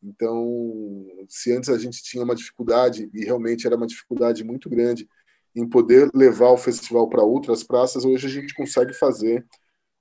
Então, 0.03 1.07
se 1.29 1.53
antes 1.53 1.69
a 1.69 1.79
gente 1.79 2.03
tinha 2.03 2.23
uma 2.23 2.35
dificuldade, 2.35 3.11
e 3.13 3.25
realmente 3.25 3.67
era 3.67 3.77
uma 3.77 3.87
dificuldade 3.87 4.45
muito 4.45 4.69
grande, 4.69 5.09
em 5.55 5.69
poder 5.69 6.09
levar 6.15 6.51
o 6.51 6.57
festival 6.57 7.09
para 7.09 7.23
outras 7.23 7.65
praças, 7.65 8.05
hoje 8.05 8.27
a 8.27 8.31
gente 8.31 8.55
consegue 8.55 8.93
fazer 8.93 9.45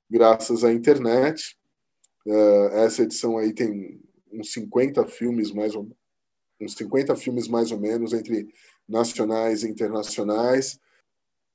graças 0.09 0.63
à 0.63 0.71
internet. 0.71 1.57
Uh, 2.25 2.67
essa 2.73 3.03
edição 3.03 3.37
aí 3.37 3.53
tem 3.53 3.99
uns 4.37 4.53
50 4.53 5.05
filmes 5.07 5.51
mais 5.51 5.75
ou 5.75 5.89
uns 6.59 6.73
50 6.73 7.15
filmes 7.15 7.47
mais 7.47 7.71
ou 7.71 7.79
menos 7.79 8.13
entre 8.13 8.47
nacionais 8.87 9.63
e 9.63 9.69
internacionais. 9.69 10.79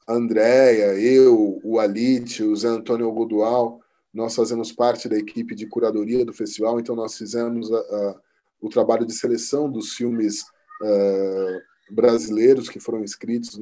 A 0.06 0.14
Andrea, 0.14 0.94
eu, 0.98 1.60
o 1.64 1.78
Alit, 1.78 2.42
o 2.42 2.54
Zé 2.54 2.68
Antônio 2.68 3.10
Godual, 3.12 3.80
nós 4.12 4.34
fazemos 4.34 4.72
parte 4.72 5.08
da 5.08 5.16
equipe 5.16 5.54
de 5.54 5.66
curadoria 5.66 6.24
do 6.24 6.32
festival, 6.32 6.78
então 6.78 6.94
nós 6.94 7.16
fizemos 7.16 7.72
a, 7.72 7.78
a, 7.78 8.20
o 8.60 8.68
trabalho 8.68 9.06
de 9.06 9.14
seleção 9.14 9.70
dos 9.70 9.94
filmes 9.94 10.42
uh, 10.42 11.94
brasileiros 11.94 12.68
que 12.68 12.78
foram 12.78 13.02
inscritos 13.02 13.58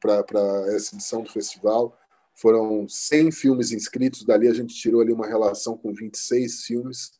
para 0.00 0.74
essa 0.74 0.94
edição 0.94 1.22
do 1.22 1.30
festival. 1.30 1.96
Foram 2.34 2.88
100 2.88 3.32
filmes 3.32 3.72
inscritos, 3.72 4.24
dali 4.24 4.48
a 4.48 4.54
gente 4.54 4.74
tirou 4.74 5.00
ali 5.00 5.12
uma 5.12 5.26
relação 5.26 5.76
com 5.76 5.92
26 5.92 6.62
filmes 6.62 7.19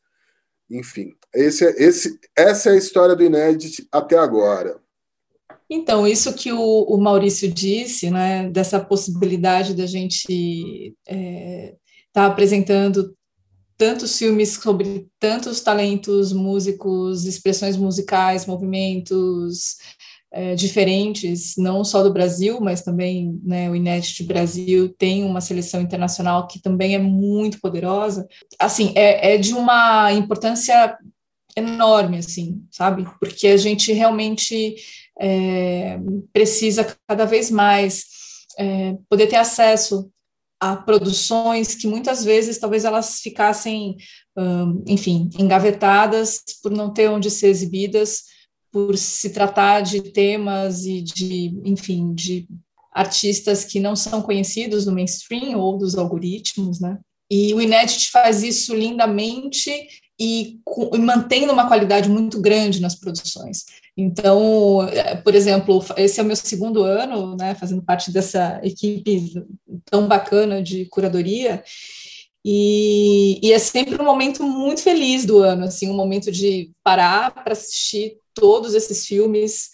enfim, 0.71 1.15
esse, 1.35 1.67
é, 1.67 1.83
esse, 1.83 2.19
essa 2.37 2.71
é 2.71 2.73
a 2.75 2.79
história 2.79 3.17
do 3.17 3.25
Inédit 3.25 3.87
até 3.91 4.17
agora. 4.17 4.81
Então, 5.69 6.07
isso 6.07 6.35
que 6.35 6.53
o, 6.53 6.59
o 6.59 7.01
Maurício 7.01 7.51
disse, 7.51 8.11
né, 8.11 8.49
dessa 8.51 8.81
possibilidade 8.81 9.75
da 9.75 9.87
gente 9.87 10.27
estar 10.29 11.15
é, 11.17 11.75
tá 12.13 12.27
apresentando 12.27 13.17
tantos 13.77 14.19
filmes 14.19 14.51
sobre 14.51 15.09
tantos 15.19 15.61
talentos 15.61 16.33
músicos, 16.33 17.25
expressões 17.25 17.77
musicais, 17.77 18.45
movimentos 18.45 19.79
é, 20.33 20.55
diferentes, 20.55 21.55
não 21.57 21.85
só 21.85 22.03
do 22.03 22.13
Brasil, 22.13 22.61
mas 22.61 22.83
também 22.83 23.39
né, 23.43 23.69
o 23.69 23.75
Inédit 23.75 24.23
Brasil 24.23 24.89
tem 24.97 25.25
uma 25.25 25.41
seleção 25.41 25.81
internacional 25.81 26.47
que 26.47 26.61
também 26.61 26.95
é 26.95 26.99
muito 26.99 27.61
poderosa. 27.61 28.29
Assim, 28.59 28.93
é, 28.95 29.35
é 29.35 29.39
de 29.39 29.53
uma 29.55 30.13
importância 30.13 30.97
enorme, 31.57 32.19
assim, 32.19 32.63
sabe? 32.71 33.07
Porque 33.19 33.49
a 33.49 33.57
gente 33.57 33.93
realmente 33.93 34.77
é, 35.21 35.99
precisa 36.33 36.97
cada 37.09 37.25
vez 37.25 37.51
mais 37.51 38.05
é, 38.59 38.97
poder 39.09 39.27
ter 39.27 39.37
acesso 39.37 40.11
a 40.61 40.77
produções 40.77 41.75
que 41.75 41.87
muitas 41.87 42.23
vezes 42.23 42.59
talvez 42.59 42.85
elas 42.85 43.21
ficassem, 43.21 43.97
um, 44.37 44.85
enfim, 44.87 45.31
engavetadas 45.39 46.43
por 46.63 46.71
não 46.71 46.93
ter 46.93 47.09
onde 47.09 47.31
ser 47.31 47.49
exibidas, 47.49 48.25
por 48.73 48.97
se 48.97 49.31
tratar 49.31 49.81
de 49.81 50.01
temas 50.01 50.85
e 50.85 51.01
de, 51.03 51.61
enfim, 51.65 52.15
de 52.15 52.47
artistas 52.93 53.65
que 53.65 53.81
não 53.81 53.95
são 53.95 54.23
conhecidos 54.23 54.87
no 54.87 54.93
mainstream 54.93 55.59
ou 55.59 55.79
dos 55.79 55.97
algoritmos, 55.97 56.81
né? 56.81 56.99
E 57.31 57.55
o 57.55 57.61
Inédit 57.61 58.11
faz 58.11 58.43
isso 58.43 58.75
lindamente 58.75 59.71
e, 60.21 60.59
e 60.93 60.99
mantendo 60.99 61.53
uma 61.53 61.69
qualidade 61.69 62.09
muito 62.09 62.41
grande 62.41 62.81
nas 62.81 62.95
produções. 62.95 63.65
Então, 63.97 64.81
por 65.23 65.35
exemplo, 65.35 65.85
esse 65.97 66.19
é 66.19 66.23
o 66.23 66.27
meu 66.27 66.37
segundo 66.37 66.83
ano, 66.83 67.37
né, 67.37 67.55
fazendo 67.55 67.83
parte 67.83 68.11
dessa 68.11 68.61
equipe 68.65 69.33
tão 69.85 70.09
bacana 70.09 70.63
de 70.63 70.87
curadoria, 70.87 71.63
e, 72.45 73.39
e, 73.43 73.53
é 73.53 73.59
sempre 73.59 74.01
um 74.01 74.05
momento 74.05 74.43
muito 74.43 74.83
feliz 74.83 75.27
do 75.27 75.41
ano, 75.41 75.65
assim, 75.65 75.91
um 75.91 75.95
momento 75.95 76.33
de 76.33 76.71
parar 76.83 77.31
para 77.33 77.53
assistir 77.53 78.17
todos 78.41 78.75
esses 78.75 79.07
filmes 79.07 79.71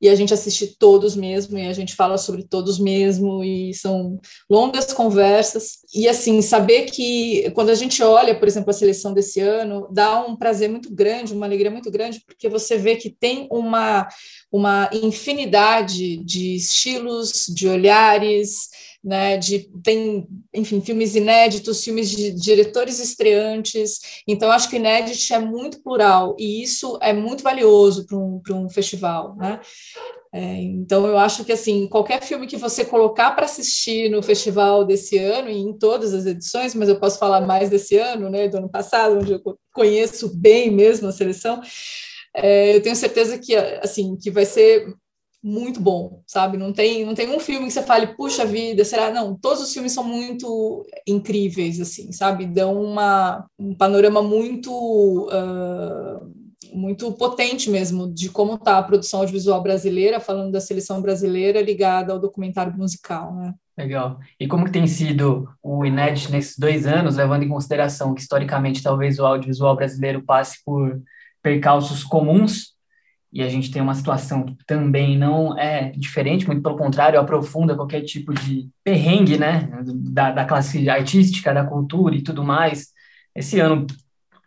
e 0.00 0.08
a 0.10 0.14
gente 0.14 0.34
assiste 0.34 0.76
todos 0.78 1.16
mesmo, 1.16 1.56
e 1.58 1.66
a 1.66 1.72
gente 1.72 1.94
fala 1.94 2.18
sobre 2.18 2.42
todos 2.42 2.78
mesmo, 2.78 3.42
e 3.42 3.72
são 3.72 4.20
longas 4.48 4.92
conversas. 4.92 5.78
E 5.94 6.06
assim, 6.06 6.42
saber 6.42 6.82
que 6.90 7.50
quando 7.52 7.70
a 7.70 7.74
gente 7.74 8.02
olha, 8.02 8.38
por 8.38 8.46
exemplo, 8.46 8.70
a 8.70 8.74
seleção 8.74 9.14
desse 9.14 9.40
ano, 9.40 9.88
dá 9.90 10.20
um 10.20 10.36
prazer 10.36 10.68
muito 10.68 10.94
grande, 10.94 11.32
uma 11.32 11.46
alegria 11.46 11.70
muito 11.70 11.90
grande, 11.90 12.22
porque 12.26 12.48
você 12.48 12.76
vê 12.76 12.96
que 12.96 13.08
tem 13.08 13.48
uma, 13.50 14.06
uma 14.52 14.90
infinidade 14.92 16.18
de 16.18 16.56
estilos, 16.56 17.46
de 17.48 17.66
olhares, 17.66 18.68
né, 19.06 19.36
de 19.36 19.70
tem, 19.84 20.26
enfim, 20.52 20.80
filmes 20.80 21.14
inéditos, 21.14 21.84
filmes 21.84 22.10
de 22.10 22.32
diretores 22.32 22.98
estreantes. 22.98 24.00
Então, 24.26 24.50
acho 24.50 24.68
que 24.68 24.74
o 24.74 24.78
inédit 24.78 25.32
é 25.32 25.38
muito 25.38 25.80
plural 25.80 26.34
e 26.36 26.60
isso 26.60 26.98
é 27.00 27.12
muito 27.12 27.44
valioso 27.44 28.04
para 28.04 28.16
um, 28.18 28.42
um 28.50 28.68
festival, 28.68 29.36
né? 29.36 29.60
É, 30.32 30.54
então, 30.60 31.06
eu 31.06 31.16
acho 31.16 31.44
que 31.44 31.52
assim, 31.52 31.86
qualquer 31.86 32.20
filme 32.20 32.48
que 32.48 32.56
você 32.56 32.84
colocar 32.84 33.30
para 33.30 33.44
assistir 33.44 34.10
no 34.10 34.20
festival 34.20 34.84
desse 34.84 35.16
ano 35.16 35.48
e 35.48 35.56
em 35.56 35.72
todas 35.72 36.12
as 36.12 36.26
edições, 36.26 36.74
mas 36.74 36.88
eu 36.88 36.98
posso 36.98 37.16
falar 37.16 37.40
mais 37.42 37.70
desse 37.70 37.96
ano, 37.96 38.28
né, 38.28 38.48
do 38.48 38.56
ano 38.56 38.68
passado, 38.68 39.18
onde 39.18 39.32
eu 39.34 39.40
conheço 39.72 40.36
bem 40.36 40.68
mesmo 40.68 41.06
a 41.06 41.12
seleção, 41.12 41.62
é, 42.34 42.74
eu 42.74 42.82
tenho 42.82 42.96
certeza 42.96 43.38
que 43.38 43.54
assim 43.54 44.16
que 44.16 44.32
vai 44.32 44.44
ser 44.44 44.92
muito 45.46 45.80
bom, 45.80 46.24
sabe? 46.26 46.56
Não 46.56 46.72
tem, 46.72 47.06
não 47.06 47.14
tem 47.14 47.30
um 47.30 47.38
filme 47.38 47.68
que 47.68 47.72
você 47.72 47.82
fale, 47.84 48.08
puxa 48.08 48.44
vida, 48.44 48.84
será? 48.84 49.12
Não, 49.12 49.38
todos 49.38 49.62
os 49.62 49.72
filmes 49.72 49.92
são 49.92 50.02
muito 50.02 50.84
incríveis, 51.06 51.80
assim, 51.80 52.10
sabe? 52.10 52.46
Dão 52.46 52.82
uma, 52.82 53.46
um 53.56 53.72
panorama 53.72 54.20
muito, 54.20 55.28
uh, 55.28 56.34
muito 56.74 57.12
potente 57.12 57.70
mesmo 57.70 58.12
de 58.12 58.28
como 58.28 58.54
está 58.54 58.76
a 58.76 58.82
produção 58.82 59.20
audiovisual 59.20 59.62
brasileira, 59.62 60.18
falando 60.18 60.50
da 60.50 60.60
seleção 60.60 61.00
brasileira 61.00 61.62
ligada 61.62 62.12
ao 62.12 62.18
documentário 62.18 62.76
musical, 62.76 63.32
né? 63.36 63.54
Legal. 63.78 64.18
E 64.40 64.48
como 64.48 64.64
que 64.64 64.72
tem 64.72 64.88
sido 64.88 65.48
o 65.62 65.84
inédito 65.84 66.32
nesses 66.32 66.58
dois 66.58 66.88
anos, 66.88 67.14
levando 67.14 67.44
em 67.44 67.48
consideração 67.48 68.14
que 68.14 68.20
historicamente 68.20 68.82
talvez 68.82 69.20
o 69.20 69.24
audiovisual 69.24 69.76
brasileiro 69.76 70.24
passe 70.24 70.58
por 70.64 71.00
percalços 71.40 72.02
comuns 72.02 72.75
e 73.36 73.42
a 73.42 73.50
gente 73.50 73.70
tem 73.70 73.82
uma 73.82 73.94
situação 73.94 74.46
que 74.46 74.56
também 74.66 75.18
não 75.18 75.58
é 75.58 75.90
diferente, 75.90 76.46
muito 76.46 76.62
pelo 76.62 76.78
contrário, 76.78 77.20
aprofunda 77.20 77.76
qualquer 77.76 78.00
tipo 78.00 78.32
de 78.32 78.70
perrengue, 78.82 79.36
né, 79.36 79.68
da, 79.84 80.30
da 80.30 80.44
classe 80.46 80.88
artística, 80.88 81.52
da 81.52 81.62
cultura 81.62 82.14
e 82.14 82.22
tudo 82.22 82.42
mais. 82.42 82.88
Esse 83.34 83.60
ano 83.60 83.86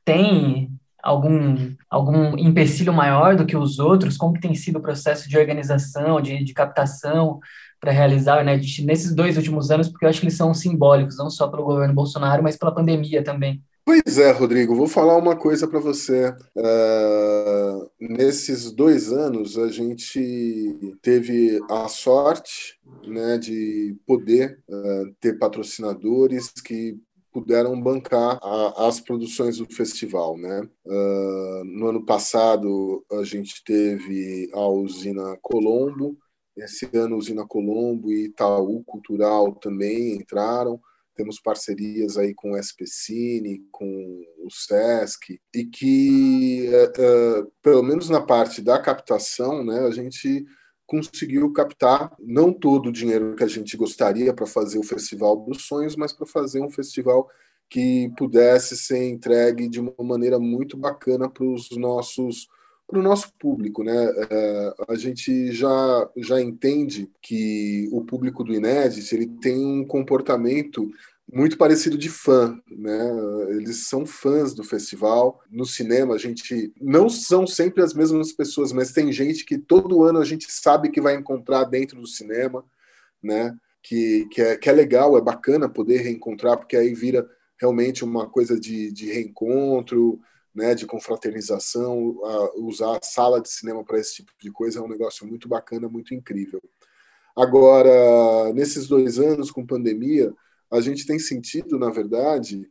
tem 0.03 0.71
algum 1.03 1.71
algum 1.87 2.35
empecilho 2.35 2.91
maior 2.91 3.35
do 3.35 3.45
que 3.45 3.55
os 3.55 3.77
outros? 3.77 4.17
Como 4.17 4.33
que 4.33 4.41
tem 4.41 4.55
sido 4.55 4.79
o 4.79 4.81
processo 4.81 5.29
de 5.29 5.37
organização, 5.37 6.19
de, 6.19 6.43
de 6.43 6.51
captação 6.51 7.39
para 7.79 7.91
realizar 7.91 8.43
né, 8.43 8.57
nesses 8.57 9.13
dois 9.13 9.37
últimos 9.37 9.69
anos? 9.69 9.87
Porque 9.87 10.03
eu 10.03 10.09
acho 10.09 10.19
que 10.19 10.25
eles 10.25 10.37
são 10.37 10.51
simbólicos, 10.51 11.15
não 11.15 11.29
só 11.29 11.47
pelo 11.47 11.63
governo 11.63 11.93
Bolsonaro, 11.93 12.41
mas 12.41 12.57
pela 12.57 12.73
pandemia 12.73 13.23
também. 13.23 13.61
Pois 13.91 14.19
é, 14.19 14.29
Rodrigo, 14.29 14.75
vou 14.75 14.87
falar 14.87 15.17
uma 15.17 15.35
coisa 15.35 15.67
para 15.67 15.79
você. 15.79 16.29
Uh, 16.55 17.89
nesses 17.99 18.71
dois 18.71 19.11
anos, 19.11 19.57
a 19.57 19.67
gente 19.67 20.77
teve 21.01 21.59
a 21.67 21.87
sorte 21.87 22.79
né, 23.07 23.39
de 23.39 23.97
poder 24.05 24.63
uh, 24.69 25.11
ter 25.19 25.39
patrocinadores 25.39 26.51
que 26.51 26.99
puderam 27.33 27.81
bancar 27.81 28.37
a, 28.43 28.87
as 28.87 28.99
produções 28.99 29.57
do 29.57 29.65
festival, 29.65 30.37
né? 30.37 30.69
Uh, 30.85 31.63
no 31.63 31.87
ano 31.87 32.05
passado 32.05 33.03
a 33.11 33.23
gente 33.23 33.63
teve 33.63 34.51
a 34.53 34.67
usina 34.67 35.35
Colombo, 35.41 36.15
esse 36.55 36.87
ano 36.93 37.15
a 37.15 37.17
usina 37.17 37.43
Colombo 37.43 38.11
e 38.11 38.25
Itaú 38.25 38.83
Cultural 38.83 39.55
também 39.55 40.15
entraram 40.15 40.79
temos 41.19 41.37
parcerias 41.37 42.17
aí 42.17 42.33
com 42.33 42.53
o 42.53 42.57
SPCine, 42.57 43.61
com 43.69 44.23
o 44.37 44.49
SESC, 44.49 45.37
e 45.53 45.65
que, 45.65 46.69
uh, 46.71 47.51
pelo 47.61 47.83
menos 47.83 48.09
na 48.09 48.21
parte 48.21 48.61
da 48.61 48.79
captação, 48.79 49.61
né, 49.65 49.79
a 49.81 49.91
gente 49.91 50.45
conseguiu 50.87 51.51
captar 51.51 52.15
não 52.17 52.53
todo 52.53 52.87
o 52.87 52.91
dinheiro 52.91 53.35
que 53.35 53.43
a 53.43 53.47
gente 53.47 53.75
gostaria 53.75 54.33
para 54.33 54.47
fazer 54.47 54.79
o 54.79 54.83
Festival 54.83 55.35
dos 55.35 55.67
Sonhos, 55.67 55.97
mas 55.97 56.13
para 56.13 56.25
fazer 56.25 56.61
um 56.61 56.71
festival 56.71 57.29
que 57.69 58.09
pudesse 58.17 58.77
ser 58.77 59.09
entregue 59.09 59.67
de 59.67 59.81
uma 59.81 59.93
maneira 59.99 60.39
muito 60.39 60.77
bacana 60.77 61.29
para 61.29 61.43
os 61.43 61.69
nossos 61.75 62.47
para 62.89 62.99
o 62.99 63.03
nosso 63.03 63.31
público, 63.37 63.83
né? 63.83 63.95
É, 64.31 64.73
a 64.89 64.95
gente 64.95 65.51
já, 65.51 66.09
já 66.17 66.41
entende 66.41 67.07
que 67.21 67.87
o 67.91 68.03
público 68.03 68.43
do 68.43 68.53
Inédit 68.53 69.13
ele 69.13 69.27
tem 69.27 69.63
um 69.63 69.85
comportamento 69.85 70.89
muito 71.31 71.55
parecido 71.55 71.95
de 71.95 72.09
fã, 72.09 72.59
né? 72.67 73.11
Eles 73.51 73.87
são 73.87 74.07
fãs 74.07 74.55
do 74.55 74.63
festival. 74.63 75.39
No 75.51 75.65
cinema, 75.65 76.15
a 76.15 76.17
gente 76.17 76.73
não 76.81 77.07
são 77.07 77.45
sempre 77.45 77.83
as 77.83 77.93
mesmas 77.93 78.31
pessoas, 78.31 78.73
mas 78.73 78.91
tem 78.91 79.11
gente 79.11 79.45
que 79.45 79.59
todo 79.59 80.03
ano 80.03 80.17
a 80.17 80.25
gente 80.25 80.51
sabe 80.51 80.89
que 80.89 80.99
vai 80.99 81.15
encontrar 81.15 81.65
dentro 81.65 82.01
do 82.01 82.07
cinema, 82.07 82.65
né? 83.21 83.55
Que, 83.83 84.27
que, 84.31 84.41
é, 84.41 84.57
que 84.57 84.67
é 84.67 84.73
legal, 84.73 85.15
é 85.15 85.21
bacana 85.21 85.69
poder 85.69 86.01
reencontrar, 86.01 86.57
porque 86.57 86.75
aí 86.75 86.93
vira 86.95 87.29
realmente 87.61 88.03
uma 88.03 88.27
coisa 88.27 88.59
de, 88.59 88.91
de 88.91 89.11
reencontro, 89.11 90.19
né, 90.59 90.75
de 90.75 90.85
confraternização, 90.85 92.17
usar 92.57 92.97
a 92.97 93.01
sala 93.01 93.41
de 93.41 93.49
cinema 93.49 93.81
para 93.83 93.97
esse 93.97 94.15
tipo 94.15 94.33
de 94.37 94.51
coisa 94.51 94.79
é 94.79 94.81
um 94.81 94.89
negócio 94.89 95.25
muito 95.25 95.47
bacana, 95.47 95.87
muito 95.87 96.13
incrível. 96.13 96.61
Agora, 97.35 98.51
nesses 98.53 98.85
dois 98.85 99.17
anos 99.17 99.49
com 99.51 99.65
pandemia, 99.65 100.33
a 100.69 100.81
gente 100.81 101.05
tem 101.05 101.17
sentido, 101.17 101.79
na 101.79 101.89
verdade, 101.89 102.69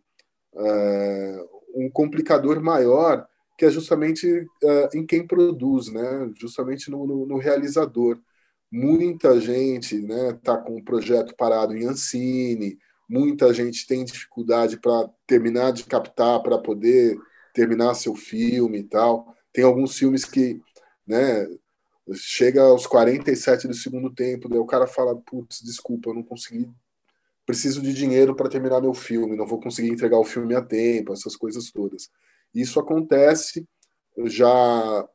é, 0.54 1.44
um 1.74 1.88
complicador 1.90 2.60
maior, 2.60 3.26
que 3.56 3.64
é 3.64 3.70
justamente 3.70 4.46
é, 4.62 4.88
em 4.94 5.06
quem 5.06 5.26
produz, 5.26 5.90
né? 5.90 6.30
justamente 6.38 6.90
no, 6.90 7.06
no, 7.06 7.26
no 7.26 7.38
realizador. 7.38 8.20
Muita 8.70 9.40
gente 9.40 9.96
está 9.96 10.14
né, 10.14 10.38
tá 10.44 10.58
com 10.58 10.76
o 10.76 10.84
projeto 10.84 11.34
parado 11.34 11.74
em 11.74 11.86
Ancine, 11.86 12.78
muita 13.08 13.54
gente 13.54 13.86
tem 13.86 14.04
dificuldade 14.04 14.78
para 14.78 15.08
terminar 15.26 15.72
de 15.72 15.84
captar, 15.84 16.42
para 16.42 16.58
poder 16.58 17.18
terminar 17.58 17.94
seu 17.94 18.14
filme 18.14 18.78
e 18.78 18.84
tal. 18.84 19.34
Tem 19.52 19.64
alguns 19.64 19.98
filmes 19.98 20.24
que, 20.24 20.60
né, 21.04 21.44
chega 22.14 22.62
aos 22.62 22.86
47 22.86 23.66
do 23.66 23.74
segundo 23.74 24.14
tempo, 24.14 24.48
daí 24.48 24.60
o 24.60 24.64
cara 24.64 24.86
fala, 24.86 25.16
putz, 25.16 25.60
desculpa, 25.60 26.10
eu 26.10 26.14
não 26.14 26.22
consegui, 26.22 26.70
preciso 27.44 27.82
de 27.82 27.92
dinheiro 27.92 28.36
para 28.36 28.48
terminar 28.48 28.80
meu 28.80 28.94
filme, 28.94 29.36
não 29.36 29.46
vou 29.46 29.60
conseguir 29.60 29.88
entregar 29.88 30.18
o 30.18 30.24
filme 30.24 30.54
a 30.54 30.62
tempo, 30.62 31.12
essas 31.12 31.34
coisas 31.34 31.72
todas. 31.72 32.08
Isso 32.54 32.78
acontece 32.78 33.66
já 34.26 35.08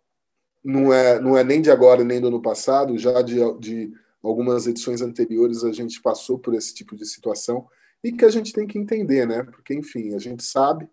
não 0.64 0.94
é, 0.94 1.20
não 1.22 1.38
é 1.38 1.44
nem 1.46 1.62
de 1.62 1.72
agora 1.72 2.04
nem 2.04 2.20
do 2.20 2.28
ano 2.28 2.42
passado, 2.42 2.98
já 2.98 3.22
de, 3.22 3.36
de 3.60 3.94
algumas 4.22 4.68
edições 4.68 5.02
anteriores 5.02 5.64
a 5.64 5.72
gente 5.72 6.02
passou 6.02 6.38
por 6.38 6.54
esse 6.54 6.74
tipo 6.74 6.96
de 6.96 7.06
situação 7.06 7.68
e 8.04 8.12
que 8.12 8.26
a 8.26 8.30
gente 8.30 8.52
tem 8.52 8.68
que 8.68 8.78
entender, 8.78 9.26
né? 9.26 9.44
Porque, 9.44 9.74
enfim, 9.74 10.14
a 10.14 10.20
gente 10.20 10.44
sabe 10.44 10.90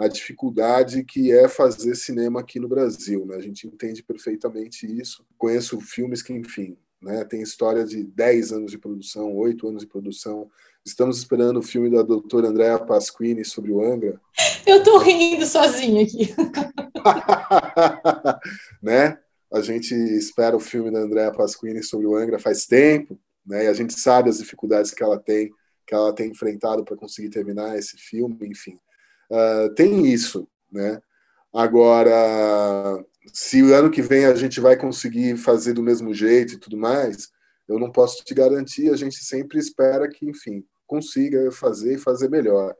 a 0.00 0.08
dificuldade 0.08 1.04
que 1.04 1.30
é 1.30 1.46
fazer 1.46 1.94
cinema 1.94 2.40
aqui 2.40 2.58
no 2.58 2.66
Brasil, 2.66 3.26
né? 3.26 3.36
A 3.36 3.40
gente 3.40 3.66
entende 3.66 4.02
perfeitamente 4.02 4.86
isso. 4.86 5.22
Conheço 5.36 5.78
filmes 5.78 6.22
que, 6.22 6.32
enfim, 6.32 6.74
né, 7.02 7.22
tem 7.24 7.42
história 7.42 7.84
de 7.84 8.02
10 8.02 8.52
anos 8.52 8.70
de 8.70 8.78
produção, 8.78 9.36
8 9.36 9.68
anos 9.68 9.82
de 9.82 9.88
produção. 9.88 10.50
Estamos 10.82 11.18
esperando 11.18 11.58
o 11.58 11.62
filme 11.62 11.90
da 11.90 12.00
doutora 12.00 12.48
Andrea 12.48 12.78
Pasquini 12.78 13.44
sobre 13.44 13.72
o 13.72 13.84
Angra. 13.84 14.18
Eu 14.66 14.82
tô 14.82 14.96
rindo 14.96 15.44
sozinha 15.44 16.02
aqui. 16.02 16.34
né? 18.82 19.18
A 19.52 19.60
gente 19.60 19.94
espera 19.94 20.56
o 20.56 20.60
filme 20.60 20.90
da 20.90 21.00
Andrea 21.00 21.30
Pasquini 21.30 21.82
sobre 21.82 22.06
o 22.06 22.16
Angra 22.16 22.38
faz 22.38 22.64
tempo, 22.64 23.20
né? 23.44 23.64
E 23.64 23.66
a 23.66 23.74
gente 23.74 24.00
sabe 24.00 24.30
as 24.30 24.38
dificuldades 24.38 24.92
que 24.92 25.02
ela 25.02 25.18
tem, 25.18 25.50
que 25.86 25.94
ela 25.94 26.14
tem 26.14 26.30
enfrentado 26.30 26.84
para 26.84 26.96
conseguir 26.96 27.28
terminar 27.28 27.76
esse 27.76 27.98
filme, 27.98 28.38
enfim. 28.46 28.78
Uh, 29.30 29.72
tem 29.74 30.06
isso, 30.06 30.48
né? 30.70 31.00
Agora, 31.52 33.04
se 33.32 33.62
o 33.62 33.74
ano 33.74 33.90
que 33.90 34.02
vem 34.02 34.24
a 34.24 34.34
gente 34.34 34.60
vai 34.60 34.76
conseguir 34.76 35.36
fazer 35.36 35.72
do 35.72 35.82
mesmo 35.82 36.12
jeito 36.14 36.54
e 36.54 36.58
tudo 36.58 36.76
mais, 36.76 37.28
eu 37.68 37.78
não 37.78 37.90
posso 37.90 38.24
te 38.24 38.34
garantir. 38.34 38.90
A 38.90 38.96
gente 38.96 39.24
sempre 39.24 39.58
espera 39.58 40.08
que, 40.08 40.28
enfim, 40.28 40.64
consiga 40.86 41.50
fazer 41.52 41.94
e 41.94 41.98
fazer 41.98 42.28
melhor. 42.28 42.74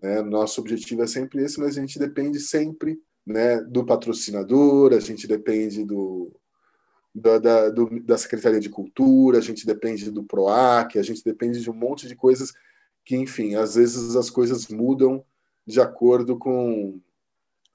Né? 0.00 0.22
Nosso 0.22 0.60
objetivo 0.60 1.02
é 1.02 1.06
sempre 1.06 1.42
esse, 1.42 1.60
mas 1.60 1.76
a 1.76 1.80
gente 1.80 1.98
depende 1.98 2.40
sempre 2.40 2.98
né, 3.26 3.60
do 3.60 3.84
patrocinador, 3.84 4.92
a 4.94 5.00
gente 5.00 5.26
depende 5.26 5.84
do, 5.84 6.32
da, 7.14 7.38
da, 7.38 7.68
do, 7.70 8.00
da 8.00 8.16
Secretaria 8.16 8.60
de 8.60 8.70
Cultura, 8.70 9.38
a 9.38 9.42
gente 9.42 9.66
depende 9.66 10.10
do 10.10 10.24
PROAC, 10.24 10.98
a 10.98 11.02
gente 11.02 11.22
depende 11.22 11.60
de 11.60 11.70
um 11.70 11.74
monte 11.74 12.08
de 12.08 12.16
coisas 12.16 12.52
que, 13.04 13.16
enfim, 13.16 13.54
às 13.54 13.74
vezes 13.74 14.16
as 14.16 14.30
coisas 14.30 14.68
mudam 14.68 15.24
de 15.66 15.80
acordo 15.80 16.38
com 16.38 17.00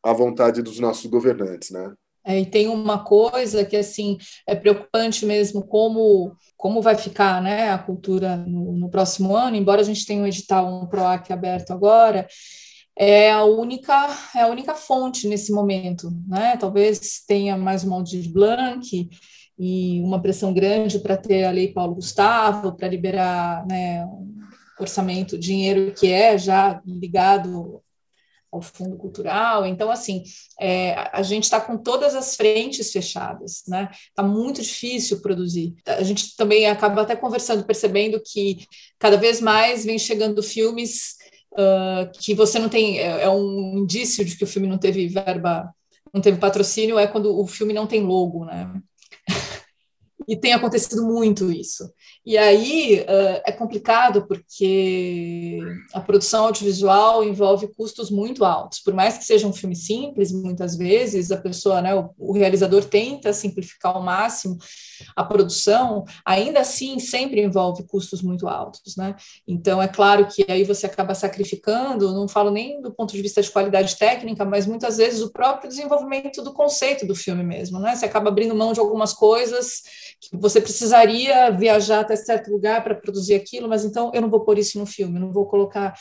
a 0.03 0.13
vontade 0.13 0.61
dos 0.61 0.79
nossos 0.79 1.05
governantes, 1.05 1.71
né? 1.71 1.93
É, 2.25 2.41
e 2.41 2.45
tem 2.45 2.67
uma 2.67 3.05
coisa 3.05 3.63
que 3.63 3.77
assim 3.77 4.17
é 4.45 4.53
preocupante 4.53 5.25
mesmo 5.25 5.65
como 5.65 6.35
como 6.57 6.81
vai 6.81 6.95
ficar 6.95 7.41
né, 7.41 7.69
a 7.69 7.77
cultura 7.77 8.35
no, 8.35 8.73
no 8.73 8.89
próximo 8.89 9.33
ano, 9.33 9.55
embora 9.55 9.79
a 9.79 9.83
gente 9.83 10.05
tenha 10.05 10.21
um 10.21 10.27
edital, 10.27 10.67
um 10.67 10.87
PROAC 10.87 11.31
aberto 11.31 11.71
agora, 11.71 12.27
é 12.97 13.31
a 13.31 13.45
única 13.45 14.07
é 14.35 14.41
a 14.41 14.47
única 14.47 14.73
fonte 14.75 15.27
nesse 15.27 15.53
momento, 15.53 16.09
né? 16.27 16.57
Talvez 16.57 17.23
tenha 17.25 17.55
mais 17.55 17.85
um 17.85 18.03
de 18.03 18.27
Blanc 18.27 19.09
e 19.57 20.01
uma 20.01 20.21
pressão 20.21 20.53
grande 20.53 20.99
para 20.99 21.15
ter 21.15 21.45
a 21.45 21.51
lei 21.51 21.71
Paulo 21.73 21.95
Gustavo 21.95 22.75
para 22.75 22.87
liberar 22.87 23.65
né, 23.67 24.05
orçamento, 24.79 25.37
dinheiro 25.37 25.93
que 25.93 26.11
é 26.11 26.37
já 26.37 26.81
ligado 26.85 27.81
ao 28.51 28.61
fundo 28.61 28.97
cultural. 28.97 29.65
Então, 29.65 29.91
assim, 29.91 30.23
é, 30.59 30.93
a 31.11 31.21
gente 31.21 31.43
está 31.43 31.59
com 31.59 31.77
todas 31.77 32.15
as 32.15 32.35
frentes 32.35 32.91
fechadas, 32.91 33.63
né? 33.67 33.89
Está 34.09 34.23
muito 34.23 34.61
difícil 34.61 35.21
produzir. 35.21 35.75
A 35.85 36.03
gente 36.03 36.35
também 36.35 36.65
acaba 36.67 37.01
até 37.01 37.15
conversando, 37.15 37.65
percebendo 37.65 38.21
que 38.23 38.65
cada 38.97 39.17
vez 39.17 39.41
mais 39.41 39.85
vem 39.85 39.99
chegando 39.99 40.41
filmes 40.41 41.17
uh, 41.53 42.09
que 42.19 42.33
você 42.33 42.59
não 42.59 42.69
tem, 42.69 42.99
é, 42.99 43.23
é, 43.23 43.29
um 43.29 43.79
indício 43.79 44.23
de 44.23 44.37
que 44.37 44.43
o 44.43 44.47
filme 44.47 44.67
não 44.67 44.77
teve 44.77 45.07
verba, 45.07 45.69
não 46.13 46.21
teve 46.21 46.37
patrocínio, 46.37 46.97
é 46.97 47.07
quando 47.07 47.37
o 47.37 47.45
filme 47.47 47.73
não 47.73 47.87
tem 47.87 48.01
logo, 48.01 48.45
né? 48.45 48.71
E 50.27 50.35
tem 50.35 50.53
acontecido 50.53 51.03
muito 51.05 51.49
isso. 51.51 51.89
E 52.25 52.37
aí 52.37 52.99
uh, 53.01 53.41
é 53.45 53.51
complicado 53.51 54.27
porque 54.27 55.59
a 55.93 56.01
produção 56.01 56.45
audiovisual 56.45 57.23
envolve 57.23 57.69
custos 57.69 58.11
muito 58.11 58.43
altos. 58.43 58.79
Por 58.79 58.93
mais 58.93 59.17
que 59.17 59.23
seja 59.23 59.47
um 59.47 59.53
filme 59.53 59.75
simples, 59.75 60.31
muitas 60.31 60.75
vezes 60.75 61.31
a 61.31 61.37
pessoa, 61.37 61.81
né, 61.81 61.95
o, 61.95 62.09
o 62.17 62.33
realizador 62.33 62.83
tenta 62.83 63.31
simplificar 63.31 63.95
ao 63.95 64.03
máximo 64.03 64.57
a 65.15 65.23
produção, 65.23 66.05
ainda 66.25 66.61
assim 66.61 66.99
sempre 66.99 67.41
envolve 67.41 67.83
custos 67.83 68.21
muito 68.21 68.47
altos, 68.47 68.95
né? 68.95 69.15
Então 69.47 69.81
é 69.81 69.87
claro 69.87 70.27
que 70.27 70.45
aí 70.49 70.63
você 70.63 70.85
acaba 70.85 71.13
sacrificando, 71.13 72.13
não 72.13 72.27
falo 72.27 72.51
nem 72.51 72.81
do 72.81 72.93
ponto 72.93 73.13
de 73.13 73.21
vista 73.21 73.41
de 73.41 73.51
qualidade 73.51 73.95
técnica, 73.97 74.45
mas 74.45 74.65
muitas 74.65 74.97
vezes 74.97 75.21
o 75.21 75.31
próprio 75.31 75.69
desenvolvimento 75.69 76.41
do 76.41 76.53
conceito 76.53 77.05
do 77.05 77.15
filme 77.15 77.43
mesmo, 77.43 77.79
né? 77.79 77.95
Você 77.95 78.05
acaba 78.05 78.29
abrindo 78.29 78.55
mão 78.55 78.73
de 78.73 78.79
algumas 78.79 79.13
coisas 79.13 79.81
que 80.19 80.35
você 80.37 80.59
precisaria 80.59 81.51
viajar 81.51 82.01
até 82.01 82.15
certo 82.15 82.51
lugar 82.51 82.83
para 82.83 82.95
produzir 82.95 83.35
aquilo, 83.35 83.67
mas 83.67 83.85
então 83.85 84.11
eu 84.13 84.21
não 84.21 84.29
vou 84.29 84.41
pôr 84.41 84.57
isso 84.57 84.79
no 84.79 84.85
filme, 84.85 85.19
não 85.19 85.31
vou 85.31 85.45
colocar. 85.45 85.93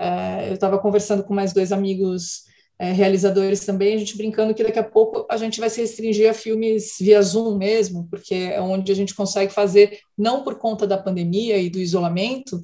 É, 0.00 0.48
eu 0.48 0.54
estava 0.54 0.78
conversando 0.78 1.24
com 1.24 1.34
mais 1.34 1.52
dois 1.52 1.72
amigos 1.72 2.44
é, 2.78 2.92
realizadores 2.92 3.64
também, 3.66 3.94
a 3.94 3.98
gente 3.98 4.16
brincando 4.16 4.54
que 4.54 4.62
daqui 4.62 4.78
a 4.78 4.84
pouco 4.84 5.26
a 5.28 5.36
gente 5.36 5.58
vai 5.58 5.68
se 5.68 5.80
restringir 5.80 6.30
a 6.30 6.34
filmes 6.34 6.96
via 7.00 7.20
Zoom 7.20 7.56
mesmo, 7.56 8.06
porque 8.08 8.34
é 8.34 8.60
onde 8.60 8.92
a 8.92 8.94
gente 8.94 9.14
consegue 9.14 9.52
fazer, 9.52 9.98
não 10.16 10.44
por 10.44 10.56
conta 10.58 10.86
da 10.86 10.96
pandemia 10.96 11.58
e 11.58 11.68
do 11.68 11.80
isolamento 11.80 12.62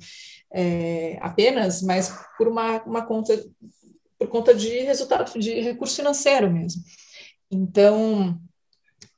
é, 0.52 1.18
apenas, 1.20 1.82
mas 1.82 2.14
por 2.38 2.46
uma, 2.46 2.82
uma 2.84 3.02
conta 3.04 3.44
por 4.16 4.28
conta 4.28 4.54
de 4.54 4.68
resultado 4.80 5.38
de 5.38 5.60
recurso 5.60 5.96
financeiro 5.96 6.50
mesmo. 6.50 6.82
Então, 7.50 8.38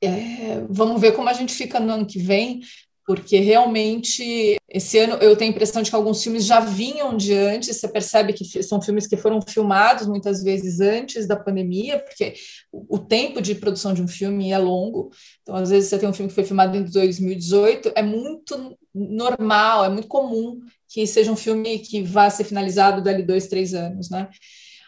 é, 0.01 0.61
vamos 0.69 0.99
ver 0.99 1.13
como 1.13 1.29
a 1.29 1.33
gente 1.33 1.53
fica 1.53 1.79
no 1.79 1.93
ano 1.93 2.05
que 2.05 2.19
vem, 2.19 2.61
porque 3.07 3.39
realmente 3.39 4.57
esse 4.67 4.99
ano 4.99 5.13
eu 5.21 5.33
tenho 5.37 5.49
a 5.49 5.55
impressão 5.55 5.81
de 5.81 5.89
que 5.89 5.95
alguns 5.95 6.21
filmes 6.21 6.43
já 6.43 6.59
vinham 6.59 7.15
de 7.15 7.33
antes, 7.33 7.77
você 7.77 7.87
percebe 7.87 8.33
que 8.33 8.61
são 8.61 8.81
filmes 8.81 9.07
que 9.07 9.15
foram 9.15 9.41
filmados 9.41 10.05
muitas 10.07 10.43
vezes 10.43 10.81
antes 10.81 11.25
da 11.25 11.37
pandemia, 11.37 11.99
porque 11.99 12.33
o 12.73 12.99
tempo 12.99 13.41
de 13.41 13.55
produção 13.55 13.93
de 13.93 14.01
um 14.01 14.09
filme 14.09 14.51
é 14.51 14.57
longo, 14.57 15.09
então 15.41 15.55
às 15.55 15.69
vezes 15.69 15.89
você 15.89 15.97
tem 15.97 16.09
um 16.09 16.13
filme 16.13 16.27
que 16.27 16.35
foi 16.35 16.43
filmado 16.43 16.75
em 16.75 16.83
2018, 16.83 17.93
é 17.95 18.03
muito 18.03 18.77
normal, 18.93 19.85
é 19.85 19.89
muito 19.89 20.09
comum 20.09 20.59
que 20.89 21.07
seja 21.07 21.31
um 21.31 21.37
filme 21.37 21.79
que 21.79 22.03
vá 22.03 22.29
ser 22.29 22.43
finalizado 22.43 23.01
dali 23.01 23.23
dois, 23.23 23.47
três 23.47 23.73
anos, 23.73 24.09
né? 24.09 24.27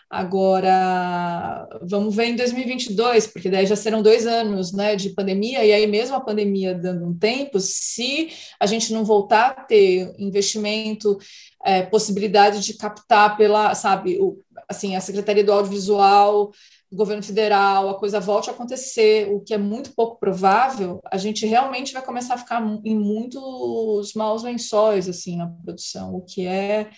Agora, 0.10 1.68
vamos 1.84 2.16
ver 2.16 2.30
em 2.30 2.36
2022, 2.36 3.28
porque 3.28 3.48
daí 3.48 3.68
já 3.68 3.76
serão 3.76 4.02
dois 4.02 4.26
anos 4.26 4.74
né, 4.74 4.96
de 4.96 5.12
pandemia, 5.12 5.64
e 5.64 5.72
aí, 5.72 5.86
mesmo 5.86 6.16
a 6.16 6.20
pandemia 6.20 6.74
dando 6.74 7.06
um 7.06 7.16
tempo, 7.16 7.60
se 7.60 8.30
a 8.60 8.66
gente 8.66 8.92
não 8.92 9.06
voltar 9.06 9.50
a 9.52 9.64
ter 9.64 10.16
investimento, 10.18 11.16
é, 11.64 11.84
possibilidade 11.84 12.62
de 12.62 12.74
captar 12.74 13.38
pela, 13.38 13.76
sabe, 13.76 14.18
o, 14.20 14.40
assim, 14.68 14.96
a 14.96 15.02
Secretaria 15.02 15.44
do 15.44 15.52
Audiovisual, 15.52 16.52
do 16.92 16.98
governo 16.98 17.22
federal, 17.22 17.90
a 17.90 18.00
coisa 18.00 18.20
volte 18.20 18.50
a 18.50 18.54
acontecer, 18.54 19.32
o 19.32 19.42
que 19.42 19.54
é 19.54 19.60
muito 19.60 19.94
pouco 19.94 20.20
provável, 20.20 21.00
a 21.12 21.18
gente 21.18 21.46
realmente 21.46 21.94
vai 21.94 22.04
começar 22.04 22.34
a 22.34 22.38
ficar 22.40 22.64
em 22.84 22.98
muitos 22.98 24.14
maus 24.16 24.42
lençóis, 24.42 25.08
assim, 25.08 25.38
na 25.38 25.48
produção, 25.48 26.16
o 26.16 26.22
que 26.22 26.48
é 26.48 26.90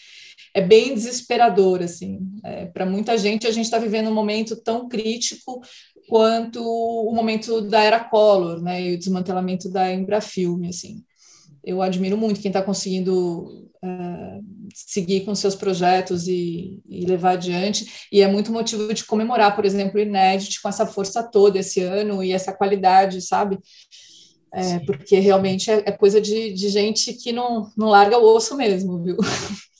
é 0.53 0.61
bem 0.61 0.93
desesperador, 0.93 1.81
assim. 1.81 2.19
É, 2.43 2.65
Para 2.65 2.85
muita 2.85 3.17
gente, 3.17 3.47
a 3.47 3.51
gente 3.51 3.65
está 3.65 3.77
vivendo 3.77 4.09
um 4.09 4.13
momento 4.13 4.55
tão 4.55 4.87
crítico 4.87 5.61
quanto 6.07 6.61
o 6.61 7.13
momento 7.13 7.61
da 7.61 7.81
era 7.81 7.99
Collor, 7.99 8.61
né, 8.61 8.81
e 8.81 8.95
o 8.95 8.97
desmantelamento 8.97 9.69
da 9.69 9.93
Embrafilme, 9.93 10.69
assim. 10.69 11.03
Eu 11.63 11.81
admiro 11.81 12.17
muito 12.17 12.41
quem 12.41 12.49
está 12.49 12.61
conseguindo 12.61 13.69
uh, 13.83 14.43
seguir 14.73 15.21
com 15.21 15.35
seus 15.35 15.55
projetos 15.55 16.27
e, 16.27 16.81
e, 16.89 17.05
levar 17.05 17.33
adiante, 17.33 18.07
e 18.11 18.21
é 18.21 18.27
muito 18.27 18.51
motivo 18.51 18.93
de 18.93 19.05
comemorar, 19.05 19.55
por 19.55 19.63
exemplo, 19.63 19.99
o 19.99 20.03
Inédit 20.03 20.61
com 20.61 20.67
essa 20.67 20.87
força 20.87 21.23
toda 21.23 21.59
esse 21.59 21.81
ano 21.81 22.23
e 22.23 22.31
essa 22.31 22.51
qualidade, 22.51 23.21
sabe? 23.21 23.59
É, 24.53 24.79
porque 24.79 25.17
realmente 25.19 25.71
é, 25.71 25.83
é 25.85 25.91
coisa 25.91 26.19
de, 26.19 26.51
de, 26.51 26.67
gente 26.67 27.13
que 27.13 27.31
não, 27.31 27.71
não 27.77 27.87
larga 27.87 28.17
o 28.17 28.35
osso 28.35 28.57
mesmo, 28.57 29.01
viu? 29.01 29.15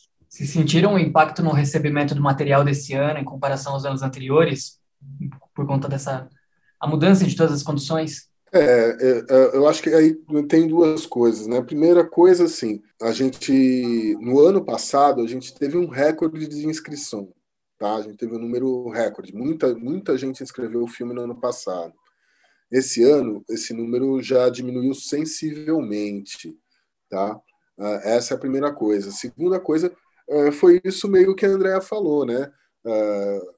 Se 0.41 0.47
sentiram 0.47 0.95
o 0.95 0.99
impacto 0.99 1.43
no 1.43 1.51
recebimento 1.51 2.15
do 2.15 2.21
material 2.21 2.63
desse 2.63 2.95
ano 2.95 3.19
em 3.19 3.23
comparação 3.23 3.73
aos 3.73 3.85
anos 3.85 4.01
anteriores, 4.01 4.79
por 5.53 5.67
conta 5.67 5.87
dessa 5.87 6.27
a 6.79 6.87
mudança 6.87 7.23
de 7.23 7.35
todas 7.35 7.53
as 7.53 7.61
condições? 7.61 8.27
É, 8.51 8.59
é, 8.59 9.25
é, 9.29 9.55
eu 9.55 9.67
acho 9.67 9.83
que 9.83 9.91
aí 9.91 10.15
tem 10.49 10.67
duas 10.67 11.05
coisas, 11.05 11.45
né? 11.45 11.61
Primeira 11.61 12.03
coisa, 12.03 12.45
assim, 12.45 12.81
a 12.99 13.11
gente 13.11 14.17
no 14.19 14.39
ano 14.39 14.65
passado 14.65 15.21
a 15.21 15.27
gente 15.27 15.53
teve 15.53 15.77
um 15.77 15.87
recorde 15.87 16.47
de 16.47 16.65
inscrição, 16.65 17.31
tá? 17.77 17.97
A 17.97 18.01
gente 18.01 18.17
teve 18.17 18.35
um 18.35 18.39
número 18.39 18.89
recorde, 18.89 19.35
muita 19.35 19.75
muita 19.75 20.17
gente 20.17 20.41
inscreveu 20.41 20.81
o 20.81 20.87
filme 20.87 21.13
no 21.13 21.21
ano 21.21 21.39
passado. 21.39 21.93
Esse 22.71 23.03
ano 23.03 23.45
esse 23.47 23.75
número 23.75 24.19
já 24.23 24.49
diminuiu 24.49 24.95
sensivelmente, 24.95 26.57
tá? 27.11 27.39
Ah, 27.77 28.01
essa 28.03 28.33
é 28.33 28.37
a 28.37 28.39
primeira 28.39 28.73
coisa. 28.73 29.11
Segunda 29.11 29.59
coisa, 29.59 29.95
é, 30.31 30.51
foi 30.51 30.81
isso 30.83 31.07
meio 31.09 31.35
que 31.35 31.45
a 31.45 31.49
Andrea 31.49 31.81
falou, 31.81 32.25
né? 32.25 32.51
Uh, 32.85 33.53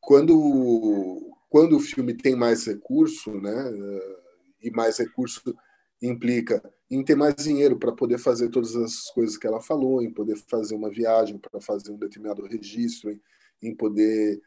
quando, 0.00 1.36
quando 1.48 1.76
o 1.76 1.80
filme 1.80 2.14
tem 2.14 2.34
mais 2.34 2.66
recurso, 2.66 3.32
né, 3.40 3.70
e 4.62 4.70
mais 4.70 4.98
recurso 4.98 5.54
implica 6.02 6.62
em 6.90 7.02
ter 7.02 7.14
mais 7.14 7.34
dinheiro 7.36 7.78
para 7.78 7.92
poder 7.92 8.18
fazer 8.18 8.50
todas 8.50 8.76
as 8.76 9.10
coisas 9.10 9.36
que 9.36 9.46
ela 9.46 9.60
falou, 9.60 10.02
em 10.02 10.12
poder 10.12 10.36
fazer 10.48 10.74
uma 10.74 10.90
viagem 10.90 11.38
para 11.38 11.60
fazer 11.60 11.90
um 11.90 11.98
determinado 11.98 12.44
registro, 12.44 13.10
em, 13.10 13.20
em, 13.62 13.74
poder 13.74 14.40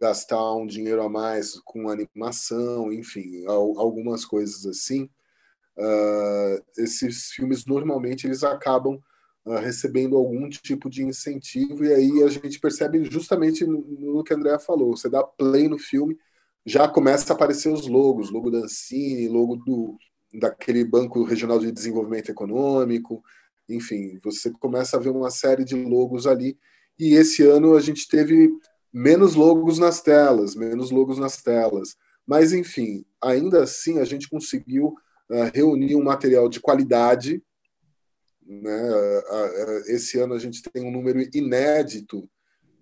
gastar 0.00 0.54
um 0.54 0.66
dinheiro 0.66 1.02
a 1.02 1.08
mais 1.08 1.58
com 1.60 1.88
animação, 1.88 2.92
enfim, 2.92 3.44
algumas 3.46 4.24
coisas 4.24 4.66
assim. 4.66 5.08
Uh, 5.76 6.62
esses 6.78 7.30
filmes 7.32 7.66
normalmente 7.66 8.26
eles 8.26 8.44
acabam 8.44 9.00
uh, 9.44 9.56
recebendo 9.56 10.16
algum 10.16 10.48
tipo 10.48 10.88
de 10.88 11.02
incentivo 11.04 11.84
e 11.84 11.92
aí 11.92 12.22
a 12.22 12.28
gente 12.28 12.58
percebe 12.60 13.04
justamente 13.04 13.64
no, 13.64 13.80
no 13.80 14.24
que 14.24 14.32
a 14.32 14.36
Andrea 14.36 14.58
falou. 14.58 14.96
Você 14.96 15.08
dá 15.08 15.22
play 15.22 15.68
no 15.68 15.78
filme, 15.78 16.16
já 16.64 16.88
começa 16.88 17.32
a 17.32 17.36
aparecer 17.36 17.72
os 17.72 17.86
logos, 17.86 18.30
logo 18.30 18.50
da 18.50 18.58
Ancine, 18.58 19.28
logo 19.28 19.56
do 19.56 19.96
daquele 20.32 20.84
Banco 20.84 21.22
Regional 21.22 21.60
de 21.60 21.70
Desenvolvimento 21.70 22.28
Econômico, 22.28 23.22
enfim, 23.68 24.18
você 24.22 24.50
começa 24.50 24.96
a 24.96 25.00
ver 25.00 25.10
uma 25.10 25.30
série 25.30 25.64
de 25.64 25.74
logos 25.74 26.26
ali. 26.26 26.58
E 26.98 27.14
esse 27.14 27.42
ano 27.42 27.74
a 27.74 27.80
gente 27.80 28.08
teve 28.08 28.50
menos 28.92 29.34
logos 29.34 29.78
nas 29.78 30.00
telas, 30.00 30.54
menos 30.54 30.90
logos 30.90 31.18
nas 31.18 31.42
telas. 31.42 31.96
Mas, 32.26 32.52
enfim, 32.52 33.04
ainda 33.20 33.62
assim 33.62 33.98
a 33.98 34.04
gente 34.04 34.28
conseguiu 34.28 34.94
uh, 35.30 35.50
reunir 35.52 35.96
um 35.96 36.04
material 36.04 36.48
de 36.48 36.60
qualidade. 36.60 37.42
Né? 38.46 39.22
Esse 39.86 40.18
ano 40.18 40.34
a 40.34 40.38
gente 40.38 40.62
tem 40.62 40.84
um 40.84 40.90
número 40.90 41.20
inédito 41.34 42.28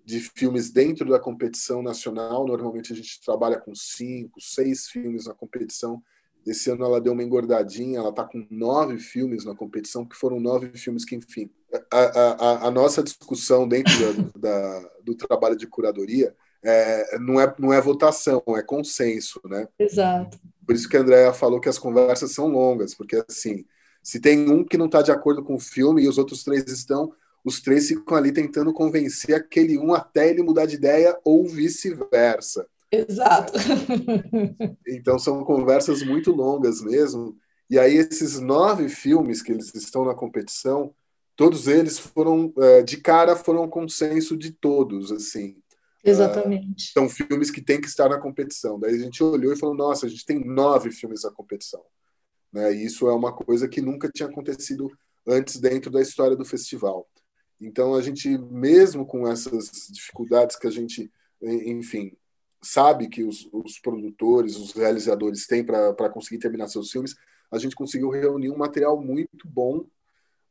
de 0.05 0.19
filmes 0.19 0.69
dentro 0.69 1.09
da 1.09 1.19
competição 1.19 1.81
nacional. 1.81 2.45
Normalmente 2.45 2.91
a 2.91 2.95
gente 2.95 3.21
trabalha 3.21 3.59
com 3.59 3.73
cinco, 3.73 4.41
seis 4.41 4.87
filmes 4.87 5.25
na 5.25 5.33
competição 5.33 6.01
esse 6.45 6.69
ano 6.69 6.83
ela 6.83 6.99
deu 6.99 7.13
uma 7.13 7.23
engordadinha, 7.23 7.99
ela 7.99 8.09
está 8.09 8.23
com 8.23 8.45
nove 8.49 8.97
filmes 8.99 9.45
na 9.45 9.55
competição, 9.55 10.05
que 10.05 10.15
foram 10.15 10.39
nove 10.39 10.77
filmes 10.77 11.05
que, 11.05 11.15
enfim, 11.15 11.49
a, 11.91 11.99
a, 11.99 12.67
a 12.67 12.71
nossa 12.71 13.01
discussão 13.01 13.67
dentro 13.67 13.93
da, 14.35 14.49
da, 14.49 14.89
do 15.03 15.15
trabalho 15.15 15.55
de 15.55 15.67
curadoria 15.67 16.35
é, 16.61 17.17
não, 17.19 17.39
é, 17.39 17.53
não 17.59 17.73
é 17.73 17.81
votação, 17.81 18.43
é 18.49 18.61
consenso, 18.61 19.41
né? 19.45 19.67
Exato. 19.79 20.39
Por 20.65 20.75
isso 20.75 20.87
que 20.87 20.95
a 20.95 21.01
Andrea 21.01 21.33
falou 21.33 21.59
que 21.59 21.69
as 21.69 21.77
conversas 21.77 22.31
são 22.31 22.47
longas, 22.47 22.93
porque 22.93 23.21
assim, 23.27 23.65
se 24.03 24.19
tem 24.19 24.49
um 24.51 24.63
que 24.63 24.77
não 24.77 24.87
está 24.87 25.01
de 25.01 25.11
acordo 25.11 25.41
com 25.41 25.55
o 25.55 25.59
filme 25.59 26.03
e 26.03 26.07
os 26.09 26.17
outros 26.17 26.43
três 26.43 26.67
estão, 26.67 27.13
os 27.43 27.61
três 27.61 27.87
ficam 27.87 28.17
ali 28.17 28.31
tentando 28.31 28.73
convencer 28.73 29.35
aquele 29.35 29.77
um 29.77 29.93
até 29.93 30.29
ele 30.29 30.43
mudar 30.43 30.65
de 30.65 30.75
ideia 30.75 31.17
ou 31.23 31.47
vice-versa. 31.47 32.67
Exato. 32.91 33.53
Então 34.87 35.17
são 35.17 35.43
conversas 35.43 36.03
muito 36.03 36.31
longas 36.31 36.81
mesmo. 36.81 37.35
E 37.69 37.79
aí 37.79 37.95
esses 37.95 38.39
nove 38.39 38.87
filmes 38.87 39.41
que 39.41 39.51
eles 39.51 39.73
estão 39.73 40.05
na 40.05 40.13
competição, 40.13 40.93
todos 41.35 41.67
eles 41.67 41.97
foram 41.97 42.53
é, 42.57 42.83
de 42.83 42.97
cara 42.97 43.35
foram 43.35 43.67
consenso 43.67 44.37
de 44.37 44.51
todos, 44.51 45.11
assim. 45.11 45.55
Exatamente. 46.03 46.89
Uh, 46.89 46.93
são 46.93 47.09
filmes 47.09 47.49
que 47.49 47.61
têm 47.61 47.79
que 47.79 47.87
estar 47.87 48.09
na 48.09 48.19
competição. 48.19 48.77
Daí 48.77 48.93
a 48.93 48.99
gente 48.99 49.23
olhou 49.23 49.53
e 49.53 49.57
falou: 49.57 49.73
nossa, 49.73 50.05
a 50.05 50.09
gente 50.09 50.25
tem 50.25 50.43
nove 50.43 50.91
filmes 50.91 51.23
na 51.23 51.31
competição. 51.31 51.81
Né? 52.53 52.73
E 52.73 52.85
isso 52.85 53.07
é 53.07 53.13
uma 53.13 53.33
coisa 53.33 53.67
que 53.67 53.81
nunca 53.81 54.09
tinha 54.09 54.29
acontecido 54.29 54.89
antes 55.27 55.59
dentro 55.59 55.89
da 55.89 56.01
história 56.01 56.35
do 56.35 56.45
festival. 56.45 57.07
Então 57.59 57.95
a 57.95 58.01
gente, 58.01 58.37
mesmo 58.37 59.05
com 59.05 59.27
essas 59.27 59.71
dificuldades 59.89 60.55
que 60.55 60.67
a 60.67 60.71
gente, 60.71 61.11
enfim, 61.41 62.11
sabe 62.61 63.09
que 63.09 63.23
os, 63.23 63.49
os 63.51 63.79
produtores, 63.79 64.55
os 64.57 64.73
realizadores 64.73 65.47
têm 65.47 65.63
para 65.63 66.09
conseguir 66.09 66.39
terminar 66.39 66.67
seus 66.67 66.91
filmes, 66.91 67.15
a 67.51 67.57
gente 67.57 67.75
conseguiu 67.75 68.09
reunir 68.09 68.49
um 68.49 68.57
material 68.57 68.99
muito 68.99 69.47
bom, 69.47 69.85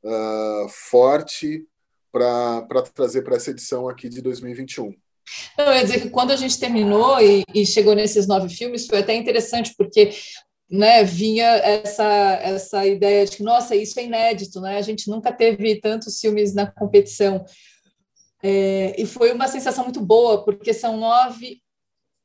uh, 0.05 0.69
forte, 0.69 1.67
para 2.13 2.83
trazer 2.95 3.23
para 3.23 3.37
essa 3.37 3.51
edição 3.51 3.89
aqui 3.89 4.09
de 4.09 4.21
2021. 4.21 4.95
Não, 5.57 5.67
eu 5.67 5.73
ia 5.73 5.83
dizer 5.83 6.01
que 6.01 6.11
quando 6.11 6.31
a 6.31 6.37
gente 6.37 6.59
terminou 6.61 7.19
e, 7.21 7.43
e, 7.55 7.65
chegou 7.65 7.95
nesses 7.95 8.27
nove 8.27 8.49
filmes, 8.55 8.87
foi 8.87 8.99
até 8.99 9.15
interessante, 9.15 9.75
porque 9.77 10.11
né, 10.73 11.05
vinha 11.05 11.45
essa, 11.45 12.05
essa 12.43 12.87
ideia 12.87 13.27
de 13.27 13.37
que, 13.37 13.43
nossa, 13.43 13.77
isso 13.77 14.01
é 14.01 14.05
inédito, 14.05 14.59
né? 14.59 14.79
a 14.79 14.83
gente 14.83 15.11
nunca 15.11 15.31
teve 15.31 15.79
tantos 15.79 16.19
filmes 16.19 16.55
na 16.55 16.67
competição. 16.67 17.45
É, 18.43 18.95
e 18.99 19.05
foi 19.05 19.33
uma 19.33 19.49
sensação 19.49 19.85
muito 19.85 20.01
boa, 20.01 20.43
porque 20.43 20.73
são 20.73 20.97
nove 20.97 21.61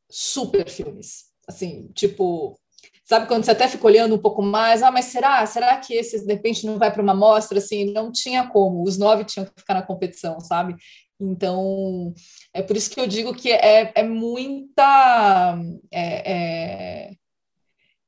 super 0.09 0.69
filmes. 0.69 1.25
Assim, 1.45 1.89
tipo, 1.93 2.57
sabe 3.03 3.27
quando 3.27 3.43
você 3.43 3.51
até 3.51 3.67
fica 3.67 3.85
olhando 3.85 4.15
um 4.15 4.21
pouco 4.21 4.41
mais, 4.41 4.81
ah, 4.81 4.91
mas 4.91 5.05
será? 5.05 5.45
Será 5.45 5.75
que 5.77 5.93
esse 5.93 6.25
de 6.25 6.33
repente 6.33 6.65
não 6.65 6.79
vai 6.79 6.89
para 6.91 7.03
uma 7.03 7.13
mostra? 7.13 7.57
Assim, 7.57 7.91
não 7.91 8.13
tinha 8.13 8.47
como, 8.47 8.81
os 8.81 8.97
nove 8.97 9.25
tinham 9.25 9.45
que 9.45 9.59
ficar 9.59 9.73
na 9.73 9.81
competição, 9.81 10.39
sabe? 10.39 10.73
Então, 11.19 12.13
é 12.53 12.61
por 12.61 12.77
isso 12.77 12.89
que 12.89 12.99
eu 12.99 13.07
digo 13.07 13.33
que 13.35 13.51
é, 13.51 13.91
é 13.93 14.03
muita. 14.03 15.59
É, 15.91 17.11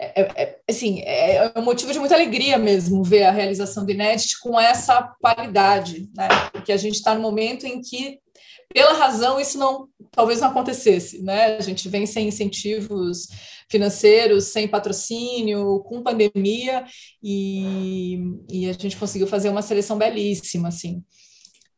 é, 0.02 0.22
é, 0.22 0.44
é, 0.44 0.60
assim, 0.70 1.02
é 1.02 1.52
um 1.58 1.62
motivo 1.62 1.92
de 1.92 2.00
muita 2.00 2.16
alegria 2.16 2.58
mesmo 2.58 3.04
ver 3.04 3.24
a 3.24 3.32
realização 3.32 3.86
do 3.86 3.92
Inédit 3.92 4.40
com 4.40 4.58
essa 4.58 5.14
qualidade, 5.20 6.10
né? 6.16 6.28
Porque 6.54 6.72
a 6.72 6.78
gente 6.78 6.96
está 6.96 7.14
no 7.14 7.22
momento 7.22 7.66
em 7.66 7.82
que 7.82 8.18
pela 8.74 8.94
razão 8.94 9.40
isso 9.40 9.58
não 9.58 9.90
talvez 10.12 10.40
não 10.40 10.50
acontecesse, 10.50 11.22
né? 11.22 11.58
A 11.58 11.62
gente 11.62 11.90
vem 11.90 12.06
sem 12.06 12.30
incentivos 12.30 13.28
financeiros, 13.70 14.46
sem 14.46 14.68
patrocínio, 14.68 15.80
com 15.82 16.02
pandemia 16.02 16.86
e, 17.22 18.18
e 18.50 18.70
a 18.70 18.74
gente 18.74 18.96
conseguiu 18.96 19.28
fazer 19.28 19.50
uma 19.50 19.62
seleção 19.62 19.98
belíssima, 19.98 20.70
assim. 20.70 21.04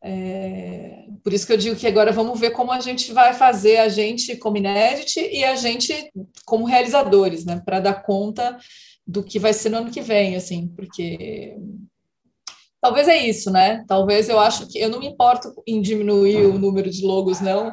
É, 0.03 1.05
por 1.23 1.31
isso 1.31 1.45
que 1.45 1.53
eu 1.53 1.57
digo 1.57 1.75
que 1.75 1.85
agora 1.85 2.11
vamos 2.11 2.39
ver 2.39 2.51
como 2.51 2.71
a 2.71 2.79
gente 2.79 3.13
vai 3.13 3.33
fazer 3.33 3.77
a 3.77 3.87
gente 3.87 4.35
como 4.35 4.57
Inédit 4.57 5.19
e 5.19 5.43
a 5.43 5.55
gente 5.55 6.11
como 6.45 6.65
realizadores, 6.65 7.45
né? 7.45 7.61
Para 7.63 7.79
dar 7.79 8.01
conta 8.01 8.57
do 9.05 9.23
que 9.23 9.37
vai 9.37 9.53
ser 9.53 9.69
no 9.69 9.77
ano 9.77 9.91
que 9.91 10.01
vem, 10.01 10.35
assim, 10.35 10.67
porque 10.69 11.55
Talvez 12.81 13.07
é 13.07 13.15
isso, 13.15 13.51
né? 13.51 13.85
Talvez 13.87 14.27
eu 14.27 14.39
acho 14.39 14.67
que 14.67 14.79
eu 14.79 14.89
não 14.89 14.99
me 14.99 15.05
importo 15.05 15.53
em 15.67 15.79
diminuir 15.79 16.47
o 16.47 16.57
número 16.57 16.89
de 16.89 17.05
logos, 17.05 17.39
não. 17.39 17.71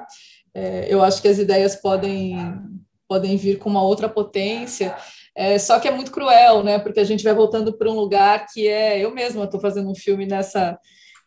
É, 0.55 0.87
eu 0.93 1.03
acho 1.03 1.23
que 1.23 1.29
as 1.29 1.39
ideias 1.39 1.77
podem 1.77 2.37
podem 3.09 3.39
vir 3.39 3.59
com 3.59 3.71
uma 3.71 3.83
outra 3.83 4.07
potência. 4.07 4.95
É, 5.35 5.59
só 5.59 5.81
que 5.81 5.89
é 5.89 5.91
muito 5.91 6.11
cruel, 6.11 6.63
né? 6.63 6.79
Porque 6.79 7.01
a 7.01 7.05
gente 7.05 7.25
vai 7.25 7.33
voltando 7.33 7.73
para 7.73 7.91
um 7.91 7.95
lugar 7.95 8.45
que 8.53 8.69
é 8.69 9.03
eu 9.03 9.15
mesma 9.15 9.45
estou 9.45 9.59
fazendo 9.59 9.91
um 9.91 9.95
filme 9.95 10.27
nessa 10.27 10.79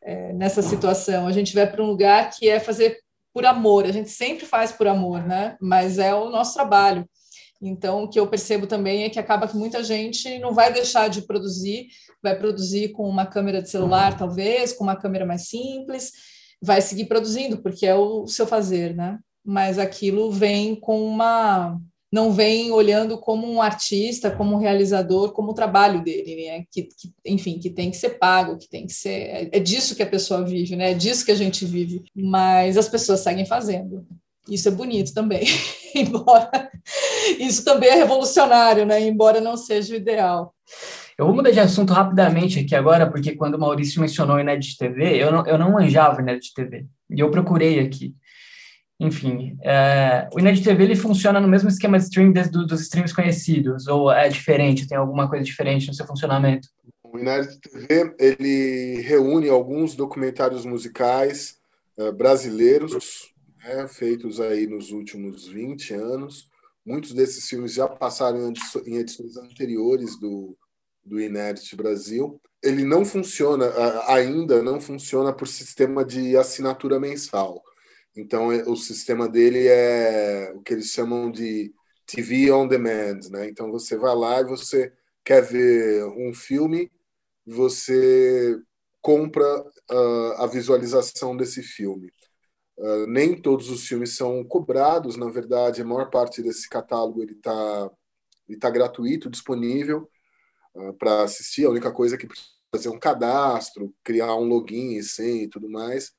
é, 0.02 0.34
nessa 0.34 0.62
situação. 0.62 1.28
A 1.28 1.32
gente 1.32 1.54
vai 1.54 1.70
para 1.70 1.84
um 1.84 1.88
lugar 1.88 2.30
que 2.32 2.49
é 2.49 2.60
fazer 2.60 2.99
por 3.34 3.45
amor. 3.45 3.86
A 3.86 3.91
gente 3.91 4.10
sempre 4.10 4.45
faz 4.45 4.72
por 4.72 4.88
amor, 4.88 5.24
né? 5.26 5.56
Mas 5.62 5.97
é 5.97 6.14
o 6.14 6.30
nosso 6.30 6.54
trabalho. 6.54 7.08
Então, 7.62 8.04
o 8.04 8.10
que 8.10 8.20
eu 8.20 8.28
percebo 8.28 8.66
também 8.66 9.04
é 9.04 9.10
que 9.10 9.20
acaba 9.20 9.47
que 9.47 9.56
muita 9.56 9.84
gente 9.84 10.39
não 10.39 10.54
vai 10.54 10.74
deixar 10.74 11.08
de 11.10 11.22
produzir, 11.22 11.88
vai 12.22 12.36
produzir 12.36 12.89
com 12.89 13.08
uma 13.08 13.26
câmera 13.26 13.62
de 13.62 13.70
celular, 13.70 14.18
talvez, 14.18 14.74
com 14.74 14.84
uma 14.84 14.95
câmera 14.95 15.28
mais 15.28 15.47
simples, 15.47 16.12
vai 16.60 16.82
seguir 16.82 17.06
produzindo, 17.06 17.62
porque 17.62 17.86
é 17.86 17.93
o 17.93 18.26
seu 18.26 18.47
fazer, 18.47 18.95
né? 18.95 19.20
Mas 19.45 19.78
aquilo 19.78 20.32
vem 20.32 20.76
com 20.76 21.04
uma. 21.04 21.80
Não 22.12 22.32
vem 22.34 22.72
olhando 22.72 23.18
como 23.18 23.49
um 23.49 23.62
artista, 23.62 24.30
como 24.30 24.55
um 24.55 24.59
realizador, 24.59 25.32
como 25.32 25.51
o 25.51 25.55
trabalho 25.55 26.03
dele, 26.03 26.36
né? 26.36 26.66
Que, 26.70 26.84
que, 26.84 27.12
enfim, 27.26 27.57
que 27.57 27.70
tem 27.70 27.89
que 27.89 27.97
ser 27.97 28.12
pago, 28.20 28.57
que 28.57 28.70
tem 28.70 28.86
que 28.86 28.93
ser. 28.93 29.09
É, 29.09 29.49
é 29.53 29.59
disso 29.59 29.95
que 29.95 30.03
a 30.03 30.07
pessoa 30.07 30.43
vive, 30.43 30.76
né? 30.76 30.91
É 30.91 30.93
disso 30.93 31.26
que 31.26 31.32
a 31.32 31.36
gente 31.36 31.66
vive. 31.66 32.03
Mas 32.14 32.78
as 32.78 32.89
pessoas 32.89 33.22
seguem 33.22 33.45
fazendo. 33.45 34.05
Isso 34.49 34.68
é 34.68 34.72
bonito 34.72 35.14
também, 35.14 35.45
embora 35.95 36.72
isso 37.39 37.64
também 37.64 37.89
é 37.89 37.95
revolucionário, 37.95 38.86
né? 38.86 38.99
Embora 39.01 39.39
não 39.39 39.55
seja 39.55 39.93
o 39.93 39.97
ideal. 39.97 40.53
Eu 41.18 41.26
vou 41.26 41.36
mudar 41.36 41.51
de 41.51 41.59
assunto 41.59 41.93
rapidamente 41.93 42.59
aqui 42.59 42.76
agora, 42.76 43.09
porque 43.09 43.36
quando 43.36 43.55
o 43.55 43.59
Maurício 43.59 44.01
mencionou 44.01 44.38
o 44.38 44.39
Inédit 44.39 44.78
TV, 44.78 45.22
eu 45.22 45.32
não, 45.32 45.45
eu 45.45 45.57
não 45.57 45.72
manjava 45.72 46.18
o 46.18 46.22
Inédit 46.22 46.53
TV, 46.53 46.88
e 47.09 47.20
eu 47.20 47.30
procurei 47.30 47.80
aqui. 47.80 48.16
Enfim, 49.02 49.58
é, 49.64 50.30
o 50.32 50.39
Inédit 50.39 50.64
TV 50.64 50.84
ele 50.84 50.95
funciona 50.95 51.39
no 51.39 51.47
mesmo 51.47 51.68
esquema 51.68 51.97
de 51.97 52.04
stream 52.04 52.32
do, 52.32 52.68
dos 52.68 52.82
streams 52.82 53.16
conhecidos, 53.16 53.88
ou 53.88 54.12
é 54.12 54.30
diferente, 54.30 54.88
tem 54.88 54.95
alguma 54.95 55.28
coisa 55.28 55.43
diferente 55.43 55.88
no 55.88 55.93
seu 55.95 56.06
funcionamento? 56.06 56.68
O 57.04 57.18
Inédit 57.18 57.60
TV, 57.62 58.16
ele 58.20 59.02
reúne 59.02 59.49
alguns 59.49 59.95
documentários 59.95 60.66
musicais 60.66 61.58
uh, 61.97 62.12
brasileiros, 62.12 63.34
né, 63.64 63.88
feitos 63.88 64.39
aí 64.39 64.68
nos 64.68 64.91
últimos 64.91 65.47
20 65.47 65.95
anos. 65.95 66.47
Muitos 66.86 67.12
desses 67.12 67.49
filmes 67.49 67.74
já 67.74 67.88
passaram 67.88 68.54
em 68.86 68.97
edições 68.97 69.36
anteriores 69.36 70.20
do, 70.20 70.56
do 71.04 71.20
Inert 71.20 71.76
Brasil. 71.76 72.39
Ele 72.64 72.84
não 72.84 73.04
funciona, 73.04 73.66
ainda 74.08 74.62
não 74.62 74.80
funciona 74.80 75.34
por 75.34 75.47
sistema 75.47 76.06
de 76.06 76.38
assinatura 76.38 76.99
mensal. 76.99 77.64
Então, 78.16 78.51
é, 78.51 78.64
o 78.64 78.76
sistema 78.76 79.28
dele 79.28 79.68
é 79.68 80.51
o 80.55 80.62
que 80.62 80.74
eles 80.74 80.88
chamam 80.88 81.32
de 81.32 81.74
TV 82.05 82.51
on 82.51 82.68
demand, 82.68 83.20
né? 83.30 83.47
Então, 83.47 83.72
você 83.72 83.97
vai 83.97 84.16
lá 84.16 84.41
e 84.41 84.45
você 84.45 84.93
quer 85.24 85.41
ver 85.41 86.03
um 86.05 86.34
filme, 86.34 86.91
você 87.45 88.59
compra 89.01 89.62
uh, 89.91 90.34
a 90.38 90.47
visualização 90.47 91.36
desse 91.36 91.64
filme. 91.64 92.12
Uh, 92.78 93.07
nem 93.07 93.39
todos 93.39 93.70
os 93.70 93.88
filmes 93.88 94.16
são 94.16 94.43
cobrados, 94.43 95.16
na 95.16 95.30
verdade, 95.30 95.82
a 95.82 95.86
maior 95.86 96.09
parte 96.09 96.41
desse 96.41 96.70
catálogo 96.70 97.22
ele 97.22 97.34
está 97.34 97.91
ele 98.49 98.59
tá 98.59 98.70
gratuito, 98.70 99.30
disponível 99.30 100.09
uh, 100.76 100.93
para 100.95 101.24
assistir. 101.24 101.66
A 101.66 101.70
única 101.70 101.91
coisa 101.91 102.16
é 102.16 102.18
que 102.18 102.28
precisa 102.28 102.49
fazer 102.74 102.89
um 102.89 102.99
cadastro, 102.99 103.93
criar 104.03 104.36
um 104.36 104.45
login 104.45 104.97
e 104.97 105.03
senha 105.03 105.43
e 105.43 105.49
tudo 105.49 105.70
mais. 105.70 106.14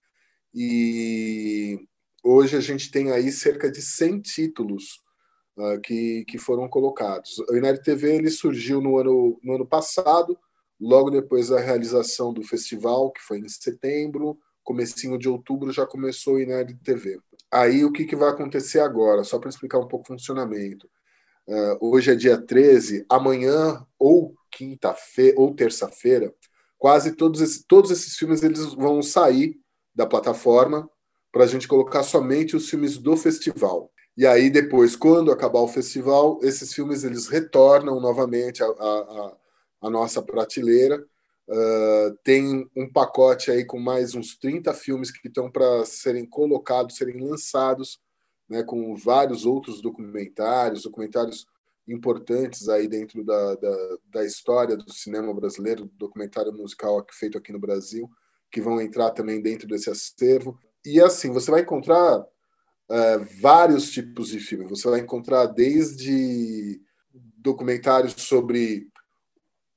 E 0.55 1.79
hoje 2.23 2.57
a 2.57 2.61
gente 2.61 2.91
tem 2.91 3.11
aí 3.11 3.33
cerca 3.33 3.71
de 3.71 3.81
100 3.81 4.21
títulos 4.21 5.01
uh, 5.57 5.81
que, 5.81 6.25
que 6.27 6.39
foram 6.39 6.69
colocados. 6.69 7.39
O 7.51 7.57
Inédit 7.57 7.85
TV 7.85 8.17
ele 8.17 8.31
surgiu 8.31 8.81
no 8.81 8.99
ano, 8.99 9.39
no 9.43 9.55
ano 9.55 9.67
passado, 9.67 10.39
logo 10.81 11.11
depois 11.11 11.49
da 11.49 11.61
realização 11.61 12.33
do 12.33 12.43
festival, 12.43 13.11
que 13.11 13.21
foi 13.23 13.39
em 13.39 13.49
setembro, 13.49 14.39
comecinho 14.63 15.19
de 15.19 15.29
outubro 15.29 15.73
já 15.73 15.87
começou 15.87 16.35
o 16.35 16.41
Inédit 16.41 16.81
TV. 16.83 17.19
Aí 17.51 17.85
o 17.85 17.93
que, 17.93 18.05
que 18.05 18.17
vai 18.17 18.31
acontecer 18.31 18.81
agora? 18.81 19.25
Só 19.25 19.39
para 19.39 19.51
explicar 19.51 19.79
um 19.79 19.89
pouco 19.89 20.05
o 20.05 20.17
funcionamento. 20.17 20.89
Uh, 21.47 21.77
hoje 21.81 22.13
é 22.13 22.15
dia 22.15 22.41
13, 22.41 23.05
amanhã 23.09 23.85
ou 23.99 24.35
quinta-feira 24.51 25.41
ou 25.41 25.55
terça-feira, 25.55 26.33
quase 26.79 27.17
todos 27.17 27.41
esses, 27.41 27.65
todos 27.67 27.91
esses 27.91 28.17
filmes 28.17 28.43
eles 28.43 28.75
vão 28.75 29.03
sair 29.03 29.62
da 29.95 30.07
plataforma 30.07 30.89
para 31.31 31.45
a 31.45 31.47
gente 31.47 31.67
colocar 31.67 32.03
somente 32.03 32.55
os 32.55 32.69
filmes 32.69 32.99
do 32.99 33.17
festival. 33.17 33.91
E 34.17 34.27
aí 34.27 34.51
depois, 34.51 34.95
quando 34.95 35.33
acabar 35.33 35.61
o 35.61 35.69
festival, 35.69 36.39
esses 36.43 36.73
filmes 36.75 37.03
eles 37.03 37.29
retornam 37.29 37.99
novamente 38.01 38.63
à, 38.63 38.67
à, 38.67 39.37
à 39.83 39.91
nossa 39.91 40.21
prateleira. 40.21 41.03
Uh, 41.49 42.17
tem 42.23 42.71
um 42.77 42.91
pacote 42.91 43.51
aí 43.51 43.65
com 43.65 43.79
mais 43.79 44.15
uns 44.15 44.37
30 44.37 44.73
filmes 44.75 45.11
que 45.11 45.27
estão 45.27 45.51
para 45.51 45.85
serem 45.85 46.25
colocados, 46.27 46.97
serem 46.97 47.21
lançados, 47.21 47.99
né, 48.49 48.63
com 48.63 48.95
vários 48.95 49.45
outros 49.45 49.81
documentários, 49.81 50.83
documentários 50.83 51.47
importantes 51.89 52.69
aí 52.69 52.87
dentro 52.87 53.25
da, 53.25 53.55
da, 53.57 53.99
da 54.13 54.25
história 54.25 54.77
do 54.77 54.93
cinema 54.93 55.35
brasileiro, 55.35 55.91
documentário 55.97 56.53
musical 56.53 57.05
feito 57.11 57.37
aqui 57.37 57.51
no 57.53 57.59
Brasil, 57.59 58.09
que 58.53 58.61
vão 58.61 58.81
entrar 58.81 59.11
também 59.11 59.41
dentro 59.41 59.67
desse 59.67 59.91
acervo. 59.91 60.59
E 60.85 61.01
assim, 61.01 61.33
você 61.33 61.51
vai 61.51 61.63
encontrar 61.63 62.23
é, 62.91 63.19
vários 63.41 63.91
tipos 63.91 64.29
de 64.29 64.39
filme. 64.39 64.67
Você 64.67 64.89
vai 64.89 65.01
encontrar 65.01 65.47
desde 65.47 66.81
documentários 67.39 68.15
sobre 68.19 68.87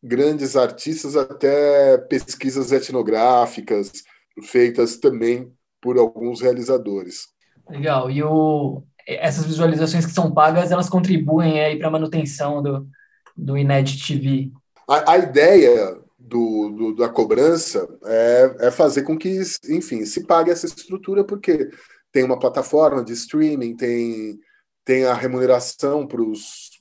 grandes 0.03 0.55
artistas 0.55 1.15
até 1.15 1.97
pesquisas 1.97 2.71
etnográficas 2.71 3.91
feitas 4.43 4.97
também 4.97 5.51
por 5.81 5.97
alguns 5.97 6.41
realizadores. 6.41 7.27
Legal. 7.69 8.11
E 8.11 8.21
o, 8.21 8.83
essas 9.07 9.45
visualizações 9.45 10.05
que 10.05 10.11
são 10.11 10.31
pagas, 10.31 10.71
elas 10.71 10.89
contribuem 10.89 11.61
aí 11.61 11.77
para 11.77 11.87
a 11.87 11.91
manutenção 11.91 12.61
do, 12.61 12.87
do 13.35 13.57
Inédit 13.57 14.05
TV? 14.05 14.51
A, 14.87 15.13
a 15.13 15.17
ideia 15.17 16.04
do, 16.27 16.69
do, 16.69 16.95
da 16.95 17.07
cobrança 17.07 17.87
é, 18.03 18.55
é 18.61 18.71
fazer 18.71 19.03
com 19.03 19.17
que, 19.17 19.39
enfim, 19.69 20.05
se 20.05 20.25
pague 20.25 20.51
essa 20.51 20.65
estrutura, 20.65 21.23
porque 21.23 21.69
tem 22.11 22.23
uma 22.23 22.39
plataforma 22.39 23.03
de 23.03 23.13
streaming, 23.13 23.75
tem, 23.75 24.39
tem 24.83 25.05
a 25.05 25.13
remuneração 25.13 26.07
para 26.07 26.21
os 26.21 26.71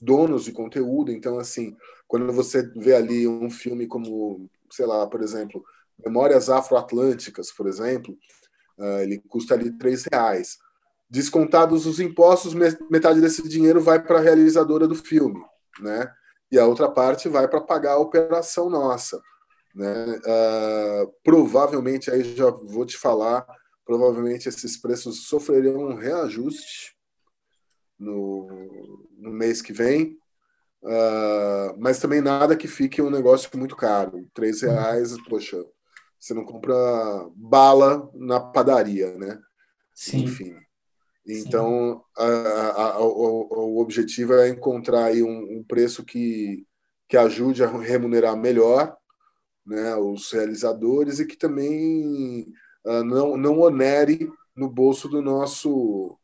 donos 0.00 0.44
de 0.44 0.52
conteúdo. 0.52 1.10
Então, 1.10 1.38
assim, 1.38 1.74
quando 2.06 2.32
você 2.32 2.62
vê 2.76 2.94
ali 2.94 3.26
um 3.26 3.50
filme 3.50 3.86
como, 3.86 4.48
sei 4.70 4.86
lá, 4.86 5.06
por 5.06 5.22
exemplo, 5.22 5.64
Memórias 6.04 6.50
Afro-Atlânticas, 6.50 7.52
por 7.52 7.66
exemplo, 7.66 8.16
uh, 8.78 8.98
ele 9.00 9.22
custa 9.28 9.54
ali 9.54 9.70
três 9.78 10.04
reais. 10.10 10.58
Descontados 11.08 11.86
os 11.86 12.00
impostos, 12.00 12.52
metade 12.90 13.20
desse 13.20 13.48
dinheiro 13.48 13.80
vai 13.80 14.02
para 14.02 14.18
a 14.18 14.22
realizadora 14.22 14.88
do 14.88 14.94
filme, 14.94 15.40
né? 15.80 16.12
E 16.54 16.58
a 16.58 16.66
outra 16.66 16.88
parte 16.88 17.28
vai 17.28 17.48
para 17.48 17.60
pagar 17.60 17.94
a 17.94 17.98
operação 17.98 18.70
nossa. 18.70 19.20
Né? 19.74 20.16
Uh, 20.18 21.12
provavelmente, 21.24 22.12
aí 22.12 22.36
já 22.36 22.48
vou 22.48 22.86
te 22.86 22.96
falar, 22.96 23.44
provavelmente 23.84 24.48
esses 24.48 24.76
preços 24.76 25.26
sofrerão 25.26 25.88
um 25.88 25.94
reajuste 25.94 26.94
no, 27.98 28.46
no 29.18 29.32
mês 29.32 29.60
que 29.60 29.72
vem, 29.72 30.16
uh, 30.84 31.74
mas 31.76 31.98
também 31.98 32.20
nada 32.20 32.56
que 32.56 32.68
fique 32.68 33.02
um 33.02 33.10
negócio 33.10 33.50
muito 33.58 33.74
caro. 33.74 34.24
Três 34.32 34.62
reais, 34.62 35.12
poxa, 35.28 35.60
você 36.20 36.34
não 36.34 36.44
compra 36.44 36.76
bala 37.34 38.08
na 38.14 38.38
padaria, 38.38 39.12
né? 39.18 39.40
Sim. 39.92 40.22
Enfim. 40.22 40.63
Então, 41.26 42.04
a, 42.16 42.24
a, 42.24 42.92
a, 42.92 43.00
o, 43.00 43.48
o, 43.50 43.80
objetivo 43.80 44.34
é 44.34 44.48
encontrar 44.48 45.06
aí 45.06 45.22
um, 45.22 45.58
um, 45.58 45.64
preço 45.66 46.04
que, 46.04 46.66
que 47.08 47.16
ajude 47.16 47.64
a 47.64 47.66
remunerar 47.66 48.36
melhor 48.36 48.94
né, 49.64 49.96
os 49.96 50.30
realizadores 50.30 51.20
e 51.20 51.26
que 51.26 51.36
também 51.36 52.46
uh, 52.84 53.02
não, 53.02 53.38
não 53.38 53.60
onere 53.60 54.30
no 54.54 54.68
bolso 54.68 55.08
do 55.08 55.22
nosso, 55.22 56.18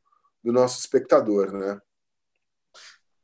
do 0.44 0.52
nosso 0.52 0.78
espectador, 0.78 1.50
né? 1.50 1.80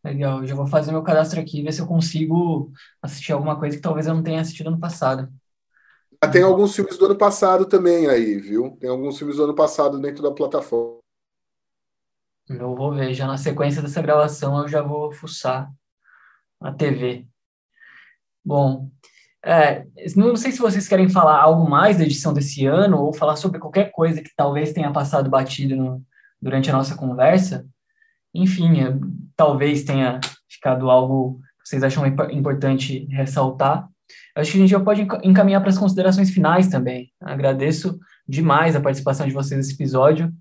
Legal, 0.02 0.40
eu 0.40 0.46
já 0.46 0.54
vou 0.54 0.66
fazer 0.66 0.92
meu 0.92 1.02
cadastro 1.02 1.40
aqui 1.40 1.62
ver 1.62 1.72
se 1.72 1.80
eu 1.80 1.86
consigo 1.86 2.72
assistir 3.02 3.32
alguma 3.32 3.58
coisa 3.58 3.76
que 3.76 3.82
talvez 3.82 4.06
eu 4.06 4.14
não 4.14 4.22
tenha 4.22 4.40
assistido 4.40 4.70
no 4.70 4.80
passado. 4.80 5.28
Ah, 6.20 6.28
tem 6.28 6.42
alguns 6.42 6.74
filmes 6.74 6.96
do 6.96 7.06
ano 7.06 7.18
passado 7.18 7.66
também 7.66 8.08
aí, 8.08 8.38
viu? 8.38 8.76
Tem 8.80 8.88
alguns 8.88 9.18
filmes 9.18 9.36
do 9.36 9.44
ano 9.44 9.54
passado 9.54 10.00
dentro 10.00 10.22
da 10.22 10.32
plataforma. 10.32 11.00
Eu 12.48 12.76
vou 12.76 12.94
ver, 12.94 13.12
já 13.12 13.26
na 13.26 13.36
sequência 13.36 13.82
dessa 13.82 14.00
gravação 14.00 14.60
eu 14.60 14.68
já 14.68 14.80
vou 14.80 15.12
fuçar 15.12 15.68
a 16.60 16.72
TV. 16.72 17.26
Bom, 18.44 18.88
é, 19.44 19.84
não 20.14 20.36
sei 20.36 20.52
se 20.52 20.60
vocês 20.60 20.86
querem 20.86 21.08
falar 21.08 21.40
algo 21.40 21.68
mais 21.68 21.98
da 21.98 22.04
edição 22.04 22.32
desse 22.32 22.64
ano 22.64 22.98
ou 22.98 23.12
falar 23.12 23.34
sobre 23.34 23.58
qualquer 23.58 23.90
coisa 23.90 24.22
que 24.22 24.30
talvez 24.36 24.72
tenha 24.72 24.92
passado 24.92 25.28
batido 25.28 25.74
no, 25.74 26.04
durante 26.40 26.70
a 26.70 26.72
nossa 26.72 26.94
conversa. 26.94 27.66
Enfim, 28.32 28.80
é, 28.80 28.96
talvez 29.34 29.82
tenha 29.82 30.20
ficado 30.48 30.88
algo 30.88 31.40
que 31.62 31.68
vocês 31.68 31.82
acham 31.82 32.06
importante 32.06 33.06
ressaltar. 33.10 33.88
Acho 34.36 34.52
que 34.52 34.58
a 34.58 34.60
gente 34.60 34.70
já 34.70 34.78
pode 34.78 35.02
encaminhar 35.24 35.60
para 35.60 35.70
as 35.70 35.78
considerações 35.78 36.30
finais 36.30 36.68
também. 36.68 37.12
Agradeço 37.20 37.98
demais 38.28 38.76
a 38.76 38.80
participação 38.80 39.26
de 39.26 39.32
vocês 39.32 39.58
nesse 39.58 39.74
episódio 39.74 40.32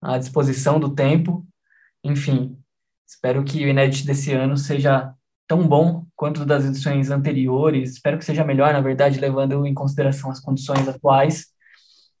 à 0.00 0.18
disposição 0.18 0.78
do 0.78 0.94
tempo. 0.94 1.46
Enfim, 2.02 2.56
espero 3.06 3.44
que 3.44 3.64
o 3.64 3.68
Inédit 3.68 4.06
desse 4.06 4.32
ano 4.32 4.56
seja 4.56 5.12
tão 5.46 5.66
bom 5.66 6.04
quanto 6.14 6.44
das 6.44 6.64
edições 6.64 7.10
anteriores. 7.10 7.92
Espero 7.92 8.18
que 8.18 8.24
seja 8.24 8.44
melhor, 8.44 8.72
na 8.72 8.80
verdade, 8.80 9.18
levando 9.18 9.66
em 9.66 9.74
consideração 9.74 10.30
as 10.30 10.40
condições 10.40 10.86
atuais. 10.86 11.46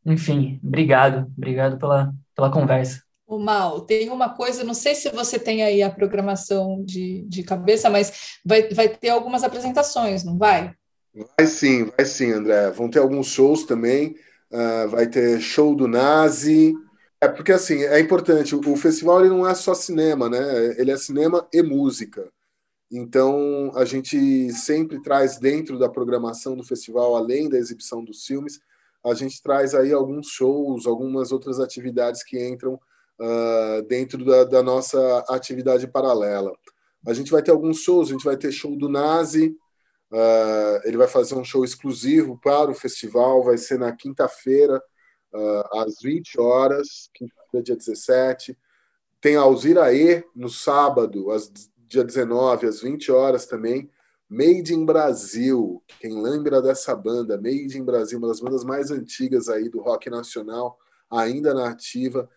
Enfim, 0.04 0.58
obrigado, 0.64 1.30
obrigado 1.36 1.78
pela, 1.78 2.12
pela 2.34 2.50
conversa. 2.50 3.02
O 3.26 3.38
Mal, 3.38 3.82
tem 3.82 4.08
uma 4.08 4.30
coisa, 4.30 4.64
não 4.64 4.72
sei 4.72 4.94
se 4.94 5.10
você 5.10 5.38
tem 5.38 5.62
aí 5.62 5.82
a 5.82 5.90
programação 5.90 6.82
de, 6.82 7.26
de 7.28 7.42
cabeça, 7.42 7.90
mas 7.90 8.38
vai, 8.42 8.70
vai 8.70 8.88
ter 8.88 9.10
algumas 9.10 9.44
apresentações, 9.44 10.24
não 10.24 10.38
vai? 10.38 10.72
Vai 11.36 11.46
sim, 11.46 11.90
vai 11.94 12.06
sim, 12.06 12.32
André. 12.32 12.70
Vão 12.70 12.88
ter 12.88 13.00
alguns 13.00 13.26
shows 13.26 13.64
também. 13.64 14.14
Uh, 14.50 14.88
vai 14.88 15.06
ter 15.06 15.40
show 15.42 15.74
do 15.74 15.86
Nazi, 15.86 16.72
é 17.20 17.28
porque 17.28 17.52
assim, 17.52 17.82
é 17.82 17.98
importante, 17.98 18.54
o 18.54 18.76
festival 18.76 19.20
ele 19.20 19.30
não 19.30 19.46
é 19.46 19.54
só 19.54 19.74
cinema, 19.74 20.28
né? 20.28 20.74
Ele 20.78 20.90
é 20.90 20.96
cinema 20.96 21.46
e 21.52 21.62
música. 21.62 22.30
Então, 22.90 23.70
a 23.74 23.84
gente 23.84 24.50
sempre 24.52 25.02
traz 25.02 25.38
dentro 25.38 25.78
da 25.78 25.88
programação 25.88 26.56
do 26.56 26.64
festival, 26.64 27.16
além 27.16 27.48
da 27.48 27.58
exibição 27.58 28.02
dos 28.02 28.24
filmes, 28.24 28.60
a 29.04 29.14
gente 29.14 29.42
traz 29.42 29.74
aí 29.74 29.92
alguns 29.92 30.28
shows, 30.28 30.86
algumas 30.86 31.30
outras 31.30 31.60
atividades 31.60 32.22
que 32.22 32.42
entram 32.42 32.74
uh, 32.74 33.82
dentro 33.86 34.24
da, 34.24 34.44
da, 34.44 34.62
nossa 34.62 35.24
atividade 35.28 35.86
paralela. 35.86 36.52
A 37.06 37.12
gente 37.12 37.30
vai 37.30 37.42
ter 37.42 37.50
alguns 37.50 37.80
shows, 37.80 38.08
a 38.08 38.12
gente 38.12 38.24
vai 38.24 38.36
ter 38.36 38.50
show 38.52 38.76
do 38.76 38.88
Nazi, 38.88 39.54
uh, 40.10 40.80
ele 40.84 40.96
vai 40.96 41.08
fazer 41.08 41.34
um 41.34 41.44
show 41.44 41.64
exclusivo 41.64 42.38
para 42.42 42.70
o 42.70 42.74
festival, 42.74 43.44
vai 43.44 43.58
ser 43.58 43.78
na 43.78 43.92
quinta-feira, 43.92 44.82
uh, 45.34 45.78
às 45.78 45.96
20 46.02 46.40
horas, 46.40 47.10
quinta-feira, 47.14 47.64
dia 47.64 47.76
17. 47.76 48.58
Tem 49.20 49.36
a 49.36 49.40
Alzira 49.40 49.92
E 49.92 50.24
no 50.34 50.48
sábado, 50.48 51.30
às, 51.30 51.50
dia 51.86 52.04
19, 52.04 52.66
às 52.66 52.80
20 52.80 53.10
horas 53.10 53.46
também. 53.46 53.90
Made 54.28 54.74
in 54.74 54.84
Brasil, 54.84 55.82
quem 56.00 56.20
lembra 56.22 56.60
dessa 56.60 56.94
banda, 56.94 57.36
Made 57.36 57.78
in 57.78 57.84
Brasil, 57.84 58.18
uma 58.18 58.28
das 58.28 58.40
bandas 58.40 58.62
mais 58.62 58.90
antigas 58.90 59.48
aí 59.48 59.70
do 59.70 59.80
rock 59.80 60.10
nacional, 60.10 60.78
ainda 61.10 61.54
na 61.54 61.70
ativa, 61.70 62.28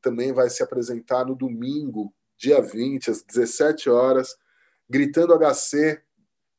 também 0.00 0.32
vai 0.32 0.48
se 0.48 0.62
apresentar 0.62 1.26
no 1.26 1.34
domingo, 1.34 2.14
dia 2.38 2.62
20, 2.62 3.10
às 3.10 3.22
17 3.22 3.90
horas, 3.90 4.36
gritando 4.88 5.34
HC 5.34 6.00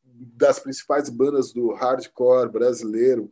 das 0.03 0.59
principais 0.59 1.09
bandas 1.09 1.53
do 1.53 1.71
hardcore 1.73 2.51
brasileiro. 2.51 3.31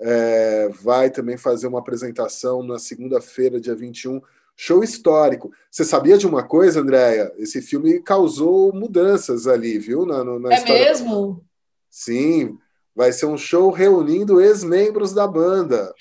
É, 0.00 0.68
vai 0.82 1.10
também 1.10 1.36
fazer 1.36 1.66
uma 1.66 1.78
apresentação 1.78 2.62
na 2.62 2.78
segunda-feira, 2.78 3.60
dia 3.60 3.74
21, 3.74 4.20
show 4.56 4.82
histórico. 4.82 5.52
Você 5.70 5.84
sabia 5.84 6.18
de 6.18 6.26
uma 6.26 6.42
coisa, 6.42 6.80
Andréia? 6.80 7.32
Esse 7.36 7.62
filme 7.62 8.00
causou 8.00 8.72
mudanças 8.72 9.46
ali, 9.46 9.78
viu? 9.78 10.04
Na, 10.04 10.24
na 10.24 10.54
é 10.54 10.64
mesmo? 10.64 11.44
Sim, 11.90 12.58
vai 12.94 13.12
ser 13.12 13.26
um 13.26 13.38
show 13.38 13.70
reunindo 13.70 14.40
ex-membros 14.40 15.12
da 15.12 15.26
banda. 15.26 15.92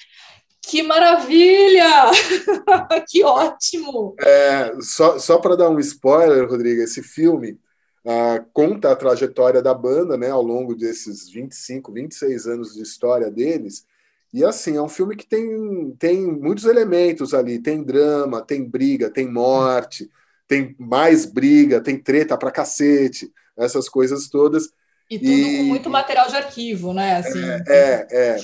Que 0.61 0.81
maravilha! 0.81 2.09
que 3.07 3.23
ótimo! 3.23 4.15
É, 4.19 4.73
só 4.79 5.19
só 5.19 5.37
para 5.37 5.57
dar 5.57 5.69
um 5.69 5.79
spoiler, 5.79 6.49
Rodrigo, 6.49 6.81
esse 6.81 7.03
filme 7.03 7.59
uh, 8.05 8.45
conta 8.53 8.91
a 8.91 8.95
trajetória 8.95 9.61
da 9.61 9.73
banda 9.73 10.17
né, 10.17 10.29
ao 10.29 10.41
longo 10.41 10.75
desses 10.75 11.29
25, 11.29 11.91
26 11.91 12.47
anos 12.47 12.73
de 12.73 12.81
história 12.81 13.29
deles. 13.31 13.85
E 14.33 14.43
assim, 14.43 14.77
é 14.77 14.81
um 14.81 14.89
filme 14.89 15.15
que 15.15 15.27
tem, 15.27 15.95
tem 15.99 16.25
muitos 16.25 16.65
elementos 16.65 17.33
ali: 17.33 17.59
tem 17.59 17.83
drama, 17.83 18.41
tem 18.41 18.67
briga, 18.67 19.09
tem 19.09 19.31
morte, 19.31 20.09
tem 20.47 20.75
mais 20.79 21.25
briga, 21.25 21.81
tem 21.81 21.97
treta 21.97 22.37
pra 22.37 22.51
cacete, 22.51 23.31
essas 23.57 23.87
coisas 23.87 24.27
todas. 24.27 24.69
E 25.09 25.19
tudo 25.19 25.31
e, 25.31 25.57
com 25.57 25.63
muito 25.65 25.89
material 25.89 26.27
de 26.27 26.35
arquivo, 26.35 26.93
né? 26.93 27.17
Assim, 27.17 27.43
é, 27.43 27.63
é, 27.67 28.07
é. 28.11 28.37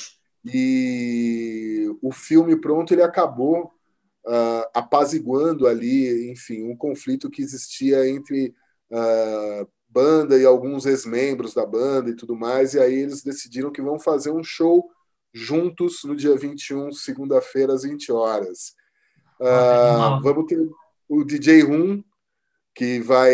E 0.45 1.91
o 2.01 2.12
filme 2.12 2.55
pronto 2.55 2.93
ele 2.93 3.01
acabou 3.01 3.72
uh, 4.26 4.70
apaziguando 4.74 5.68
ali, 5.68 6.32
enfim, 6.32 6.64
um 6.64 6.76
conflito 6.76 7.30
que 7.30 7.41
existia 7.41 8.07
entre 8.07 8.53
uh, 8.92 9.68
banda 9.88 10.38
e 10.38 10.46
alguns 10.46 10.86
ex-membros 10.86 11.54
da 11.54 11.66
banda 11.66 12.10
e 12.10 12.16
tudo 12.16 12.36
mais. 12.36 12.74
E 12.74 12.80
aí 12.80 12.96
eles 12.96 13.24
decidiram 13.24 13.72
que 13.72 13.82
vão 13.82 14.00
fazer 14.00 14.32
um 14.32 14.44
show 14.44 14.90
juntos 15.34 16.04
no 16.04 16.16
dia 16.16 16.36
21, 16.36 16.92
segunda-feira, 16.92 17.74
às 17.74 17.84
20 17.84 18.12
horas. 18.12 18.74
Uh, 19.40 20.22
vamos 20.22 20.46
ter 20.48 20.60
o 21.08 21.24
DJ 21.24 21.62
Rum, 21.62 22.04
que 22.76 23.00
vai 23.00 23.34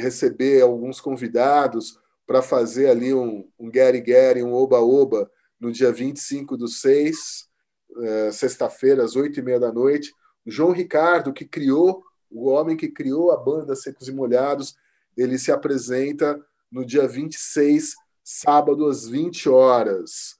receber 0.00 0.62
alguns 0.62 1.00
convidados 1.00 1.98
para 2.26 2.42
fazer 2.42 2.88
ali 2.88 3.12
um, 3.14 3.48
um 3.58 3.70
Gary 3.70 4.00
Gary, 4.00 4.42
um 4.42 4.52
Oba 4.52 4.80
Oba, 4.80 5.30
no 5.58 5.72
dia 5.72 5.90
25 5.90 6.56
do 6.56 6.68
6, 6.68 7.48
uh, 7.90 8.32
sexta-feira, 8.32 9.02
às 9.02 9.16
8 9.16 9.40
e 9.40 9.42
meia 9.42 9.58
da 9.58 9.72
noite. 9.72 10.12
O 10.46 10.50
João 10.50 10.72
Ricardo, 10.72 11.32
que 11.32 11.44
criou, 11.44 12.02
o 12.30 12.48
homem 12.48 12.76
que 12.76 12.88
criou 12.88 13.32
a 13.32 13.36
banda 13.36 13.74
Secos 13.74 14.08
e 14.08 14.12
Molhados, 14.12 14.76
ele 15.18 15.38
se 15.38 15.50
apresenta 15.50 16.40
no 16.70 16.84
dia 16.84 17.06
26, 17.08 17.94
sábado, 18.22 18.86
às 18.86 19.08
20 19.08 19.48
horas. 19.48 20.36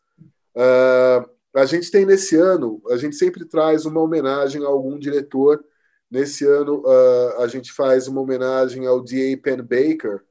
Uh, 0.55 1.29
a 1.55 1.64
gente 1.64 1.91
tem 1.91 2.07
nesse 2.07 2.37
ano, 2.37 2.81
a 2.91 2.97
gente 2.97 3.16
sempre 3.16 3.45
traz 3.45 3.85
uma 3.85 4.01
homenagem 4.01 4.62
a 4.64 4.68
algum 4.68 4.99
diretor. 4.99 5.64
Nesse 6.11 6.47
ano, 6.47 6.83
uh, 6.87 7.43
a 7.43 7.49
gente 7.49 7.72
faz 7.72 8.07
uma 8.07 8.20
homenagem 8.20 8.87
ao 8.87 9.03
D.A. 9.03 9.37
Penn 9.37 9.62
Baker, 9.62 10.22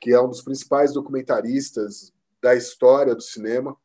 que 0.00 0.12
é 0.12 0.20
um 0.20 0.28
dos 0.28 0.42
principais 0.42 0.92
documentaristas 0.92 2.12
da 2.42 2.54
história 2.54 3.14
do 3.14 3.22
cinema. 3.22 3.76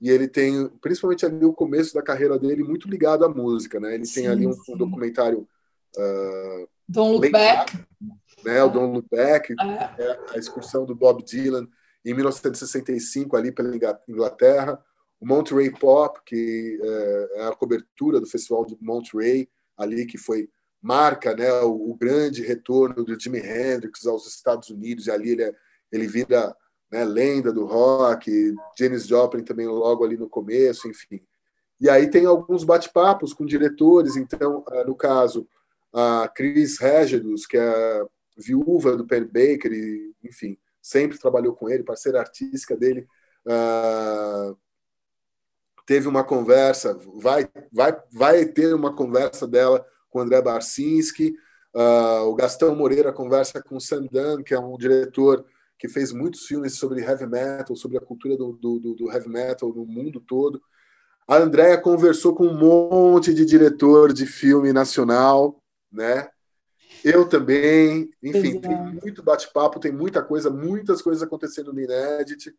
E 0.00 0.10
ele 0.10 0.28
tem, 0.28 0.68
principalmente 0.82 1.24
ali 1.24 1.44
o 1.44 1.54
começo 1.54 1.94
da 1.94 2.02
carreira 2.02 2.38
dele, 2.38 2.62
muito 2.62 2.88
ligado 2.88 3.24
à 3.24 3.28
música, 3.28 3.80
né? 3.80 3.94
Ele 3.94 4.04
sim, 4.04 4.22
tem 4.22 4.28
ali 4.28 4.46
um, 4.46 4.54
um 4.68 4.76
documentário. 4.76 5.48
Uh, 5.96 6.68
Don't 6.88 7.14
Look 7.14 7.30
Back. 7.30 7.72
Né? 8.44 8.62
O 8.62 8.68
Don't 8.68 8.94
Look 8.94 9.08
Back, 9.10 9.54
é. 9.60 10.02
é 10.02 10.20
a 10.34 10.38
excursão 10.38 10.84
do 10.84 10.94
Bob 10.94 11.24
Dylan 11.24 11.66
em 12.04 12.14
1965 12.14 13.36
ali 13.36 13.50
pela 13.50 13.74
Inglaterra. 14.08 14.78
O 15.20 15.26
Monterey 15.26 15.70
Pop, 15.70 16.20
que 16.26 16.78
é, 16.82 17.40
é 17.40 17.46
a 17.46 17.52
cobertura 17.52 18.20
do 18.20 18.26
festival 18.26 18.66
de 18.66 18.76
Monterey, 18.80 19.48
ali 19.76 20.06
que 20.06 20.18
foi 20.18 20.48
marca 20.82 21.34
né, 21.34 21.50
o, 21.62 21.90
o, 21.90 21.94
grande 21.94 22.42
retorno 22.42 23.02
do 23.02 23.18
Jimi 23.18 23.38
Hendrix 23.38 24.06
aos 24.06 24.26
Estados 24.26 24.68
Unidos, 24.68 25.06
e 25.06 25.10
ali 25.10 25.30
ele, 25.30 25.42
é, 25.44 25.54
ele 25.90 26.06
vira 26.06 26.54
né, 26.92 27.04
lenda 27.04 27.50
do 27.50 27.64
rock, 27.64 28.54
James 28.78 29.06
Joplin 29.06 29.42
também 29.42 29.66
logo 29.66 30.04
ali 30.04 30.18
no 30.18 30.28
começo, 30.28 30.86
enfim. 30.86 31.22
E 31.80 31.88
aí 31.88 32.08
tem 32.10 32.26
alguns 32.26 32.64
bate-papos 32.64 33.32
com 33.32 33.46
diretores, 33.46 34.14
então, 34.14 34.62
ah, 34.68 34.84
no 34.84 34.94
caso, 34.94 35.48
a 35.92 36.28
Chris 36.28 36.78
Regidus, 36.78 37.46
que 37.46 37.56
é 37.56 38.06
viúva 38.36 38.96
do 38.96 39.06
Penn 39.06 39.24
Baker, 39.24 39.72
e, 39.72 40.14
enfim, 40.22 40.58
sempre 40.80 41.18
trabalhou 41.18 41.54
com 41.54 41.68
ele, 41.68 41.82
parceira 41.82 42.20
artística 42.20 42.76
dele, 42.76 43.06
uh, 43.46 44.56
teve 45.86 46.08
uma 46.08 46.24
conversa, 46.24 46.98
vai, 47.20 47.48
vai, 47.72 47.96
vai 48.12 48.46
ter 48.46 48.74
uma 48.74 48.94
conversa 48.94 49.46
dela 49.46 49.84
com 50.10 50.18
o 50.18 50.22
André 50.22 50.40
Barcinski, 50.40 51.34
uh, 51.74 52.24
o 52.26 52.34
Gastão 52.34 52.74
Moreira 52.74 53.12
conversa 53.12 53.62
com 53.62 53.76
o 53.76 53.80
Sam 53.80 54.06
que 54.44 54.54
é 54.54 54.58
um 54.58 54.76
diretor 54.76 55.44
que 55.78 55.88
fez 55.88 56.12
muitos 56.12 56.46
filmes 56.46 56.76
sobre 56.76 57.02
heavy 57.02 57.26
metal, 57.26 57.76
sobre 57.76 57.98
a 57.98 58.00
cultura 58.00 58.36
do, 58.36 58.52
do, 58.52 58.94
do 58.94 59.12
heavy 59.12 59.28
metal 59.28 59.72
no 59.74 59.84
mundo 59.84 60.20
todo. 60.20 60.62
A 61.26 61.36
Andrea 61.36 61.78
conversou 61.78 62.34
com 62.34 62.46
um 62.46 62.58
monte 62.58 63.32
de 63.32 63.44
diretor 63.44 64.12
de 64.12 64.26
filme 64.26 64.72
nacional, 64.72 65.62
né? 65.90 66.28
Eu 67.04 67.28
também, 67.28 68.10
enfim, 68.22 68.56
Exato. 68.56 68.62
tem 68.62 68.76
muito 69.02 69.22
bate-papo, 69.22 69.78
tem 69.78 69.92
muita 69.92 70.22
coisa, 70.22 70.48
muitas 70.48 71.02
coisas 71.02 71.22
acontecendo 71.22 71.70
no 71.70 71.78
Inédit. 71.78 72.50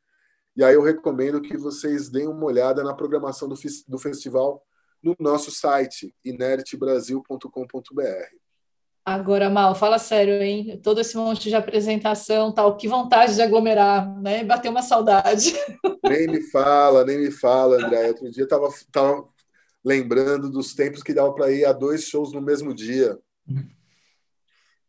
E 0.56 0.64
aí 0.64 0.76
eu 0.76 0.84
recomendo 0.84 1.42
que 1.42 1.58
vocês 1.58 2.12
deem 2.12 2.28
uma 2.28 2.46
olhada 2.46 2.84
na 2.84 2.94
programação 2.94 3.50
do, 3.50 3.56
do 3.88 3.98
festival 3.98 4.64
no 5.02 5.16
nosso 5.20 5.50
site, 5.50 6.14
ineditbrasil.com.br. 6.24 8.36
Agora, 9.04 9.50
Mal, 9.50 9.74
fala 9.76 9.98
sério, 9.98 10.40
hein? 10.42 10.80
Todo 10.82 11.02
esse 11.02 11.18
monte 11.18 11.50
de 11.50 11.56
apresentação, 11.56 12.52
tal, 12.52 12.78
que 12.78 12.88
vontade 12.88 13.34
de 13.36 13.42
aglomerar, 13.42 14.08
né? 14.22 14.44
Bater 14.44 14.70
uma 14.70 14.84
saudade. 14.84 15.56
Nem 16.08 16.28
me 16.28 16.42
fala, 16.52 17.04
nem 17.04 17.18
me 17.18 17.32
fala, 17.32 17.84
André. 17.84 18.10
Outro 18.10 18.30
dia 18.30 18.44
estava 18.44 18.70
tava 18.92 19.28
lembrando 19.84 20.52
dos 20.52 20.76
tempos 20.76 21.02
que 21.02 21.16
dava 21.16 21.34
para 21.34 21.52
ir 21.52 21.66
a 21.66 21.74
dois 21.74 22.04
shows 22.04 22.32
no 22.32 22.42
mesmo 22.42 22.76
dia. 22.76 23.18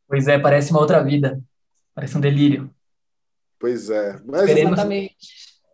Pois 0.09 0.29
é, 0.29 0.39
parece 0.39 0.71
uma 0.71 0.81
outra 0.81 1.03
vida. 1.03 1.41
Parece 1.95 2.17
um 2.17 2.21
delírio. 2.21 2.71
Pois 3.59 3.91
é. 3.91 4.21
Mas 4.25 4.51
Exatamente. 4.51 5.17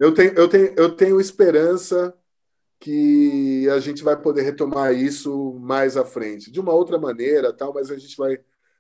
Eu 0.01 0.13
tenho, 0.15 0.33
eu, 0.33 0.49
tenho, 0.49 0.75
eu 0.77 0.97
tenho 0.97 1.21
esperança 1.21 2.15
que 2.81 3.69
a 3.69 3.79
gente 3.79 4.03
vai 4.03 4.21
poder 4.21 4.43
retomar 4.43 4.93
isso 4.93 5.55
mais 5.61 5.97
à 5.97 6.05
frente, 6.05 6.51
de 6.51 6.59
uma 6.59 6.73
outra 6.73 6.99
maneira, 6.99 7.53
tal, 7.53 7.73
mas 7.73 7.91
a 7.93 7.97
gente 7.97 8.17
vai, 8.17 8.37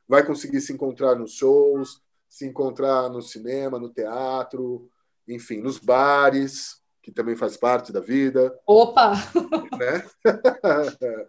vai 0.08 0.26
conseguir 0.26 0.60
se 0.60 0.72
encontrar 0.72 1.14
nos 1.14 1.34
shows, 1.34 2.02
se 2.28 2.44
encontrar 2.44 3.08
no 3.08 3.22
cinema, 3.22 3.78
no 3.78 3.88
teatro, 3.88 4.90
enfim, 5.28 5.60
nos 5.60 5.78
bares, 5.78 6.80
que 7.00 7.12
também 7.12 7.36
faz 7.36 7.56
parte 7.56 7.92
da 7.92 8.00
vida. 8.00 8.52
Opa! 8.66 9.12
Né? 9.78 10.04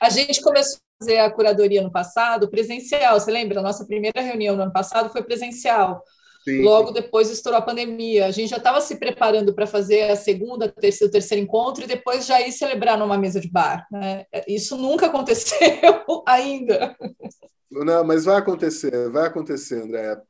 a 0.00 0.08
gente 0.08 0.40
começou 0.40 0.83
fazer 0.98 1.18
a 1.18 1.30
curadoria 1.30 1.82
no 1.82 1.90
passado 1.90 2.48
presencial, 2.48 3.18
você 3.18 3.30
lembra? 3.30 3.60
A 3.60 3.62
nossa 3.62 3.84
primeira 3.84 4.20
reunião 4.20 4.56
no 4.56 4.62
ano 4.62 4.72
passado 4.72 5.10
foi 5.10 5.22
presencial. 5.22 6.02
Sim. 6.44 6.62
Logo 6.62 6.90
depois 6.90 7.30
estourou 7.30 7.58
a 7.58 7.62
pandemia. 7.62 8.26
A 8.26 8.30
gente 8.30 8.50
já 8.50 8.58
estava 8.58 8.80
se 8.80 8.96
preparando 8.96 9.54
para 9.54 9.66
fazer 9.66 10.10
a 10.10 10.16
segunda, 10.16 10.68
terceiro, 10.68 11.10
terceiro 11.10 11.42
encontro 11.42 11.84
e 11.84 11.88
depois 11.88 12.26
já 12.26 12.40
ir 12.40 12.52
celebrar 12.52 12.98
numa 12.98 13.16
mesa 13.16 13.40
de 13.40 13.50
bar. 13.50 13.86
Né? 13.90 14.26
Isso 14.46 14.76
nunca 14.76 15.06
aconteceu 15.08 16.22
ainda. 16.26 16.94
Não, 17.70 18.04
mas 18.04 18.26
vai 18.26 18.36
acontecer, 18.36 19.10
vai 19.10 19.26
acontecer, 19.26 19.82
André. 19.82 20.20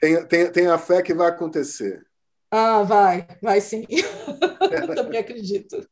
Tenha, 0.00 0.24
tenha, 0.24 0.50
tenha 0.50 0.78
fé 0.78 1.02
que 1.02 1.12
vai 1.12 1.28
acontecer. 1.28 2.00
Ah, 2.50 2.82
vai, 2.82 3.26
vai 3.42 3.60
sim. 3.60 3.86
Eu 3.90 4.94
também 4.94 5.20
acredito. 5.20 5.86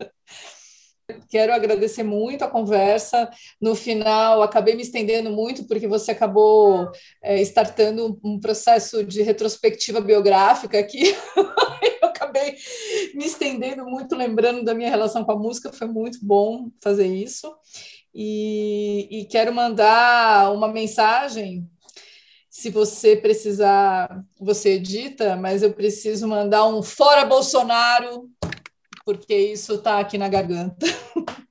Quero 1.30 1.54
agradecer 1.54 2.02
muito 2.02 2.44
a 2.44 2.50
conversa. 2.50 3.30
No 3.58 3.74
final, 3.74 4.42
acabei 4.42 4.74
me 4.74 4.82
estendendo 4.82 5.30
muito, 5.30 5.66
porque 5.66 5.88
você 5.88 6.10
acabou 6.10 6.90
é, 7.22 7.40
startando 7.40 8.20
um 8.22 8.38
processo 8.38 9.02
de 9.02 9.22
retrospectiva 9.22 10.02
biográfica 10.02 10.78
aqui. 10.78 11.16
Eu 12.02 12.08
acabei 12.08 12.56
me 13.14 13.24
estendendo 13.24 13.86
muito, 13.86 14.14
lembrando 14.14 14.62
da 14.62 14.74
minha 14.74 14.90
relação 14.90 15.24
com 15.24 15.32
a 15.32 15.38
música. 15.38 15.72
Foi 15.72 15.86
muito 15.86 16.18
bom 16.22 16.70
fazer 16.82 17.06
isso. 17.06 17.50
E, 18.14 19.08
e 19.10 19.24
quero 19.24 19.52
mandar 19.52 20.52
uma 20.52 20.68
mensagem. 20.68 21.66
Se 22.50 22.68
você 22.68 23.16
precisar, 23.16 24.24
você 24.38 24.70
edita, 24.70 25.36
mas 25.36 25.62
eu 25.62 25.72
preciso 25.72 26.26
mandar 26.28 26.66
um 26.66 26.82
fora 26.82 27.24
Bolsonaro 27.24 28.28
porque 29.08 29.34
isso 29.34 29.76
está 29.76 29.98
aqui 29.98 30.18
na 30.18 30.28
garganta. 30.28 30.86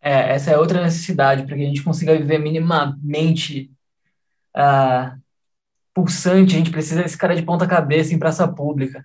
É, 0.00 0.32
essa 0.32 0.52
é 0.52 0.56
outra 0.56 0.80
necessidade, 0.80 1.44
para 1.44 1.56
que 1.56 1.62
a 1.62 1.66
gente 1.66 1.82
consiga 1.82 2.16
viver 2.16 2.38
minimamente 2.38 3.70
uh, 4.56 5.20
pulsante, 5.92 6.54
a 6.54 6.58
gente 6.58 6.70
precisa 6.70 7.02
desse 7.02 7.18
cara 7.18 7.34
de 7.34 7.42
ponta 7.42 7.66
cabeça 7.66 8.14
em 8.14 8.18
praça 8.18 8.46
pública. 8.46 9.04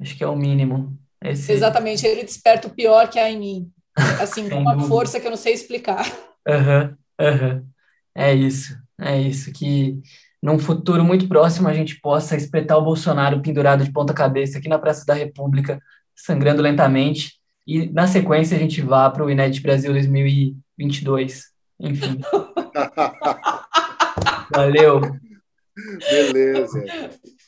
Acho 0.00 0.14
que 0.16 0.24
é 0.24 0.26
o 0.26 0.36
mínimo. 0.36 0.98
Esse... 1.22 1.52
Exatamente, 1.52 2.04
ele 2.04 2.24
desperta 2.24 2.66
o 2.66 2.74
pior 2.74 3.08
que 3.08 3.20
há 3.20 3.30
em 3.30 3.38
mim. 3.38 3.72
Assim, 4.20 4.50
com 4.50 4.58
uma 4.58 4.80
força 4.80 5.20
que 5.20 5.26
eu 5.26 5.30
não 5.30 5.38
sei 5.38 5.54
explicar. 5.54 6.04
Uhum. 6.46 6.96
Uhum. 7.20 7.66
É 8.14 8.34
isso, 8.34 8.76
é 9.00 9.18
isso. 9.18 9.50
Que 9.52 10.02
num 10.42 10.58
futuro 10.58 11.04
muito 11.04 11.28
próximo 11.28 11.68
a 11.68 11.72
gente 11.72 12.00
possa 12.00 12.36
espetar 12.36 12.76
o 12.76 12.84
Bolsonaro 12.84 13.40
pendurado 13.40 13.84
de 13.84 13.92
ponta 13.92 14.12
cabeça 14.12 14.58
aqui 14.58 14.68
na 14.68 14.78
Praça 14.78 15.06
da 15.06 15.14
República, 15.14 15.80
sangrando 16.24 16.62
lentamente, 16.62 17.40
e 17.66 17.90
na 17.90 18.06
sequência 18.06 18.56
a 18.56 18.60
gente 18.60 18.80
vá 18.80 19.10
para 19.10 19.24
o 19.24 19.30
Inédit 19.30 19.62
Brasil 19.62 19.92
2022. 19.92 21.44
Enfim. 21.78 22.20
Valeu. 24.52 25.00
Beleza. 26.10 26.84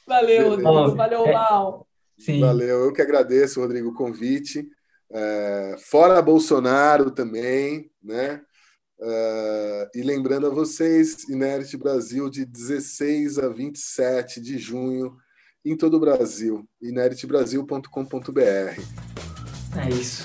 Valeu, 0.06 0.50
Rodrigo. 0.50 0.96
Valeu, 0.96 1.26
é, 1.26 1.32
Mal. 1.32 1.88
Sim. 2.18 2.40
Valeu. 2.40 2.84
Eu 2.84 2.92
que 2.92 3.02
agradeço, 3.02 3.60
Rodrigo, 3.60 3.90
o 3.90 3.94
convite. 3.94 4.68
É, 5.10 5.76
fora 5.90 6.22
Bolsonaro 6.22 7.10
também, 7.10 7.90
né? 8.02 8.40
Uh, 8.98 9.88
e 9.96 10.02
lembrando 10.02 10.46
a 10.46 10.50
vocês, 10.50 11.28
Inert 11.28 11.76
Brasil 11.76 12.30
de 12.30 12.44
16 12.44 13.40
a 13.40 13.48
27 13.48 14.40
de 14.40 14.58
junho 14.58 15.16
em 15.64 15.76
todo 15.76 15.96
o 15.96 16.00
Brasil, 16.00 16.64
inertbrasil.com.br. 16.80 18.82
É 19.78 19.88
isso. 19.90 20.24